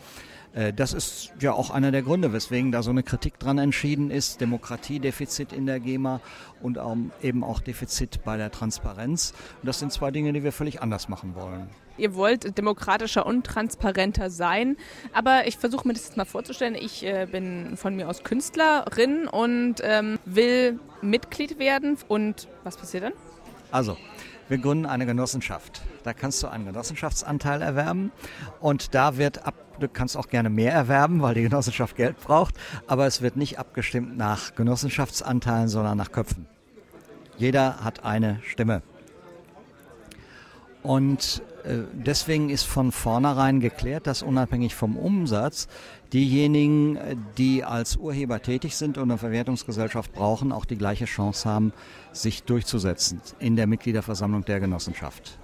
Äh, 0.53 0.73
Das 0.73 0.93
ist 0.93 1.33
ja 1.39 1.53
auch 1.53 1.69
einer 1.69 1.91
der 1.91 2.01
Gründe, 2.01 2.33
weswegen 2.33 2.71
da 2.71 2.83
so 2.83 2.91
eine 2.91 3.03
Kritik 3.03 3.39
dran 3.39 3.57
entschieden 3.57 4.11
ist. 4.11 4.41
Demokratiedefizit 4.41 5.53
in 5.53 5.65
der 5.65 5.79
GEMA 5.79 6.19
und 6.61 6.77
eben 7.21 7.43
auch 7.43 7.61
Defizit 7.61 8.23
bei 8.23 8.37
der 8.37 8.51
Transparenz. 8.51 9.33
Und 9.61 9.67
das 9.67 9.79
sind 9.79 9.91
zwei 9.91 10.11
Dinge, 10.11 10.33
die 10.33 10.43
wir 10.43 10.51
völlig 10.51 10.81
anders 10.81 11.09
machen 11.09 11.35
wollen. 11.35 11.69
Ihr 11.97 12.15
wollt 12.15 12.57
demokratischer 12.57 13.25
und 13.25 13.45
transparenter 13.45 14.29
sein, 14.29 14.77
aber 15.13 15.47
ich 15.47 15.57
versuche 15.57 15.87
mir 15.87 15.93
das 15.93 16.05
jetzt 16.05 16.17
mal 16.17 16.25
vorzustellen. 16.25 16.75
Ich 16.75 17.05
äh, 17.05 17.27
bin 17.31 17.77
von 17.77 17.95
mir 17.95 18.09
aus 18.09 18.23
Künstlerin 18.23 19.27
und 19.27 19.75
ähm, 19.81 20.19
will 20.25 20.79
Mitglied 21.01 21.59
werden. 21.59 21.97
Und 22.07 22.47
was 22.63 22.77
passiert 22.77 23.03
dann? 23.03 23.13
Also, 23.71 23.97
wir 24.47 24.57
gründen 24.57 24.85
eine 24.85 25.05
Genossenschaft. 25.05 25.81
Da 26.03 26.13
kannst 26.13 26.43
du 26.43 26.47
einen 26.47 26.65
Genossenschaftsanteil 26.65 27.61
erwerben 27.61 28.11
und 28.59 28.93
da 28.93 29.17
wird 29.17 29.45
ab, 29.45 29.55
du 29.79 29.87
kannst 29.87 30.17
auch 30.17 30.27
gerne 30.27 30.49
mehr 30.49 30.71
erwerben, 30.71 31.21
weil 31.21 31.33
die 31.33 31.41
Genossenschaft 31.41 31.95
Geld 31.95 32.19
braucht, 32.19 32.55
aber 32.87 33.07
es 33.07 33.21
wird 33.21 33.37
nicht 33.37 33.57
abgestimmt 33.57 34.17
nach 34.17 34.53
Genossenschaftsanteilen, 34.55 35.67
sondern 35.67 35.97
nach 35.97 36.11
Köpfen. 36.11 36.45
Jeder 37.37 37.83
hat 37.83 38.05
eine 38.05 38.39
Stimme. 38.43 38.81
Und 40.83 41.41
deswegen 41.93 42.49
ist 42.49 42.63
von 42.63 42.91
vornherein 42.91 43.59
geklärt, 43.59 44.07
dass 44.07 44.21
unabhängig 44.21 44.75
vom 44.75 44.97
Umsatz 44.97 45.67
diejenigen, 46.13 46.95
äh, 46.95 47.15
die 47.37 47.63
als 47.63 47.97
Urheber 47.97 48.41
tätig 48.41 48.75
sind 48.75 48.97
und 48.97 49.09
eine 49.09 49.17
Verwertungsgesellschaft 49.17 50.13
brauchen, 50.13 50.51
auch 50.51 50.65
die 50.65 50.77
gleiche 50.77 51.05
Chance 51.05 51.49
haben, 51.49 51.73
sich 52.13 52.43
durchzusetzen 52.43 53.21
in 53.39 53.55
der 53.55 53.67
Mitgliederversammlung 53.67 54.45
der 54.45 54.59
Genossenschaft. 54.59 55.37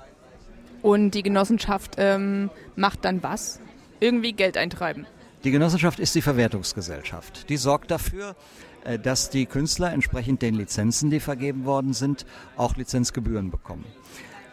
Und 0.82 1.12
die 1.12 1.24
Genossenschaft 1.24 1.96
ähm, 1.98 2.50
macht 2.76 3.06
dann 3.06 3.22
was? 3.22 3.60
Irgendwie 4.00 4.34
Geld 4.34 4.58
eintreiben. 4.58 5.06
Die 5.44 5.52
Genossenschaft 5.52 6.00
ist 6.00 6.16
die 6.16 6.22
Verwertungsgesellschaft. 6.22 7.50
Die 7.50 7.58
sorgt 7.58 7.92
dafür, 7.92 8.36
äh, 8.84 8.98
dass 8.98 9.30
die 9.30 9.46
Künstler 9.46 9.92
entsprechend 9.92 10.42
den 10.42 10.56
Lizenzen, 10.56 11.10
die 11.10 11.20
vergeben 11.20 11.66
worden 11.66 11.94
sind, 11.94 12.26
auch 12.58 12.76
Lizenzgebühren 12.78 13.52
bekommen. 13.52 13.86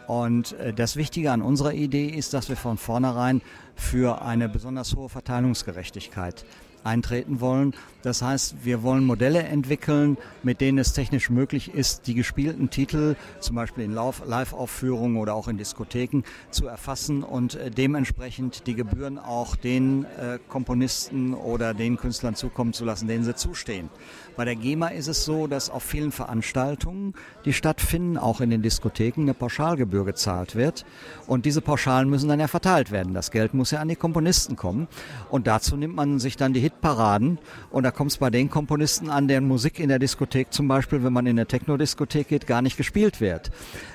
Und 0.09 0.53
äh, 0.53 0.73
das 0.73 0.95
Wichtige 0.95 1.31
an 1.31 1.43
unserer 1.43 1.73
Idee 1.73 2.07
ist, 2.07 2.33
dass 2.33 2.49
wir 2.49 2.55
von 2.55 2.79
vornherein 2.79 3.43
für 3.75 4.23
eine 4.23 4.49
besonders 4.49 4.95
hohe 4.95 5.07
Verteilungsgerechtigkeit 5.07 6.45
eintreten 6.83 7.41
wollen. 7.41 7.75
Das 8.01 8.21
heißt, 8.21 8.63
wir 8.63 8.81
wollen 8.81 9.05
Modelle 9.05 9.43
entwickeln, 9.43 10.17
mit 10.41 10.61
denen 10.61 10.77
es 10.77 10.93
technisch 10.93 11.29
möglich 11.29 11.73
ist, 11.73 12.07
die 12.07 12.13
gespielten 12.13 12.69
Titel, 12.69 13.15
zum 13.39 13.55
Beispiel 13.55 13.83
in 13.83 13.93
Live-Aufführungen 13.93 15.17
oder 15.17 15.33
auch 15.33 15.47
in 15.47 15.57
Diskotheken, 15.57 16.23
zu 16.49 16.67
erfassen 16.67 17.23
und 17.23 17.55
äh, 17.55 17.69
dementsprechend 17.69 18.67
die 18.67 18.75
Gebühren 18.75 19.17
auch 19.17 19.55
den 19.55 20.05
äh, 20.05 20.39
Komponisten 20.47 21.33
oder 21.33 21.73
den 21.73 21.97
Künstlern 21.97 22.35
zukommen 22.35 22.73
zu 22.73 22.85
lassen, 22.85 23.07
denen 23.07 23.23
sie 23.23 23.35
zustehen. 23.35 23.89
Bei 24.39 24.45
der 24.45 24.55
GEMA 24.55 24.87
ist 24.87 25.07
es 25.07 25.25
so, 25.25 25.47
dass 25.47 25.69
auf 25.69 25.83
vielen 25.83 26.13
Veranstaltungen, 26.13 27.13
die 27.43 27.51
stattfinden, 27.51 28.17
auch 28.17 28.39
in 28.39 28.49
den 28.49 28.61
Diskotheken, 28.61 29.23
eine 29.23 29.33
Pauschalgebühr 29.33 30.05
gezahlt 30.05 30.55
wird. 30.55 30.85
Und 31.27 31.45
diese 31.45 31.59
Pauschalen 31.59 32.09
müssen 32.09 32.29
dann 32.29 32.39
ja 32.39 32.47
verteilt 32.47 32.89
werden. 32.89 33.13
Das 33.13 33.31
Geld 33.31 33.53
muss 33.53 33.71
ja 33.71 33.81
an 33.81 33.89
die 33.89 33.97
Komponisten 33.97 34.55
kommen. 34.55 34.87
Und 35.29 35.47
dazu 35.47 35.75
nimmt 35.75 35.93
man 35.93 36.19
sich 36.19 36.37
dann 36.37 36.53
die 36.53 36.61
Hitparaden. 36.61 37.37
Und 37.69 37.83
da 37.89 37.95
kommt 37.95 38.11
es 38.11 38.17
bei 38.17 38.29
den 38.29 38.51
Komponisten 38.51 39.09
an, 39.09 39.27
deren 39.27 39.47
Musik 39.47 39.79
in 39.79 39.89
der 39.89 39.97
Diskothek 39.97 40.53
zum 40.53 40.67
Beispiel, 40.67 41.03
wenn 41.03 41.11
man 41.11 41.25
in 41.25 41.39
eine 41.39 41.47
Techno-Diskothek 41.47 42.27
geht, 42.27 42.45
gar 42.45 42.61
nicht 42.61 42.77
gespielt 42.77 43.19
wird. 43.19 43.49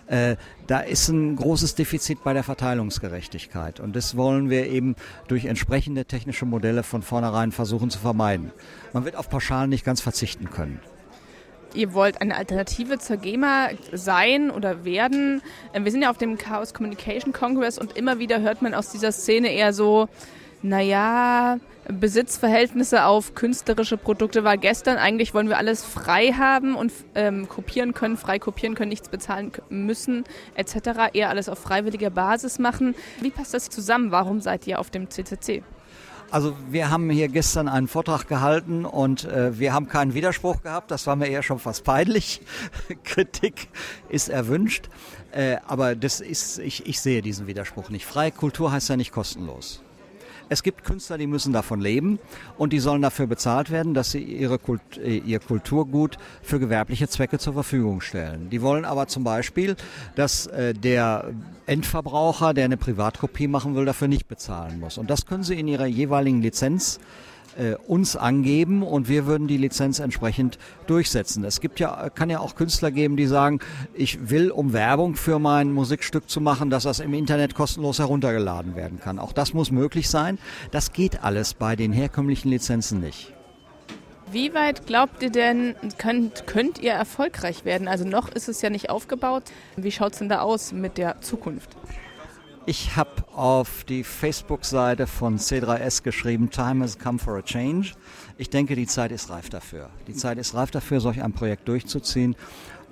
Äh, 0.09 0.34
da 0.66 0.80
ist 0.80 1.07
ein 1.11 1.36
großes 1.36 1.76
Defizit 1.76 2.24
bei 2.24 2.32
der 2.32 2.42
Verteilungsgerechtigkeit. 2.42 3.78
Und 3.78 3.95
das 3.95 4.16
wollen 4.16 4.51
wir 4.51 4.66
eben 4.66 4.97
durch 5.28 5.45
entsprechende 5.45 6.07
technische 6.07 6.45
Modelle 6.45 6.82
von 6.82 7.03
vornherein 7.03 7.53
versuchen 7.53 7.88
zu 7.88 8.01
vermeiden. 8.01 8.51
Man 8.92 9.05
wird 9.05 9.14
auf 9.14 9.28
Pauschalen 9.28 9.70
nicht 9.70 9.84
ganz 9.84 10.01
verzichten 10.01 10.51
können. 10.51 10.80
Ihr 11.72 11.95
wollt 11.95 12.20
eine 12.20 12.34
Alternative 12.34 12.99
zur 12.99 13.18
GEMA 13.18 13.68
sein 13.92 14.51
oder 14.51 14.84
werden. 14.84 15.40
Ähm, 15.72 15.84
Wir 15.84 15.92
sind 15.92 16.03
ja 16.03 16.11
auf 16.11 16.18
dem 16.18 16.36
Chaos 16.36 16.74
Communication 16.74 17.32
Congress 17.32 17.78
und 17.78 17.97
immer 17.97 18.18
wieder 18.18 18.40
hört 18.40 18.61
man 18.61 18.74
aus 18.74 18.90
dieser 18.90 19.12
Szene 19.12 19.53
eher 19.53 19.72
so, 19.72 20.09
naja, 20.62 21.61
Besitzverhältnisse 21.89 23.05
auf 23.05 23.35
künstlerische 23.35 23.97
Produkte 23.97 24.45
war 24.45 24.57
gestern. 24.57 24.97
Eigentlich 24.97 25.35
wollen 25.35 25.49
wir 25.49 25.59
alles 25.59 25.85
frei 25.85 26.32
haben 26.32 26.74
und 26.74 26.93
ähm, 27.14 27.49
kopieren 27.49 27.93
können, 27.93 28.16
frei 28.16 28.39
kopieren 28.39 28.74
können, 28.74 28.89
nichts 28.89 29.09
bezahlen 29.09 29.53
müssen, 29.68 30.24
etc. 30.55 31.11
Eher 31.12 31.28
alles 31.28 31.49
auf 31.49 31.59
freiwilliger 31.59 32.11
Basis 32.11 32.59
machen. 32.59 32.95
Wie 33.20 33.30
passt 33.30 33.55
das 33.55 33.68
zusammen? 33.68 34.11
Warum 34.11 34.41
seid 34.41 34.66
ihr 34.66 34.80
auf 34.80 34.91
dem 34.91 35.11
CCC? 35.11 35.62
Also 36.30 36.57
wir 36.68 36.91
haben 36.91 37.11
hier 37.11 37.28
gestern 37.28 37.68
einen 37.68 37.87
Vortrag 37.87 38.26
gehalten 38.26 38.85
und 38.85 39.24
äh, 39.24 39.59
wir 39.59 39.72
haben 39.72 39.89
keinen 39.89 40.14
Widerspruch 40.14 40.62
gehabt. 40.62 40.91
Das 40.91 41.07
war 41.07 41.16
mir 41.16 41.28
eher 41.28 41.43
schon 41.43 41.59
fast 41.59 41.85
peinlich. 41.85 42.41
Kritik 43.05 43.68
ist 44.09 44.30
erwünscht. 44.30 44.89
Äh, 45.32 45.59
aber 45.66 45.95
das 45.95 46.20
ist, 46.20 46.59
ich, 46.59 46.87
ich 46.87 47.01
sehe 47.01 47.22
diesen 47.22 47.47
Widerspruch 47.47 47.91
nicht. 47.91 48.07
Freie 48.07 48.32
Kultur 48.32 48.72
heißt 48.72 48.89
ja 48.89 48.97
nicht 48.97 49.12
kostenlos. 49.12 49.82
Es 50.49 50.62
gibt 50.62 50.84
Künstler, 50.84 51.18
die 51.18 51.26
müssen 51.26 51.53
davon 51.53 51.80
leben 51.80 52.18
und 52.59 52.72
die 52.72 52.78
sollen 52.78 53.03
dafür 53.03 53.26
bezahlt 53.26 53.70
werden, 53.70 53.95
dass 53.95 54.11
sie 54.11 54.22
ihre 54.22 54.59
Kult, 54.59 54.80
äh, 54.99 55.16
ihr 55.18 55.40
Kulturgut 55.40 56.18
für 56.42 56.59
gewerbliche 56.59 57.09
Zwecke 57.09 57.38
zur 57.38 57.55
Verfügung 57.55 58.01
stellen. 58.01 58.51
Die 58.51 58.62
wollen 58.62 58.84
aber 58.84 59.07
zum 59.07 59.24
Beispiel, 59.24 59.76
dass 60.14 60.47
äh, 60.47 60.74
der 60.74 61.32
Endverbraucher, 61.66 62.55
der 62.55 62.66
eine 62.66 62.76
Privatkopie 62.76 63.49
machen 63.49 63.74
will, 63.74 63.84
dafür 63.84 64.09
nicht 64.09 64.28
bezahlen 64.28 64.80
muss. 64.80 64.99
Und 64.99 65.11
das 65.11 65.26
können 65.26 65.42
sie 65.42 65.59
in 65.59 65.68
ihrer 65.68 65.86
jeweiligen 65.86 66.42
Lizenz 66.42 67.01
äh, 67.59 67.74
uns 67.86 68.16
angeben 68.16 68.82
und 68.82 69.09
wir 69.09 69.26
würden 69.26 69.48
die 69.48 69.57
Lizenz 69.57 69.98
entsprechend 69.98 70.59
durchsetzen. 70.86 71.44
Es 71.44 71.61
gibt 71.61 71.80
ja, 71.80 72.11
kann 72.11 72.30
ja 72.30 72.40
auch 72.40 72.55
Künstler 72.55 72.90
geben, 72.90 73.16
die 73.16 73.26
sagen, 73.26 73.61
ich 73.94 74.30
will, 74.30 74.50
um 74.50 74.72
Werbung 74.72 75.14
für 75.16 75.38
mein 75.38 75.72
Musikstück 75.72 76.28
zu 76.28 76.40
machen, 76.40 76.70
dass 76.70 76.84
das 76.84 77.00
im 77.00 77.14
Internet 77.14 77.55
kostenlos 77.55 77.98
heruntergeladen 77.98 78.76
werden 78.76 79.00
kann. 79.00 79.18
Auch 79.18 79.32
das 79.32 79.55
muss 79.55 79.70
möglich 79.70 80.09
sein. 80.09 80.38
Das 80.70 80.92
geht 80.92 81.22
alles 81.22 81.55
bei 81.55 81.76
den 81.76 81.92
herkömmlichen 81.92 82.50
Lizenzen 82.50 83.00
nicht. 83.00 83.32
Wie 84.32 84.52
weit 84.55 84.86
glaubt 84.86 85.22
ihr 85.22 85.30
denn, 85.30 85.76
könnt, 85.98 86.46
könnt 86.46 86.80
ihr 86.80 86.92
erfolgreich 86.92 87.64
werden? 87.64 87.86
Also 87.86 88.05
noch 88.05 88.28
ist 88.28 88.48
es 88.48 88.62
ja 88.62 88.70
nicht 88.70 88.90
aufgebaut. 88.90 89.44
Wie 89.76 89.92
schaut 89.92 90.14
es 90.14 90.18
denn 90.18 90.28
da 90.28 90.40
aus 90.40 90.72
mit 90.72 90.98
der 90.98 91.20
Zukunft? 91.20 91.70
Ich 92.66 92.96
habe 92.96 93.10
auf 93.34 93.84
die 93.84 94.04
Facebook-Seite 94.04 95.06
von 95.06 95.38
C3S 95.38 96.02
geschrieben, 96.02 96.48
Time 96.48 96.82
has 96.82 96.98
come 96.98 97.18
for 97.18 97.36
a 97.36 97.42
change. 97.42 97.92
Ich 98.38 98.48
denke, 98.48 98.74
die 98.74 98.86
Zeit 98.86 99.12
ist 99.12 99.28
reif 99.28 99.50
dafür. 99.50 99.90
Die 100.06 100.14
Zeit 100.14 100.38
ist 100.38 100.54
reif 100.54 100.70
dafür, 100.70 101.00
solch 101.00 101.22
ein 101.22 101.34
Projekt 101.34 101.68
durchzuziehen. 101.68 102.36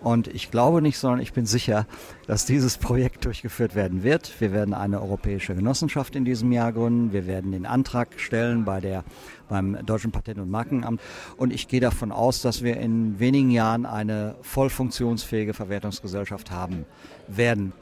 Und 0.02 0.28
ich 0.28 0.50
glaube 0.50 0.82
nicht, 0.82 0.98
sondern 0.98 1.20
ich 1.20 1.32
bin 1.32 1.46
sicher, 1.46 1.86
dass 2.26 2.44
dieses 2.44 2.76
Projekt 2.76 3.24
durchgeführt 3.24 3.74
werden 3.74 4.02
wird. 4.02 4.42
Wir 4.42 4.52
werden 4.52 4.74
eine 4.74 5.00
europäische 5.00 5.54
Genossenschaft 5.54 6.16
in 6.16 6.26
diesem 6.26 6.52
Jahr 6.52 6.74
gründen. 6.74 7.14
Wir 7.14 7.26
werden 7.26 7.52
den 7.52 7.64
Antrag 7.64 8.08
stellen 8.18 8.66
bei 8.66 8.80
der, 8.80 9.04
beim 9.48 9.86
Deutschen 9.86 10.12
Patent- 10.12 10.40
und 10.40 10.50
Markenamt. 10.50 11.00
Und 11.38 11.50
ich 11.50 11.66
gehe 11.66 11.80
davon 11.80 12.12
aus, 12.12 12.42
dass 12.42 12.62
wir 12.62 12.76
in 12.76 13.18
wenigen 13.20 13.50
Jahren 13.50 13.86
eine 13.86 14.34
voll 14.42 14.68
funktionsfähige 14.68 15.54
Verwertungsgesellschaft 15.54 16.50
haben 16.50 16.84
werden. 17.26 17.72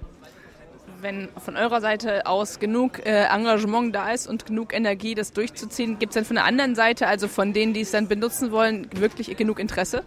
Wenn 1.03 1.29
von 1.37 1.57
eurer 1.57 1.81
Seite 1.81 2.27
aus 2.27 2.59
genug 2.59 3.05
äh, 3.07 3.25
Engagement 3.25 3.95
da 3.95 4.11
ist 4.13 4.27
und 4.27 4.47
genug 4.47 4.75
Energie, 4.75 5.15
das 5.15 5.33
durchzuziehen, 5.33 5.99
gibt 5.99 6.11
es 6.11 6.15
dann 6.15 6.25
von 6.25 6.37
der 6.37 6.45
anderen 6.45 6.75
Seite, 6.75 7.07
also 7.07 7.27
von 7.27 7.53
denen, 7.53 7.73
die 7.73 7.81
es 7.81 7.91
dann 7.91 8.07
benutzen 8.07 8.53
wollen, 8.53 8.87
wirklich 8.93 9.35
genug 9.37 9.59
Interesse? 9.59 10.03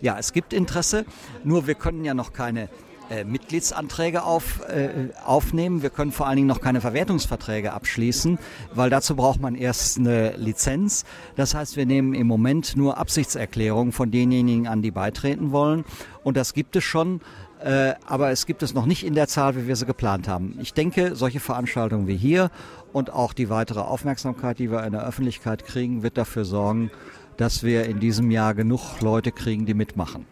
Ja, 0.00 0.18
es 0.18 0.32
gibt 0.32 0.52
Interesse, 0.52 1.04
nur 1.44 1.66
wir 1.66 1.74
können 1.74 2.04
ja 2.04 2.14
noch 2.14 2.32
keine 2.32 2.70
äh, 3.10 3.24
Mitgliedsanträge 3.24 4.22
auf, 4.22 4.60
äh, 4.68 5.08
aufnehmen. 5.24 5.82
Wir 5.82 5.90
können 5.90 6.12
vor 6.12 6.28
allen 6.28 6.36
Dingen 6.36 6.48
noch 6.48 6.60
keine 6.60 6.80
Verwertungsverträge 6.80 7.72
abschließen, 7.72 8.38
weil 8.72 8.88
dazu 8.88 9.16
braucht 9.16 9.40
man 9.40 9.56
erst 9.56 9.98
eine 9.98 10.36
Lizenz. 10.36 11.04
Das 11.34 11.54
heißt, 11.54 11.76
wir 11.76 11.86
nehmen 11.86 12.14
im 12.14 12.28
Moment 12.28 12.76
nur 12.76 12.98
Absichtserklärungen 12.98 13.92
von 13.92 14.12
denjenigen 14.12 14.68
an, 14.68 14.80
die 14.80 14.92
beitreten 14.92 15.50
wollen. 15.50 15.84
Und 16.22 16.36
das 16.36 16.54
gibt 16.54 16.76
es 16.76 16.84
schon. 16.84 17.20
Äh, 17.62 17.94
aber 18.06 18.30
es 18.30 18.46
gibt 18.46 18.62
es 18.62 18.72
noch 18.72 18.86
nicht 18.86 19.04
in 19.04 19.14
der 19.14 19.28
Zahl, 19.28 19.54
wie 19.54 19.66
wir 19.66 19.76
sie 19.76 19.84
geplant 19.84 20.28
haben. 20.28 20.58
Ich 20.62 20.72
denke, 20.72 21.14
solche 21.14 21.40
Veranstaltungen 21.40 22.06
wie 22.06 22.16
hier 22.16 22.50
und 22.92 23.12
auch 23.12 23.34
die 23.34 23.50
weitere 23.50 23.80
Aufmerksamkeit, 23.80 24.58
die 24.58 24.70
wir 24.70 24.84
in 24.84 24.92
der 24.92 25.06
Öffentlichkeit 25.06 25.66
kriegen, 25.66 26.02
wird 26.02 26.16
dafür 26.16 26.44
sorgen, 26.44 26.90
dass 27.36 27.62
wir 27.62 27.84
in 27.84 28.00
diesem 28.00 28.30
Jahr 28.30 28.54
genug 28.54 29.00
Leute 29.00 29.30
kriegen, 29.30 29.66
die 29.66 29.74
mitmachen. 29.74 30.26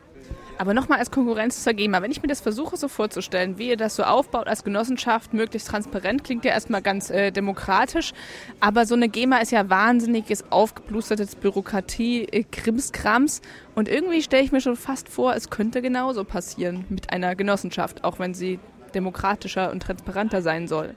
Aber 0.59 0.75
nochmal 0.75 0.99
als 0.99 1.13
Konkurrenz 1.13 1.63
zur 1.63 1.73
GEMA, 1.73 2.03
wenn 2.03 2.11
ich 2.11 2.21
mir 2.21 2.29
das 2.29 2.41
versuche 2.41 2.77
so 2.77 2.89
vorzustellen, 2.89 3.59
wie 3.59 3.69
ihr 3.69 3.77
das 3.77 3.95
so 3.95 4.03
aufbaut 4.03 4.49
als 4.49 4.65
Genossenschaft, 4.65 5.33
möglichst 5.33 5.69
transparent, 5.69 6.25
klingt 6.25 6.45
ja 6.45 6.51
erstmal 6.51 6.83
ganz 6.83 7.11
äh, 7.11 7.31
demokratisch, 7.31 8.13
aber 8.59 8.85
so 8.85 8.97
eine 8.97 9.09
GEMA 9.09 9.39
ist 9.39 9.53
ja 9.53 9.71
wahnsinniges, 9.71 10.51
aufgeblustertes 10.51 11.37
Bürokratie, 11.37 12.25
äh, 12.25 12.43
Krimskrams 12.43 13.41
und 13.77 13.89
irgendwie 13.89 14.21
stelle 14.21 14.43
ich 14.43 14.51
mir 14.51 14.61
schon 14.61 14.77
fast 14.77 15.09
vor, 15.09 15.37
es 15.37 15.49
könnte 15.49 15.81
genauso 15.81 16.25
passieren 16.25 16.85
mit 16.89 17.13
einer 17.13 17.37
Genossenschaft, 17.37 18.03
auch 18.03 18.19
wenn 18.19 18.35
sie 18.35 18.59
demokratischer 18.95 19.71
und 19.71 19.85
transparenter 19.85 20.43
sein 20.43 20.67
soll 20.67 20.95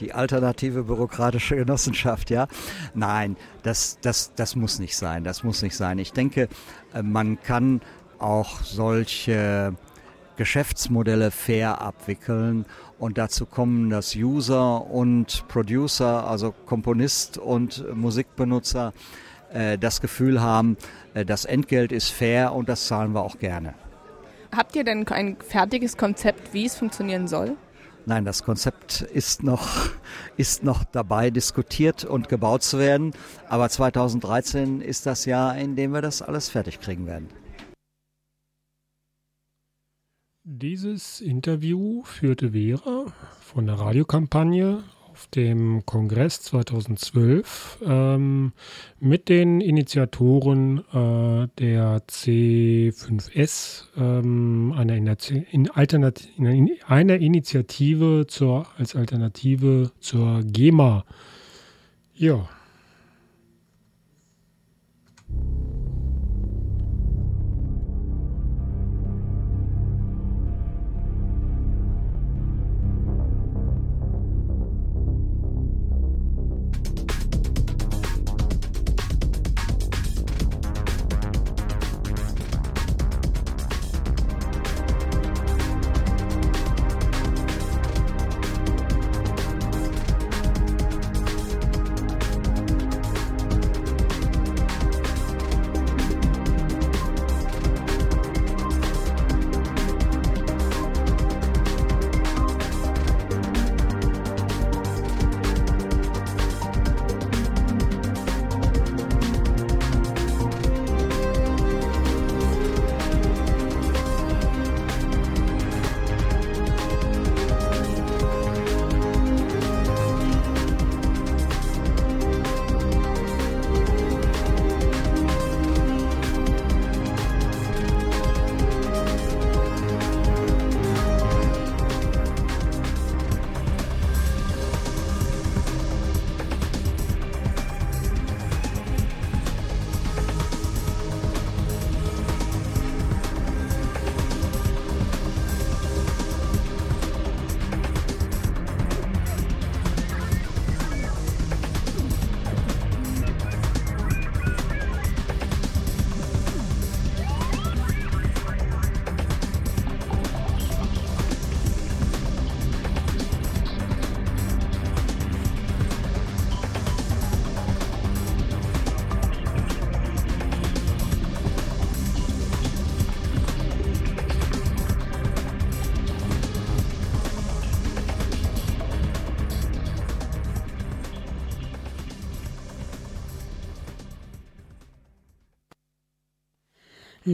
die 0.00 0.12
alternative 0.12 0.82
bürokratische 0.82 1.54
Genossenschaft, 1.54 2.28
ja. 2.28 2.48
Nein, 2.94 3.36
das, 3.62 3.98
das, 4.02 4.34
das 4.34 4.56
muss 4.56 4.80
nicht 4.80 4.96
sein. 4.96 5.22
Das 5.22 5.44
muss 5.44 5.62
nicht 5.62 5.76
sein. 5.76 6.00
Ich 6.00 6.12
denke, 6.12 6.48
äh, 6.92 7.02
man 7.02 7.40
kann 7.40 7.80
auch 8.24 8.62
solche 8.62 9.74
Geschäftsmodelle 10.36 11.30
fair 11.30 11.80
abwickeln 11.80 12.64
und 12.98 13.18
dazu 13.18 13.46
kommen, 13.46 13.90
dass 13.90 14.16
User 14.16 14.86
und 14.86 15.46
Producer, 15.48 16.26
also 16.26 16.52
Komponist 16.66 17.38
und 17.38 17.84
Musikbenutzer, 17.94 18.92
äh, 19.52 19.78
das 19.78 20.00
Gefühl 20.00 20.40
haben, 20.40 20.76
äh, 21.12 21.24
das 21.24 21.44
Entgelt 21.44 21.92
ist 21.92 22.08
fair 22.08 22.54
und 22.54 22.68
das 22.68 22.86
zahlen 22.86 23.12
wir 23.12 23.22
auch 23.22 23.38
gerne. 23.38 23.74
Habt 24.56 24.74
ihr 24.74 24.84
denn 24.84 25.06
ein 25.08 25.36
fertiges 25.46 25.96
Konzept, 25.96 26.54
wie 26.54 26.64
es 26.64 26.76
funktionieren 26.76 27.28
soll? 27.28 27.56
Nein, 28.06 28.24
das 28.24 28.42
Konzept 28.42 29.02
ist 29.02 29.42
noch, 29.42 29.68
ist 30.36 30.64
noch 30.64 30.84
dabei, 30.84 31.30
diskutiert 31.30 32.04
und 32.04 32.28
gebaut 32.28 32.62
zu 32.62 32.78
werden. 32.78 33.12
Aber 33.48 33.68
2013 33.68 34.80
ist 34.80 35.06
das 35.06 35.24
Jahr, 35.24 35.56
in 35.56 35.76
dem 35.76 35.92
wir 35.92 36.02
das 36.02 36.22
alles 36.22 36.48
fertig 36.48 36.80
kriegen 36.80 37.06
werden. 37.06 37.28
Dieses 40.46 41.22
Interview 41.22 42.02
führte 42.04 42.50
Vera 42.50 43.06
von 43.40 43.64
der 43.64 43.76
Radiokampagne 43.76 44.84
auf 45.10 45.26
dem 45.28 45.86
Kongress 45.86 46.42
2012 46.42 47.78
ähm, 47.82 48.52
mit 49.00 49.30
den 49.30 49.62
Initiatoren 49.62 50.80
äh, 50.92 51.48
der 51.58 52.02
C5S, 52.06 53.84
ähm, 53.96 54.74
einer, 54.76 55.16
in 55.50 55.70
Alternat 55.70 56.28
einer 56.36 57.16
Initiative 57.16 58.26
zur, 58.28 58.66
als 58.76 58.94
Alternative 58.94 59.92
zur 60.00 60.42
GEMA. 60.42 61.06
Ja. 62.12 62.50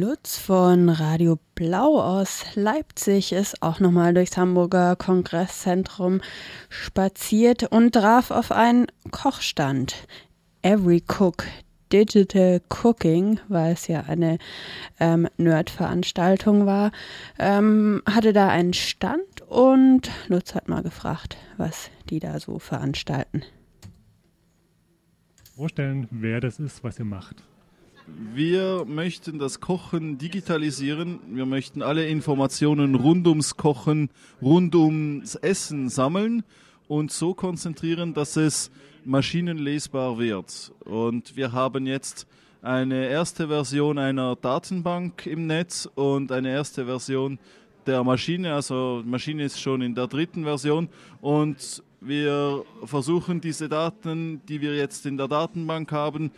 Lutz 0.00 0.38
von 0.38 0.88
Radio 0.88 1.38
Blau 1.54 2.00
aus 2.00 2.46
Leipzig 2.54 3.32
ist 3.32 3.62
auch 3.62 3.80
nochmal 3.80 4.14
durchs 4.14 4.38
Hamburger 4.38 4.96
Kongresszentrum 4.96 6.22
spaziert 6.70 7.64
und 7.64 7.92
traf 7.92 8.30
auf 8.30 8.50
einen 8.50 8.86
Kochstand. 9.10 10.06
Every 10.62 11.02
Cook 11.06 11.44
Digital 11.92 12.62
Cooking, 12.82 13.40
weil 13.48 13.74
es 13.74 13.88
ja 13.88 14.04
eine 14.04 14.38
ähm, 15.00 15.28
Nerd-Veranstaltung 15.36 16.64
war, 16.64 16.92
ähm, 17.38 18.00
hatte 18.06 18.32
da 18.32 18.48
einen 18.48 18.72
Stand 18.72 19.42
und 19.48 20.10
Lutz 20.28 20.54
hat 20.54 20.66
mal 20.66 20.82
gefragt, 20.82 21.36
was 21.58 21.90
die 22.08 22.20
da 22.20 22.40
so 22.40 22.58
veranstalten. 22.58 23.42
Vorstellen, 25.56 26.08
wer 26.10 26.40
das 26.40 26.58
ist, 26.58 26.82
was 26.82 26.98
ihr 26.98 27.04
macht. 27.04 27.44
Wir 28.34 28.84
möchten 28.86 29.38
das 29.38 29.60
Kochen 29.60 30.18
digitalisieren. 30.18 31.20
Wir 31.28 31.46
möchten 31.46 31.82
alle 31.82 32.06
Informationen 32.06 32.94
rund 32.94 33.26
ums 33.26 33.56
Kochen, 33.56 34.10
rund 34.40 34.74
ums 34.74 35.34
Essen 35.36 35.88
sammeln 35.88 36.42
und 36.88 37.12
so 37.12 37.34
konzentrieren, 37.34 38.14
dass 38.14 38.36
es 38.36 38.70
maschinenlesbar 39.04 40.18
wird. 40.18 40.72
Und 40.84 41.36
wir 41.36 41.52
haben 41.52 41.86
jetzt 41.86 42.26
eine 42.62 43.08
erste 43.08 43.48
Version 43.48 43.98
einer 43.98 44.36
Datenbank 44.36 45.26
im 45.26 45.46
Netz 45.46 45.88
und 45.94 46.32
eine 46.32 46.50
erste 46.50 46.86
Version 46.86 47.38
der 47.86 48.04
Maschine. 48.04 48.54
Also 48.54 49.02
die 49.02 49.08
Maschine 49.08 49.44
ist 49.44 49.60
schon 49.60 49.82
in 49.82 49.94
der 49.94 50.06
dritten 50.06 50.44
Version 50.44 50.88
und 51.20 51.82
wir 52.00 52.64
versuchen 52.84 53.40
diese 53.40 53.68
Daten, 53.68 54.40
die 54.48 54.60
wir 54.60 54.74
jetzt 54.74 55.04
in 55.04 55.16
der 55.16 55.28
Datenbank 55.28 55.92
haben, 55.92 56.30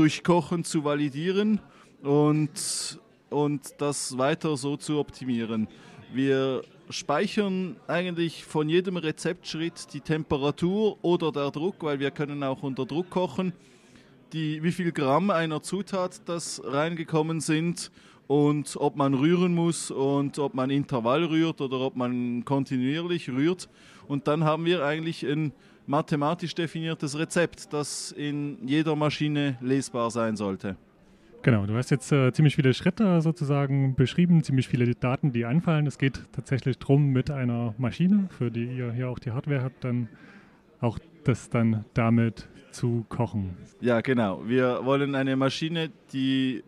durch 0.00 0.24
Kochen 0.24 0.64
zu 0.64 0.82
validieren 0.82 1.60
und, 2.02 2.98
und 3.28 3.74
das 3.76 4.16
weiter 4.16 4.56
so 4.56 4.78
zu 4.78 4.98
optimieren. 4.98 5.68
Wir 6.14 6.62
speichern 6.88 7.76
eigentlich 7.86 8.46
von 8.46 8.70
jedem 8.70 8.96
Rezeptschritt 8.96 9.92
die 9.92 10.00
Temperatur 10.00 10.96
oder 11.04 11.30
der 11.32 11.50
Druck, 11.50 11.82
weil 11.82 12.00
wir 12.00 12.10
können 12.12 12.42
auch 12.42 12.62
unter 12.62 12.86
Druck 12.86 13.10
kochen, 13.10 13.52
die, 14.32 14.62
wie 14.62 14.72
viel 14.72 14.90
Gramm 14.90 15.28
einer 15.28 15.60
Zutat 15.60 16.22
das 16.24 16.62
reingekommen 16.64 17.40
sind 17.40 17.90
und 18.26 18.78
ob 18.78 18.96
man 18.96 19.12
rühren 19.12 19.54
muss 19.54 19.90
und 19.90 20.38
ob 20.38 20.54
man 20.54 20.70
Intervall 20.70 21.24
rührt 21.24 21.60
oder 21.60 21.78
ob 21.80 21.94
man 21.94 22.46
kontinuierlich 22.46 23.28
rührt. 23.28 23.68
Und 24.08 24.28
dann 24.28 24.44
haben 24.44 24.64
wir 24.64 24.82
eigentlich 24.82 25.26
ein 25.26 25.52
mathematisch 25.90 26.54
definiertes 26.54 27.18
Rezept, 27.18 27.72
das 27.72 28.12
in 28.12 28.58
jeder 28.66 28.94
Maschine 28.94 29.58
lesbar 29.60 30.12
sein 30.12 30.36
sollte. 30.36 30.76
Genau, 31.42 31.66
du 31.66 31.74
hast 31.74 31.90
jetzt 31.90 32.12
äh, 32.12 32.32
ziemlich 32.32 32.54
viele 32.54 32.72
Schritte 32.74 33.20
sozusagen 33.20 33.96
beschrieben, 33.96 34.44
ziemlich 34.44 34.68
viele 34.68 34.94
Daten, 34.94 35.32
die 35.32 35.44
anfallen. 35.44 35.86
Es 35.88 35.98
geht 35.98 36.22
tatsächlich 36.32 36.78
darum, 36.78 37.08
mit 37.08 37.30
einer 37.30 37.74
Maschine, 37.76 38.28
für 38.38 38.52
die 38.52 38.66
ihr 38.66 38.92
hier 38.92 39.08
auch 39.08 39.18
die 39.18 39.32
Hardware 39.32 39.64
habt, 39.64 39.82
dann 39.82 40.08
auch 40.80 40.98
das 41.24 41.50
dann 41.50 41.84
damit 41.94 42.48
zu 42.70 43.04
kochen. 43.08 43.56
Ja, 43.80 44.00
genau. 44.00 44.46
Wir 44.46 44.84
wollen 44.84 45.16
eine 45.16 45.34
Maschine, 45.34 45.90
die 46.12 46.62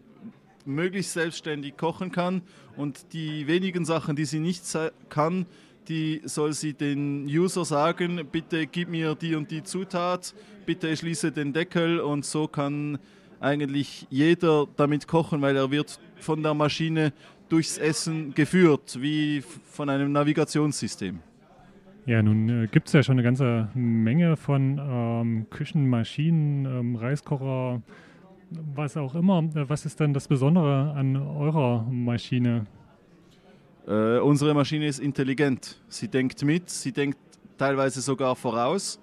möglichst 0.65 1.13
selbstständig 1.13 1.77
kochen 1.77 2.11
kann 2.11 2.43
und 2.77 3.13
die 3.13 3.47
wenigen 3.47 3.85
Sachen, 3.85 4.17
die 4.17 4.25
sie 4.25 4.41
nicht 4.41 4.65
kann, 5.11 5.47
die 5.89 6.21
soll 6.25 6.53
sie 6.53 6.75
den 6.75 7.25
User 7.27 7.65
sagen, 7.65 8.21
bitte 8.31 8.67
gib 8.67 8.89
mir 8.89 9.15
die 9.15 9.35
und 9.35 9.51
die 9.51 9.63
Zutat, 9.63 10.35
bitte 10.67 10.97
schließe 10.97 11.33
den 11.33 11.53
Deckel 11.53 12.01
und 12.01 12.25
so 12.25 12.47
kann 12.47 12.99
eigentlich 13.41 14.07
jeder 14.09 14.67
damit 14.77 15.09
kochen, 15.09 15.43
weil 15.43 15.57
er 15.57 15.71
wird 15.71 15.99
von 16.21 16.43
der 16.43 16.55
Maschine 16.55 17.13
durchs 17.49 17.77
Essen 17.79 18.33
geführt, 18.35 18.99
wie 19.01 19.43
von 19.43 19.91
einem 19.91 20.13
Navigationssystem. 20.13 21.19
Ja, 22.07 22.23
nun 22.23 22.49
äh, 22.49 22.67
gibt 22.67 22.89
es 22.89 22.95
ja 22.95 23.03
schon 23.03 23.15
eine 23.15 23.23
ganze 23.23 23.69
Menge 23.75 24.37
von 24.37 24.81
ähm, 24.83 25.47
Küchenmaschinen, 25.51 26.65
ähm, 26.65 26.97
Reiskocher, 26.97 27.83
was 28.75 28.97
auch 28.97 29.15
immer. 29.15 29.43
Was 29.69 29.87
ist 29.87 30.01
denn 30.01 30.13
das 30.13 30.27
Besondere 30.29 30.93
an 30.95 31.17
eurer 31.17 31.87
Maschine? 31.91 32.67
Äh, 33.87 34.19
unsere 34.19 34.55
Maschine 34.55 34.87
ist 34.87 35.01
intelligent. 35.01 35.81
Sie 35.89 36.09
denkt 36.09 36.43
mit, 36.45 36.71
sie 36.71 36.93
denkt 36.93 37.19
teilweise 37.59 38.01
sogar 38.01 38.37
voraus 38.37 38.99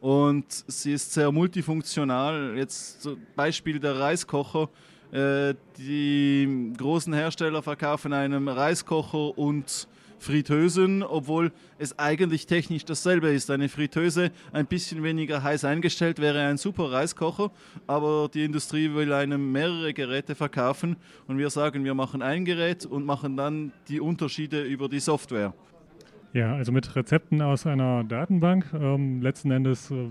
und 0.00 0.46
sie 0.48 0.92
ist 0.92 1.12
sehr 1.12 1.30
multifunktional. 1.30 2.54
Jetzt 2.56 3.02
so 3.02 3.16
Beispiel 3.36 3.78
der 3.78 3.98
Reiskocher. 3.98 4.68
Äh, 5.12 5.54
die 5.76 6.72
großen 6.76 7.12
Hersteller 7.12 7.62
verkaufen 7.62 8.12
einem 8.12 8.48
Reiskocher 8.48 9.36
und 9.36 9.86
Fritteusen, 10.22 11.02
obwohl 11.02 11.52
es 11.78 11.98
eigentlich 11.98 12.46
technisch 12.46 12.84
dasselbe 12.84 13.30
ist. 13.30 13.50
Eine 13.50 13.68
Fritteuse 13.68 14.30
ein 14.52 14.66
bisschen 14.66 15.02
weniger 15.02 15.42
heiß 15.42 15.64
eingestellt 15.64 16.20
wäre 16.20 16.40
ein 16.40 16.56
super 16.56 16.92
Reiskocher, 16.92 17.50
aber 17.86 18.30
die 18.32 18.44
Industrie 18.44 18.94
will 18.94 19.12
einem 19.12 19.52
mehrere 19.52 19.92
Geräte 19.92 20.34
verkaufen 20.34 20.96
und 21.26 21.38
wir 21.38 21.50
sagen, 21.50 21.84
wir 21.84 21.94
machen 21.94 22.22
ein 22.22 22.44
Gerät 22.44 22.86
und 22.86 23.04
machen 23.04 23.36
dann 23.36 23.72
die 23.88 24.00
Unterschiede 24.00 24.62
über 24.62 24.88
die 24.88 25.00
Software. 25.00 25.54
Ja, 26.34 26.54
also 26.54 26.72
mit 26.72 26.96
Rezepten 26.96 27.42
aus 27.42 27.66
einer 27.66 28.04
Datenbank. 28.04 28.64
Ähm, 28.72 29.20
letzten 29.20 29.50
Endes 29.50 29.90
äh, 29.90 30.08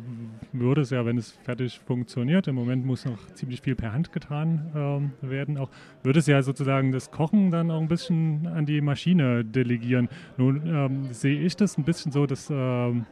würde 0.53 0.81
es 0.81 0.91
ja, 0.91 1.03
wenn 1.03 1.17
es 1.17 1.31
fertig 1.31 1.79
funktioniert, 1.79 2.47
im 2.47 2.53
Moment 2.53 2.85
muss 2.85 3.05
noch 3.05 3.25
ziemlich 3.33 3.61
viel 3.61 3.73
per 3.73 3.91
Hand 3.91 4.11
getan 4.11 4.71
ähm, 4.75 5.11
werden, 5.27 5.57
auch 5.57 5.71
würde 6.03 6.19
es 6.19 6.27
ja 6.27 6.43
sozusagen 6.43 6.91
das 6.91 7.09
Kochen 7.09 7.49
dann 7.49 7.71
auch 7.71 7.81
ein 7.81 7.87
bisschen 7.87 8.45
an 8.45 8.67
die 8.67 8.81
Maschine 8.81 9.43
delegieren. 9.43 10.09
Nun 10.37 10.61
ähm, 10.67 11.07
sehe 11.11 11.39
ich 11.39 11.55
das 11.55 11.79
ein 11.79 11.85
bisschen 11.85 12.11
so, 12.11 12.27
dass 12.27 12.49
ähm, 12.51 13.07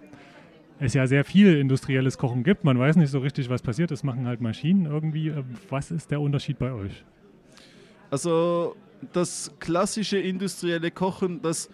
es 0.78 0.94
ja 0.94 1.08
sehr 1.08 1.26
viel 1.26 1.58
industrielles 1.58 2.20
Kochen 2.20 2.44
gibt. 2.44 2.64
Man 2.64 2.78
weiß 2.78 2.96
nicht 2.96 3.10
so 3.10 3.20
richtig, 3.20 3.50
was 3.50 3.64
passiert. 3.64 3.90
Das 3.90 4.04
machen 4.04 4.28
halt 4.28 4.40
Maschinen 4.40 4.86
irgendwie. 4.86 5.30
Äh, 5.30 5.44
was 5.72 5.90
ist 5.90 6.12
der 6.12 6.22
Unterschied 6.22 6.60
bei 6.60 6.72
euch? 6.72 7.04
Also 8.12 8.76
das 9.14 9.52
klassische 9.58 10.20
industrielle 10.20 10.92
Kochen, 10.92 11.42
das 11.42 11.72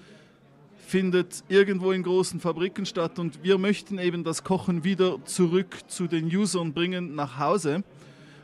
findet 0.86 1.44
irgendwo 1.50 1.92
in 1.92 2.04
großen 2.04 2.40
Fabriken 2.40 2.86
statt 2.86 3.20
und 3.20 3.44
wir 3.44 3.58
möchten 3.58 3.98
eben 3.98 4.24
das 4.24 4.44
Kochen 4.44 4.84
wieder 4.84 5.24
zurück 5.26 5.78
zu 5.88 6.08
den 6.08 6.26
Usern 6.26 6.74
bringen 6.74 7.16
nach 7.16 7.40
Hause, 7.40 7.84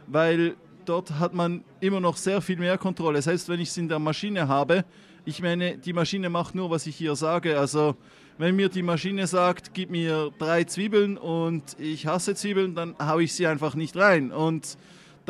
weil 0.08 0.56
dort 0.86 1.20
hat 1.20 1.34
man 1.34 1.64
immer 1.80 2.00
noch 2.00 2.18
sehr 2.18 2.42
viel 2.42 2.58
mehr 2.58 2.78
Kontrolle. 2.78 3.22
Selbst 3.22 3.48
wenn 3.48 3.60
ich 3.60 3.70
es 3.70 3.78
in 3.78 3.88
der 3.88 4.00
Maschine 4.00 4.48
habe, 4.48 4.86
ich 5.24 5.42
meine, 5.42 5.78
die 5.78 5.94
Maschine 5.94 6.30
macht 6.30 6.56
nur, 6.56 6.72
was 6.72 6.88
ich 6.88 6.96
hier 6.96 7.16
sage. 7.16 7.60
Also 7.60 7.96
wenn 8.38 8.56
mir 8.56 8.70
die 8.70 8.82
Maschine 8.82 9.28
sagt, 9.28 9.74
gib 9.74 9.92
mir 9.92 10.32
drei 10.40 10.64
Zwiebeln 10.64 11.18
und 11.18 11.64
ich 11.78 12.08
hasse 12.08 12.34
Zwiebeln, 12.34 12.74
dann 12.74 12.96
haue 13.00 13.24
ich 13.24 13.34
sie 13.34 13.46
einfach 13.46 13.76
nicht 13.76 13.96
rein. 13.96 14.32
Und 14.32 14.78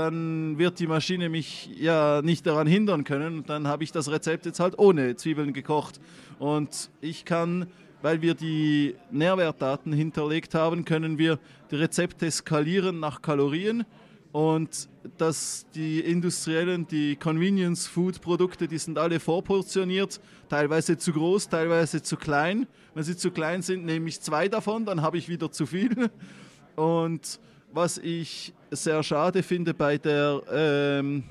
dann 0.01 0.57
wird 0.57 0.79
die 0.79 0.87
Maschine 0.87 1.29
mich 1.29 1.69
ja 1.77 2.23
nicht 2.23 2.47
daran 2.47 2.65
hindern 2.65 3.03
können. 3.03 3.43
Dann 3.45 3.67
habe 3.67 3.83
ich 3.83 3.91
das 3.91 4.09
Rezept 4.09 4.47
jetzt 4.47 4.59
halt 4.59 4.79
ohne 4.79 5.15
Zwiebeln 5.15 5.53
gekocht. 5.53 6.01
Und 6.39 6.89
ich 7.01 7.23
kann, 7.23 7.67
weil 8.01 8.23
wir 8.23 8.33
die 8.33 8.95
Nährwertdaten 9.11 9.93
hinterlegt 9.93 10.55
haben, 10.55 10.85
können 10.85 11.19
wir 11.19 11.37
die 11.69 11.75
Rezepte 11.75 12.31
skalieren 12.31 12.99
nach 12.99 13.21
Kalorien. 13.21 13.85
Und 14.31 14.89
dass 15.17 15.67
die 15.75 15.99
industriellen, 15.99 16.87
die 16.87 17.15
Convenience-Food-Produkte, 17.15 18.67
die 18.67 18.79
sind 18.79 18.97
alle 18.97 19.19
vorportioniert, 19.19 20.19
teilweise 20.49 20.97
zu 20.97 21.13
groß, 21.13 21.49
teilweise 21.49 22.01
zu 22.01 22.17
klein. 22.17 22.65
Wenn 22.95 23.03
sie 23.03 23.17
zu 23.17 23.29
klein 23.29 23.61
sind, 23.61 23.85
nehme 23.85 24.09
ich 24.09 24.19
zwei 24.19 24.47
davon, 24.47 24.83
dann 24.85 25.03
habe 25.03 25.19
ich 25.19 25.29
wieder 25.29 25.51
zu 25.51 25.67
viel. 25.67 26.09
Und 26.75 27.39
was 27.73 27.97
ich 27.97 28.53
sehr 28.69 29.03
schade 29.03 29.43
finde 29.43 29.73
bei, 29.73 29.97
der, 29.97 30.41
ähm, 30.51 31.23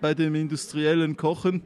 bei 0.00 0.14
dem 0.14 0.34
industriellen 0.34 1.16
Kochen, 1.16 1.62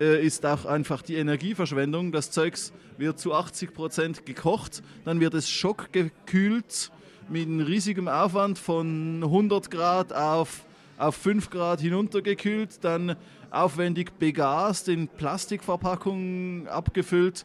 äh, 0.00 0.24
ist 0.24 0.44
auch 0.44 0.64
einfach 0.64 1.02
die 1.02 1.16
Energieverschwendung. 1.16 2.12
Das 2.12 2.30
Zeugs 2.30 2.72
wird 2.98 3.18
zu 3.18 3.34
80 3.34 3.74
Prozent 3.74 4.26
gekocht, 4.26 4.82
dann 5.04 5.20
wird 5.20 5.34
es 5.34 5.48
schockgekühlt 5.48 6.90
mit 7.28 7.46
einem 7.46 7.60
riesigen 7.60 8.08
Aufwand 8.08 8.58
von 8.58 9.22
100 9.22 9.70
Grad 9.70 10.12
auf, 10.12 10.64
auf 10.96 11.16
5 11.16 11.50
Grad 11.50 11.80
hinuntergekühlt, 11.80 12.84
dann 12.84 13.16
aufwendig 13.50 14.12
begast, 14.18 14.88
in 14.88 15.08
Plastikverpackungen 15.08 16.68
abgefüllt, 16.68 17.44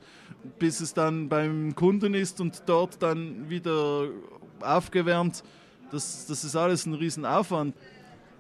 bis 0.60 0.82
es 0.82 0.94
dann 0.94 1.30
beim 1.30 1.76
Kunden 1.76 2.14
ist 2.14 2.42
und 2.42 2.64
dort 2.66 3.02
dann 3.02 3.50
wieder 3.50 4.08
aufgewärmt. 4.60 5.44
Das, 5.92 6.26
das 6.28 6.44
ist 6.44 6.56
alles 6.56 6.86
ein 6.86 6.94
Riesenaufwand. 6.94 7.76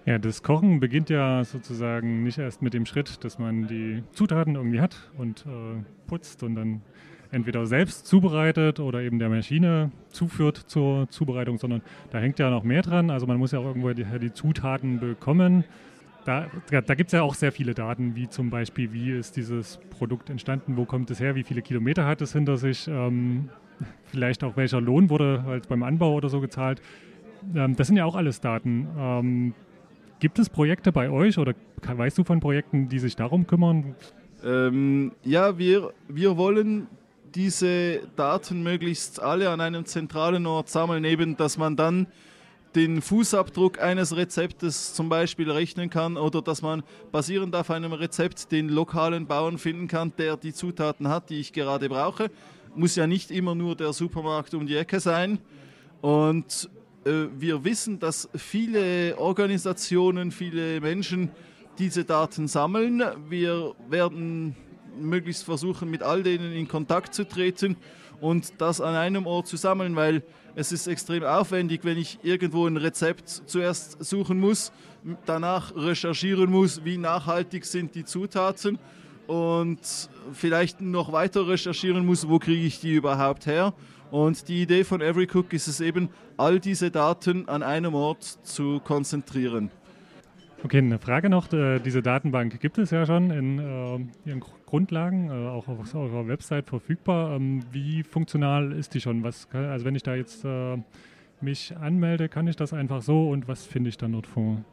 Ja, 0.06 0.18
das 0.18 0.42
Kochen 0.42 0.80
beginnt 0.80 1.10
ja 1.10 1.44
sozusagen 1.44 2.24
nicht 2.24 2.40
erst 2.40 2.62
mit 2.62 2.74
dem 2.74 2.86
Schritt, 2.86 3.24
dass 3.24 3.38
man 3.38 3.68
die 3.68 4.04
Zutaten 4.14 4.56
irgendwie 4.56 4.82
hat 4.82 4.96
und 5.18 5.46
äh, 5.46 5.84
putzt 6.08 6.42
und 6.42 6.56
dann 6.56 6.82
entweder 7.32 7.66
selbst 7.66 8.08
zubereitet 8.08 8.80
oder 8.80 9.02
eben 9.02 9.20
der 9.20 9.30
Maschine 9.30 9.92
zuführt 10.10 10.58
zur 10.58 11.10
Zubereitung, 11.10 11.58
sondern 11.58 11.82
da 12.10 12.20
hängt 12.20 12.40
ja 12.40 12.50
noch 12.50 12.64
mehr 12.64 12.82
dran. 12.82 13.10
Also 13.10 13.28
man 13.28 13.38
muss 13.38 13.52
ja 13.52 13.60
auch 13.60 13.66
irgendwo 13.66 13.92
die, 13.92 14.06
die 14.20 14.34
Zutaten 14.34 15.00
bekommen. 15.00 15.64
da, 16.26 16.48
da 16.70 16.96
gibt 16.96 17.10
es 17.10 17.14
ja 17.14 17.22
auch 17.22 17.36
sehr 17.36 17.52
viele 17.52 17.74
Daten, 17.74 18.16
wie 18.16 18.28
zum 18.28 18.50
Beispiel, 18.50 18.92
wie 18.94 19.12
ist 19.12 19.38
dieses 19.38 19.80
Produkt 19.92 20.30
entstanden, 20.30 20.78
wo 20.78 20.86
kommt 20.86 21.10
es 21.12 21.20
her, 21.20 21.36
wie 21.36 21.44
viele 21.44 21.62
Kilometer 21.62 22.06
hat 22.06 22.22
es 22.22 22.34
hinter 22.34 22.58
sich, 22.58 22.88
ähm, 22.88 23.50
vielleicht 24.06 24.44
auch 24.44 24.58
welcher 24.58 24.82
Lohn 24.82 25.10
wurde 25.10 25.44
halt 25.46 25.70
beim 25.70 25.84
Anbau 25.84 26.14
oder 26.14 26.30
so 26.30 26.42
gezahlt. 26.42 26.82
Ähm, 27.56 27.76
das 27.76 27.88
sind 27.88 27.98
ja 27.98 28.06
auch 28.06 28.16
alles 28.16 28.42
Daten. 28.42 28.88
Ähm, 28.98 29.54
gibt 30.20 30.40
es 30.40 30.50
Projekte 30.50 30.92
bei 30.92 31.10
euch 31.10 31.38
oder 31.38 31.54
weißt 31.84 32.18
du 32.18 32.24
von 32.24 32.40
Projekten, 32.40 32.90
die 32.90 33.00
sich 33.00 33.16
darum 33.16 33.48
kümmern? 33.48 33.96
Ähm, 34.44 35.12
ja, 35.24 35.58
wir, 35.58 35.94
wir 36.08 36.38
wollen 36.38 36.88
diese 37.36 38.02
Daten 38.16 38.64
möglichst 38.64 39.22
alle 39.22 39.50
an 39.50 39.62
einem 39.62 39.86
zentralen 39.86 40.46
Ort 40.46 40.70
sammeln, 40.70 41.04
eben 41.06 41.38
dass 41.38 41.58
man 41.58 41.76
dann 41.76 42.08
den 42.76 43.02
Fußabdruck 43.02 43.82
eines 43.82 44.16
Rezeptes 44.16 44.94
zum 44.94 45.10
Beispiel 45.10 45.52
rechnen 45.52 45.90
kann 45.90 46.16
oder 46.18 46.42
dass 46.42 46.62
man 46.62 46.84
basierend 47.12 47.56
auf 47.56 47.70
einem 47.70 47.92
Rezept 47.92 48.52
den 48.52 48.70
lokalen 48.70 49.28
Bauern 49.28 49.58
finden 49.58 49.88
kann, 49.88 50.14
der 50.18 50.38
die 50.38 50.54
Zutaten 50.54 51.10
hat, 51.10 51.30
die 51.30 51.40
ich 51.40 51.52
gerade 51.52 51.90
brauche. 51.90 52.32
Muss 52.76 52.96
ja 52.96 53.08
nicht 53.08 53.32
immer 53.32 53.56
nur 53.56 53.76
der 53.76 53.92
Supermarkt 53.92 54.54
um 54.54 54.66
die 54.66 54.78
Ecke 54.78 55.02
sein. 55.02 55.40
Und 56.00 56.70
wir 57.04 57.64
wissen, 57.64 58.00
dass 58.00 58.30
viele 58.36 59.18
Organisationen, 59.18 60.32
viele 60.32 60.80
Menschen 60.82 61.32
diese 61.80 62.06
Daten 62.06 62.48
sammeln. 62.48 63.02
Wir 63.28 63.74
werden 63.90 64.56
möglichst 65.00 65.44
versuchen, 65.44 65.90
mit 65.90 66.04
all 66.04 66.22
denen 66.22 66.54
in 66.54 66.68
Kontakt 66.68 67.14
zu 67.14 67.28
treten 67.28 67.78
und 68.20 68.54
das 68.60 68.82
an 68.82 68.96
einem 68.96 69.26
Ort 69.26 69.48
zu 69.48 69.58
sammeln, 69.58 69.96
weil 69.96 70.22
es 70.56 70.72
ist 70.72 70.88
extrem 70.88 71.24
aufwendig, 71.24 71.82
wenn 71.84 71.98
ich 71.98 72.20
irgendwo 72.24 72.68
ein 72.68 72.78
Rezept 72.78 73.30
zuerst 73.30 74.04
suchen 74.04 74.40
muss, 74.40 74.72
danach 75.26 75.76
recherchieren 75.76 76.52
muss, 76.52 76.84
wie 76.86 76.98
nachhaltig 76.98 77.66
sind 77.66 77.96
die 77.96 78.06
Zutaten 78.06 78.78
und 79.28 79.80
vielleicht 80.34 80.82
noch 80.82 81.12
weiter 81.12 81.48
recherchieren 81.48 82.06
muss, 82.06 82.28
wo 82.28 82.38
kriege 82.38 82.66
ich 82.66 82.80
die 82.80 82.94
überhaupt 82.94 83.46
her. 83.46 83.74
Und 84.12 84.50
die 84.50 84.62
Idee 84.62 84.84
von 84.84 85.02
Every 85.02 85.28
Cook 85.34 85.54
ist 85.54 85.68
es 85.68 85.80
eben, 85.80 86.10
all 86.38 86.60
diese 86.60 86.92
Daten 86.92 87.48
an 87.48 87.64
einem 87.64 87.96
Ort 87.96 88.24
zu 88.24 88.82
konzentrieren. 88.84 89.72
Okay, 90.64 90.78
eine 90.78 91.00
Frage 91.00 91.30
noch. 91.30 91.52
Äh, 91.54 91.80
diese 91.80 92.04
Datenbank 92.04 92.60
gibt 92.60 92.78
es 92.78 92.92
ja 92.92 93.06
schon 93.06 93.32
in 93.32 93.58
äh, 93.58 94.30
ihren 94.30 94.44
Grundlagen, 94.68 95.30
äh, 95.30 95.48
auch 95.48 95.68
auf 95.68 95.96
eurer 95.96 96.28
Website 96.28 96.68
verfügbar. 96.68 97.36
Ähm, 97.36 97.64
wie 97.72 98.04
funktional 98.04 98.74
ist 98.74 98.94
die 98.94 99.02
schon? 99.02 99.24
Was, 99.24 99.48
also 99.54 99.86
wenn 99.86 99.96
ich 99.96 100.04
da 100.04 100.14
jetzt 100.14 100.46
äh, 100.46 100.78
mich 101.42 101.76
anmelde, 101.78 102.30
kann 102.30 102.48
ich 102.48 102.56
das 102.56 102.74
einfach 102.74 103.02
so 103.02 103.30
und 103.30 103.48
was 103.48 103.66
finde 103.66 103.90
ich 103.90 103.98
dann 103.98 104.12
dort 104.12 104.28
vor? 104.28 104.64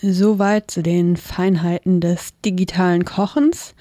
Soweit 0.00 0.70
zu 0.70 0.82
den 0.82 1.16
Feinheiten 1.16 2.00
des 2.00 2.34
digitalen 2.44 3.04
Kochens. 3.04 3.74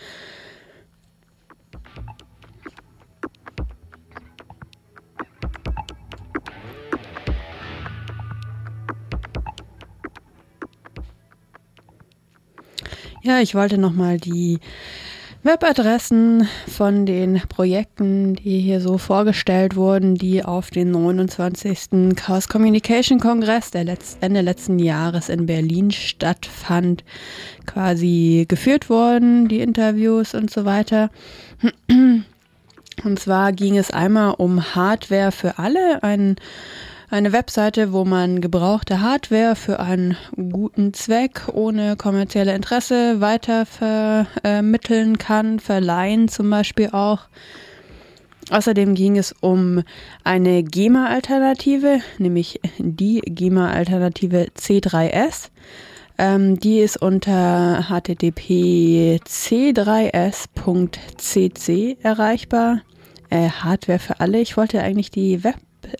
Ja, 13.26 13.39
ich 13.39 13.55
wollte 13.55 13.78
nochmal 13.78 14.18
die 14.18 14.59
Webadressen 15.46 16.48
von 16.70 17.06
den 17.06 17.41
Projekten, 17.50 18.36
die 18.36 18.62
hier 18.62 18.80
so 18.80 18.98
vorgestellt 18.98 19.76
wurden, 19.76 20.16
die 20.16 20.41
auf 20.41 20.70
den 20.70 20.91
29. 20.91 22.16
Chaos 22.16 22.48
Communication 22.48 23.20
Kongress, 23.20 23.70
der 23.70 23.84
letzt, 23.84 24.20
Ende 24.22 24.39
letzten 24.39 24.80
Jahres 24.80 25.28
in 25.28 25.46
Berlin 25.46 25.91
stattfand, 25.91 27.04
quasi 27.66 28.46
geführt 28.48 28.89
wurden, 28.89 29.50
die 29.50 29.60
Interviews 29.60 30.34
und 30.34 30.50
so 30.50 30.64
weiter. 30.64 31.10
Und 31.89 33.20
zwar 33.20 33.52
ging 33.52 33.78
es 33.78 33.91
einmal 33.91 34.36
um 34.38 34.76
Hardware 34.76 35.34
für 35.34 35.60
alle, 35.60 36.02
ein 36.04 36.38
eine 37.14 37.32
Webseite, 37.32 37.93
wo 37.93 38.03
man 38.05 38.41
gebrauchte 38.41 38.99
Hardware 39.01 39.55
für 39.55 39.80
einen 39.80 40.18
guten 40.36 40.93
Zweck 40.95 41.43
ohne 41.53 41.95
kommerzielle 41.95 42.55
Interesse 42.55 43.22
weiter 43.22 43.68
vermitteln 43.68 45.20
kann, 45.20 45.59
verleihen 45.59 46.28
zum 46.28 46.49
Beispiel 46.49 46.89
auch. 46.91 47.20
Außerdem 48.49 48.95
ging 48.95 49.18
es 49.18 49.32
um 49.32 49.84
eine 50.24 50.64
GEMA-Alternative, 50.64 51.99
nämlich 52.18 52.59
die 52.80 53.22
GEMA-Alternative 53.22 54.47
C3S. 54.57 55.51
Ähm, 56.18 56.59
die 56.59 56.80
ist 56.80 56.97
unter 56.99 57.86
http 57.89 59.22
c3s.cc 59.24 60.38
erreichbar. 62.01 62.82
Äh, 63.30 63.49
Hardware 63.49 63.99
für 63.99 64.20
alle. 64.20 64.39
Ich 64.41 64.57
wollte 64.57 64.82
eigentlich 64.82 65.11
die 65.11 65.43
Web 65.43 65.55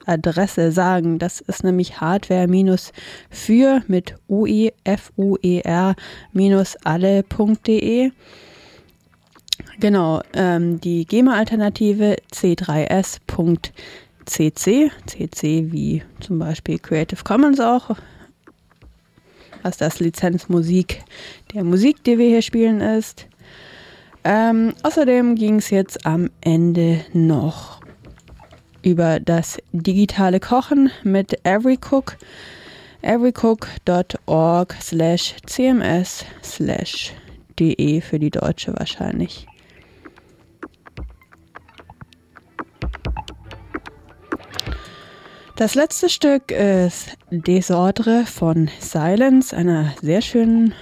Adresse 0.06 0.72
sagen. 0.72 1.20
Das 1.20 1.42
ist 1.42 1.64
nämlich 1.64 2.00
hardware-für 2.02 3.82
mit 3.88 4.16
uefuer 4.28 5.96
alle.de. 6.84 8.12
Genau, 9.80 10.22
ähm, 10.34 10.80
die 10.82 11.06
GEMA-Alternative 11.06 12.18
c3s.cc, 12.32 13.72
cc 15.06 15.72
wie 15.72 16.04
zum 16.20 16.40
Beispiel 16.40 16.80
Creative 16.80 17.24
Commons 17.24 17.60
auch, 17.60 17.96
was 19.62 19.78
das 19.78 20.00
Lizenzmusik 20.00 21.04
der 21.54 21.64
Musik, 21.64 22.04
die 22.04 22.18
wir 22.18 22.28
hier 22.28 22.42
spielen, 22.42 22.82
ist. 22.82 23.28
Ähm, 24.24 24.74
außerdem 24.84 25.36
ging 25.36 25.56
es 25.56 25.70
jetzt 25.70 26.06
am 26.06 26.30
Ende 26.40 27.04
noch 27.12 27.83
über 28.84 29.20
das 29.20 29.58
digitale 29.72 30.40
Kochen 30.40 30.92
mit 31.04 31.46
Everycook. 31.46 32.18
everycook.org 33.02 34.76
slash 34.82 35.36
cms 35.46 36.26
slash 36.44 37.14
de 37.60 38.02
für 38.02 38.20
die 38.20 38.30
Deutsche 38.30 38.74
wahrscheinlich. 38.78 39.48
Das 45.56 45.76
letzte 45.76 46.10
Stück 46.10 46.52
ist 46.52 47.16
Desordre 47.30 48.26
von 48.26 48.70
Silence, 48.80 49.56
einer 49.56 49.94
sehr 50.02 50.22
schönen 50.22 50.74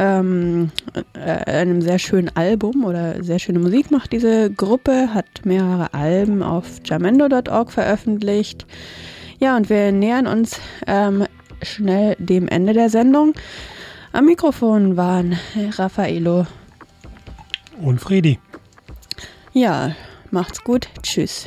ähm, 0.00 0.70
äh, 1.12 1.50
einem 1.50 1.82
sehr 1.82 1.98
schönen 1.98 2.34
Album 2.34 2.84
oder 2.84 3.22
sehr 3.22 3.38
schöne 3.38 3.58
Musik 3.58 3.90
macht 3.90 4.12
diese 4.12 4.50
Gruppe, 4.50 5.12
hat 5.12 5.44
mehrere 5.44 5.92
Alben 5.92 6.42
auf 6.42 6.64
jamendo.org 6.84 7.70
veröffentlicht. 7.70 8.66
Ja, 9.38 9.56
und 9.56 9.68
wir 9.68 9.92
nähern 9.92 10.26
uns 10.26 10.58
ähm, 10.86 11.26
schnell 11.62 12.16
dem 12.18 12.48
Ende 12.48 12.72
der 12.72 12.88
Sendung. 12.88 13.34
Am 14.12 14.24
Mikrofon 14.24 14.96
waren 14.96 15.38
Raffaello 15.76 16.46
und 17.82 18.00
Fredi. 18.00 18.38
Ja, 19.52 19.94
macht's 20.30 20.64
gut. 20.64 20.88
Tschüss. 21.02 21.46